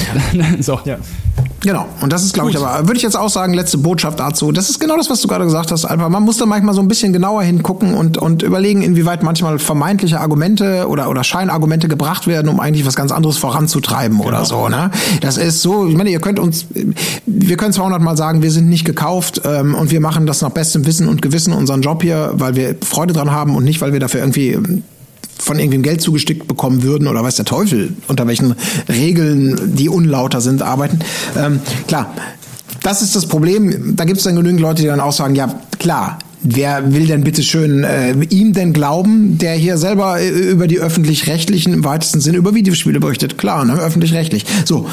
[0.66, 0.80] so.
[0.86, 0.98] ja.
[1.62, 4.52] Genau, und das ist, glaube ich, aber würde ich jetzt auch sagen, letzte Botschaft dazu.
[4.52, 6.10] Das ist genau das, was du gerade gesagt hast, Alpha.
[6.10, 10.20] Man muss da manchmal so ein bisschen genauer hingucken und, und überlegen, inwieweit manchmal vermeintliche
[10.20, 14.30] Argumente oder, oder Scheinargumente gebracht werden, um eigentlich was ganz anderes voranzutreiben genau.
[14.30, 14.70] oder so.
[14.70, 14.90] Ne?
[15.22, 16.66] Das ist so, ich meine, ihr könnt uns,
[17.28, 20.50] wir können 200 Mal sagen, wir sind nicht gekauft ähm, und wir machen das nach
[20.50, 23.94] bestem Wissen und Gewissen unseren Job hier, weil wir Freude dran haben und nicht, weil
[23.94, 24.58] wir dafür irgendwie
[25.42, 28.56] von irgendwem Geld zugestickt bekommen würden oder weiß der Teufel, unter welchen
[28.88, 31.00] Regeln die unlauter sind, arbeiten.
[31.36, 32.14] Ähm, klar,
[32.84, 33.96] das ist das Problem.
[33.96, 37.24] Da gibt es dann genügend Leute, die dann auch sagen, ja klar, wer will denn
[37.24, 42.22] bitte schön äh, ihm denn glauben, der hier selber äh, über die öffentlich-rechtlichen im weitesten
[42.22, 43.38] Sinne über Videospiele berichtet?
[43.38, 43.74] Klar, ne?
[43.74, 44.46] öffentlich-rechtlich.
[44.66, 44.88] So,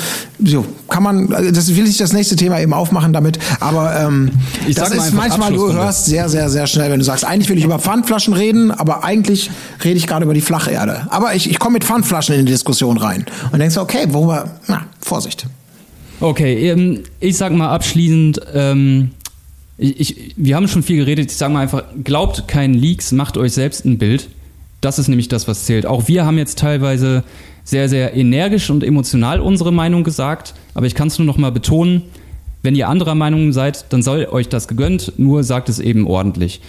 [0.45, 1.33] so kann man.
[1.33, 3.39] Also das will ich das nächste Thema eben aufmachen damit.
[3.61, 4.31] Aber ähm,
[4.67, 7.59] ich das ist manchmal du hörst sehr, sehr, sehr schnell, wenn du sagst, eigentlich will
[7.59, 9.51] ich über Pfandflaschen reden, aber eigentlich
[9.85, 11.07] rede ich gerade über die Flacherde.
[11.11, 14.51] Aber ich, ich komme mit Pfandflaschen in die Diskussion rein und denkst, okay, wo wir,
[14.67, 15.47] na, Vorsicht.
[16.21, 18.41] Okay, ähm, ich sag mal abschließend.
[18.53, 19.11] Ähm
[19.79, 23.37] ich, ich, wir haben schon viel geredet, ich sage mal einfach, glaubt keinen Leaks, macht
[23.37, 24.29] euch selbst ein Bild.
[24.81, 25.87] Das ist nämlich das, was zählt.
[25.87, 27.25] Auch wir haben jetzt teilweise
[27.65, 31.53] sehr, sehr energisch und emotional unsere Meinung gesagt, aber ich kann es nur noch mal
[31.53, 32.03] betonen,
[32.63, 36.61] wenn ihr anderer Meinung seid, dann soll euch das gegönnt, nur sagt es eben ordentlich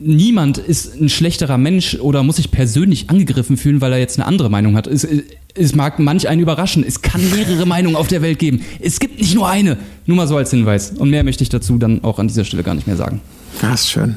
[0.00, 4.26] niemand ist ein schlechterer Mensch oder muss sich persönlich angegriffen fühlen, weil er jetzt eine
[4.26, 4.86] andere Meinung hat.
[4.86, 5.06] Es,
[5.54, 6.84] es mag manch einen überraschen.
[6.86, 8.62] Es kann mehrere Meinungen auf der Welt geben.
[8.80, 9.76] Es gibt nicht nur eine.
[10.06, 10.92] Nur mal so als Hinweis.
[10.92, 13.20] Und mehr möchte ich dazu dann auch an dieser Stelle gar nicht mehr sagen.
[13.60, 14.16] Das ist schön.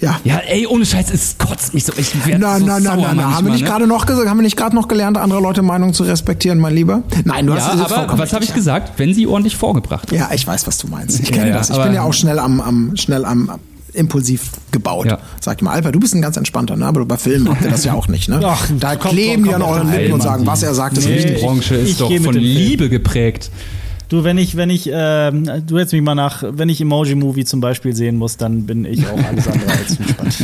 [0.00, 0.20] Ja.
[0.22, 1.92] Ja, ey, ohne Scheiß, es kotzt mich so.
[1.96, 3.34] Ich nein, so nein, nein, nein, nein.
[3.34, 3.68] Haben wir nicht ne?
[3.68, 6.74] gerade noch gesagt, haben wir nicht gerade noch gelernt, andere Leute Meinung zu respektieren, mein
[6.74, 7.02] Lieber?
[7.24, 8.92] Nein, du ja, hast aber was habe ich gesagt?
[8.98, 10.12] Wenn sie ordentlich vorgebracht.
[10.12, 11.20] Ja, ich weiß, was du meinst.
[11.20, 11.70] Ich kenne ja, das.
[11.70, 13.50] Ich bin ja auch schnell am, am schnell am
[13.94, 15.06] impulsiv gebaut.
[15.06, 15.18] Ja.
[15.40, 16.86] Sag ich mal, Alper, du bist ein ganz entspannter, ne?
[16.86, 18.28] aber bei Filmen habt ihr das ja auch nicht.
[18.28, 18.40] Ne?
[18.44, 21.36] Ach, da kleben die an euren Lippen und sagen, was er sagt, ist nee, richtig.
[21.36, 23.50] Die Branche ist doch von Liebe geprägt.
[24.14, 27.60] Du, wenn ich, wenn ich, äh, du hättest mich mal nach, wenn ich Emoji-Movie zum
[27.60, 30.38] Beispiel sehen muss, dann bin ich auch alles andere als entspannt.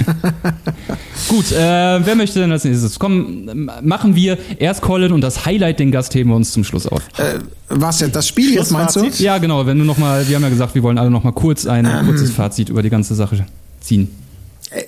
[1.28, 2.98] Gut, äh, wer möchte denn als nächstes?
[2.98, 6.88] Komm, machen wir erst Colin und das Highlight, den Gast heben wir uns zum Schluss
[6.88, 7.02] auf.
[7.16, 7.38] Äh,
[7.68, 9.04] was jetzt, das Spiel jetzt meinst du?
[9.18, 11.84] Ja, genau, wenn du nochmal, wir haben ja gesagt, wir wollen alle nochmal kurz ein
[11.84, 12.06] ähm.
[12.06, 13.46] kurzes Fazit über die ganze Sache
[13.80, 14.08] ziehen.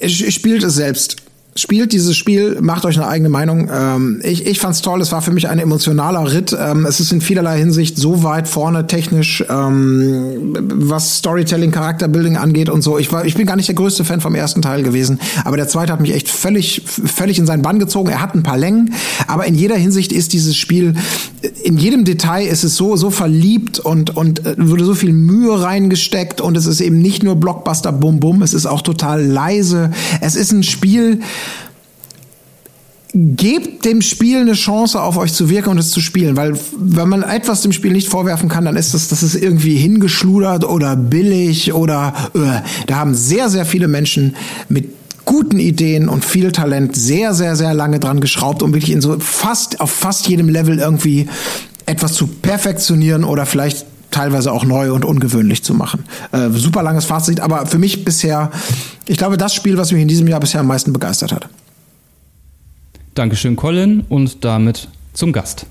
[0.08, 1.18] Spielt es selbst
[1.54, 3.68] spielt dieses Spiel, macht euch eine eigene Meinung.
[3.72, 6.56] Ähm, ich, ich fand's toll, es war für mich ein emotionaler Ritt.
[6.58, 12.70] Ähm, es ist in vielerlei Hinsicht so weit vorne technisch, ähm, was Storytelling, Charakterbuilding angeht
[12.70, 12.98] und so.
[12.98, 15.68] Ich war, ich bin gar nicht der größte Fan vom ersten Teil gewesen, aber der
[15.68, 18.08] zweite hat mich echt völlig, völlig in seinen Bann gezogen.
[18.08, 18.94] Er hat ein paar Längen,
[19.26, 20.94] aber in jeder Hinsicht ist dieses Spiel,
[21.62, 25.60] in jedem Detail ist es so, so verliebt und, und äh, wurde so viel Mühe
[25.60, 29.90] reingesteckt und es ist eben nicht nur Blockbuster Bum Bum, es ist auch total leise.
[30.20, 31.20] Es ist ein Spiel,
[33.14, 37.08] gebt dem Spiel eine Chance, auf euch zu wirken und es zu spielen, weil wenn
[37.08, 40.96] man etwas dem Spiel nicht vorwerfen kann, dann ist das, das ist irgendwie hingeschludert oder
[40.96, 44.34] billig oder äh, da haben sehr, sehr viele Menschen
[44.68, 44.88] mit
[45.24, 49.18] guten Ideen und viel Talent sehr, sehr, sehr lange dran geschraubt, um wirklich in so
[49.20, 51.28] fast, auf fast jedem Level irgendwie
[51.86, 56.04] etwas zu perfektionieren oder vielleicht teilweise auch neu und ungewöhnlich zu machen.
[56.32, 58.50] Äh, super langes Fazit, aber für mich bisher,
[59.06, 61.48] ich glaube, das Spiel, was mich in diesem Jahr bisher am meisten begeistert hat.
[63.14, 65.66] Dankeschön, Colin, und damit zum Gast.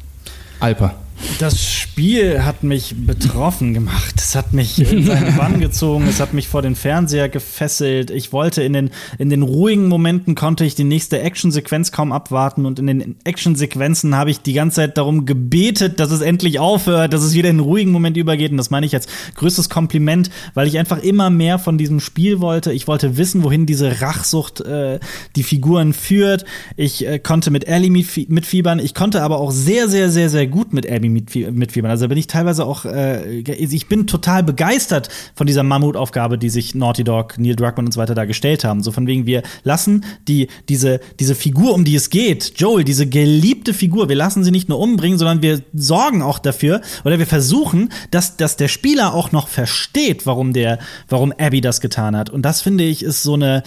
[0.59, 0.95] Alper.
[1.39, 4.15] Das Spiel hat mich betroffen gemacht.
[4.17, 6.07] Es hat mich in seinen Bann gezogen.
[6.07, 8.11] Es hat mich vor den Fernseher gefesselt.
[8.11, 12.65] Ich wollte in den, in den ruhigen Momenten konnte ich die nächste Actionsequenz kaum abwarten.
[12.65, 17.13] Und in den Actionsequenzen habe ich die ganze Zeit darum gebetet, dass es endlich aufhört,
[17.13, 18.51] dass es wieder in einen ruhigen Moment übergeht.
[18.51, 22.39] Und das meine ich als größtes Kompliment, weil ich einfach immer mehr von diesem Spiel
[22.39, 22.71] wollte.
[22.71, 24.99] Ich wollte wissen, wohin diese Rachsucht äh,
[25.35, 26.45] die Figuren führt.
[26.77, 28.79] Ich äh, konnte mit Ellie mitfiebern.
[28.79, 31.91] Ich konnte aber auch sehr, sehr, sehr, sehr gut mit Abby mitfiebern.
[31.91, 36.75] Also bin ich teilweise auch, äh, ich bin total begeistert von dieser Mammutaufgabe, die sich
[36.75, 38.81] Naughty Dog, Neil Druckmann und so weiter da gestellt haben.
[38.83, 43.07] So von wegen, wir lassen die, diese, diese Figur, um die es geht, Joel, diese
[43.07, 47.27] geliebte Figur, wir lassen sie nicht nur umbringen, sondern wir sorgen auch dafür oder wir
[47.27, 50.79] versuchen, dass, dass der Spieler auch noch versteht, warum der,
[51.09, 52.29] warum Abby das getan hat.
[52.29, 53.63] Und das finde ich ist so eine,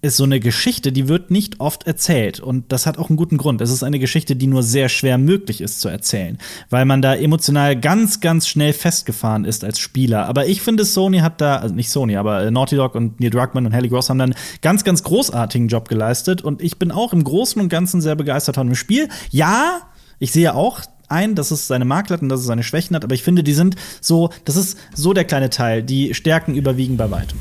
[0.00, 2.38] ist so eine Geschichte, die wird nicht oft erzählt.
[2.38, 3.60] Und das hat auch einen guten Grund.
[3.60, 6.38] Es ist eine Geschichte, die nur sehr schwer möglich ist zu erzählen,
[6.70, 10.26] weil man da emotional ganz, ganz schnell festgefahren ist als Spieler.
[10.26, 13.30] Aber ich finde, Sony hat da, also nicht Sony, aber äh, Naughty Dog und Neil
[13.30, 16.42] Druckmann und Haley Gross haben dann einen ganz, ganz großartigen Job geleistet.
[16.42, 19.08] Und ich bin auch im Großen und Ganzen sehr begeistert von dem Spiel.
[19.30, 19.80] Ja,
[20.20, 23.02] ich sehe auch ein, dass es seine Makel hat und dass es seine Schwächen hat,
[23.02, 25.82] aber ich finde, die sind so, das ist so der kleine Teil.
[25.82, 27.38] Die Stärken überwiegen bei weitem.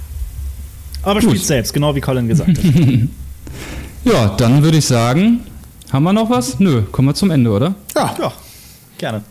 [1.08, 2.58] Aber spielt selbst, genau wie Colin gesagt hat.
[4.04, 5.40] ja, dann würde ich sagen,
[5.90, 6.60] haben wir noch was?
[6.60, 7.76] Nö, kommen wir zum Ende, oder?
[7.96, 8.14] Ja.
[8.20, 8.34] Ja,
[8.98, 9.24] gerne.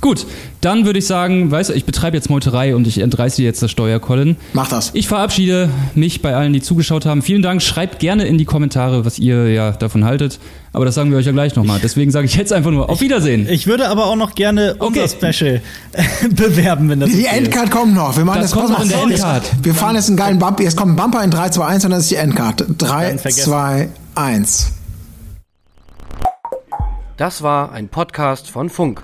[0.00, 0.26] Gut,
[0.60, 3.62] dann würde ich sagen, weißt du, ich betreibe jetzt Meuterei und ich entreiße dir jetzt
[3.62, 4.36] das Steuer, Colin.
[4.52, 4.90] Mach das.
[4.94, 7.22] Ich verabschiede mich bei allen, die zugeschaut haben.
[7.22, 7.62] Vielen Dank.
[7.62, 10.38] Schreibt gerne in die Kommentare, was ihr ja davon haltet.
[10.72, 11.80] Aber das sagen wir euch ja gleich nochmal.
[11.82, 13.46] Deswegen sage ich jetzt einfach nur auf Wiedersehen.
[13.46, 15.02] Ich, ich würde aber auch noch gerne okay.
[15.02, 15.60] unser Special
[16.30, 18.16] bewerben, wenn das Die Endcard kommt noch.
[18.16, 19.50] Wir machen das, das kommt noch in der Endcard.
[19.62, 20.62] Wir fahren jetzt einen geilen Bumper.
[20.62, 22.64] Jetzt kommt ein Bumper in 3, 2, 1 und dann ist die Endcard.
[22.78, 24.72] 3, 2, 1.
[27.16, 29.02] Das war ein Podcast von Funk.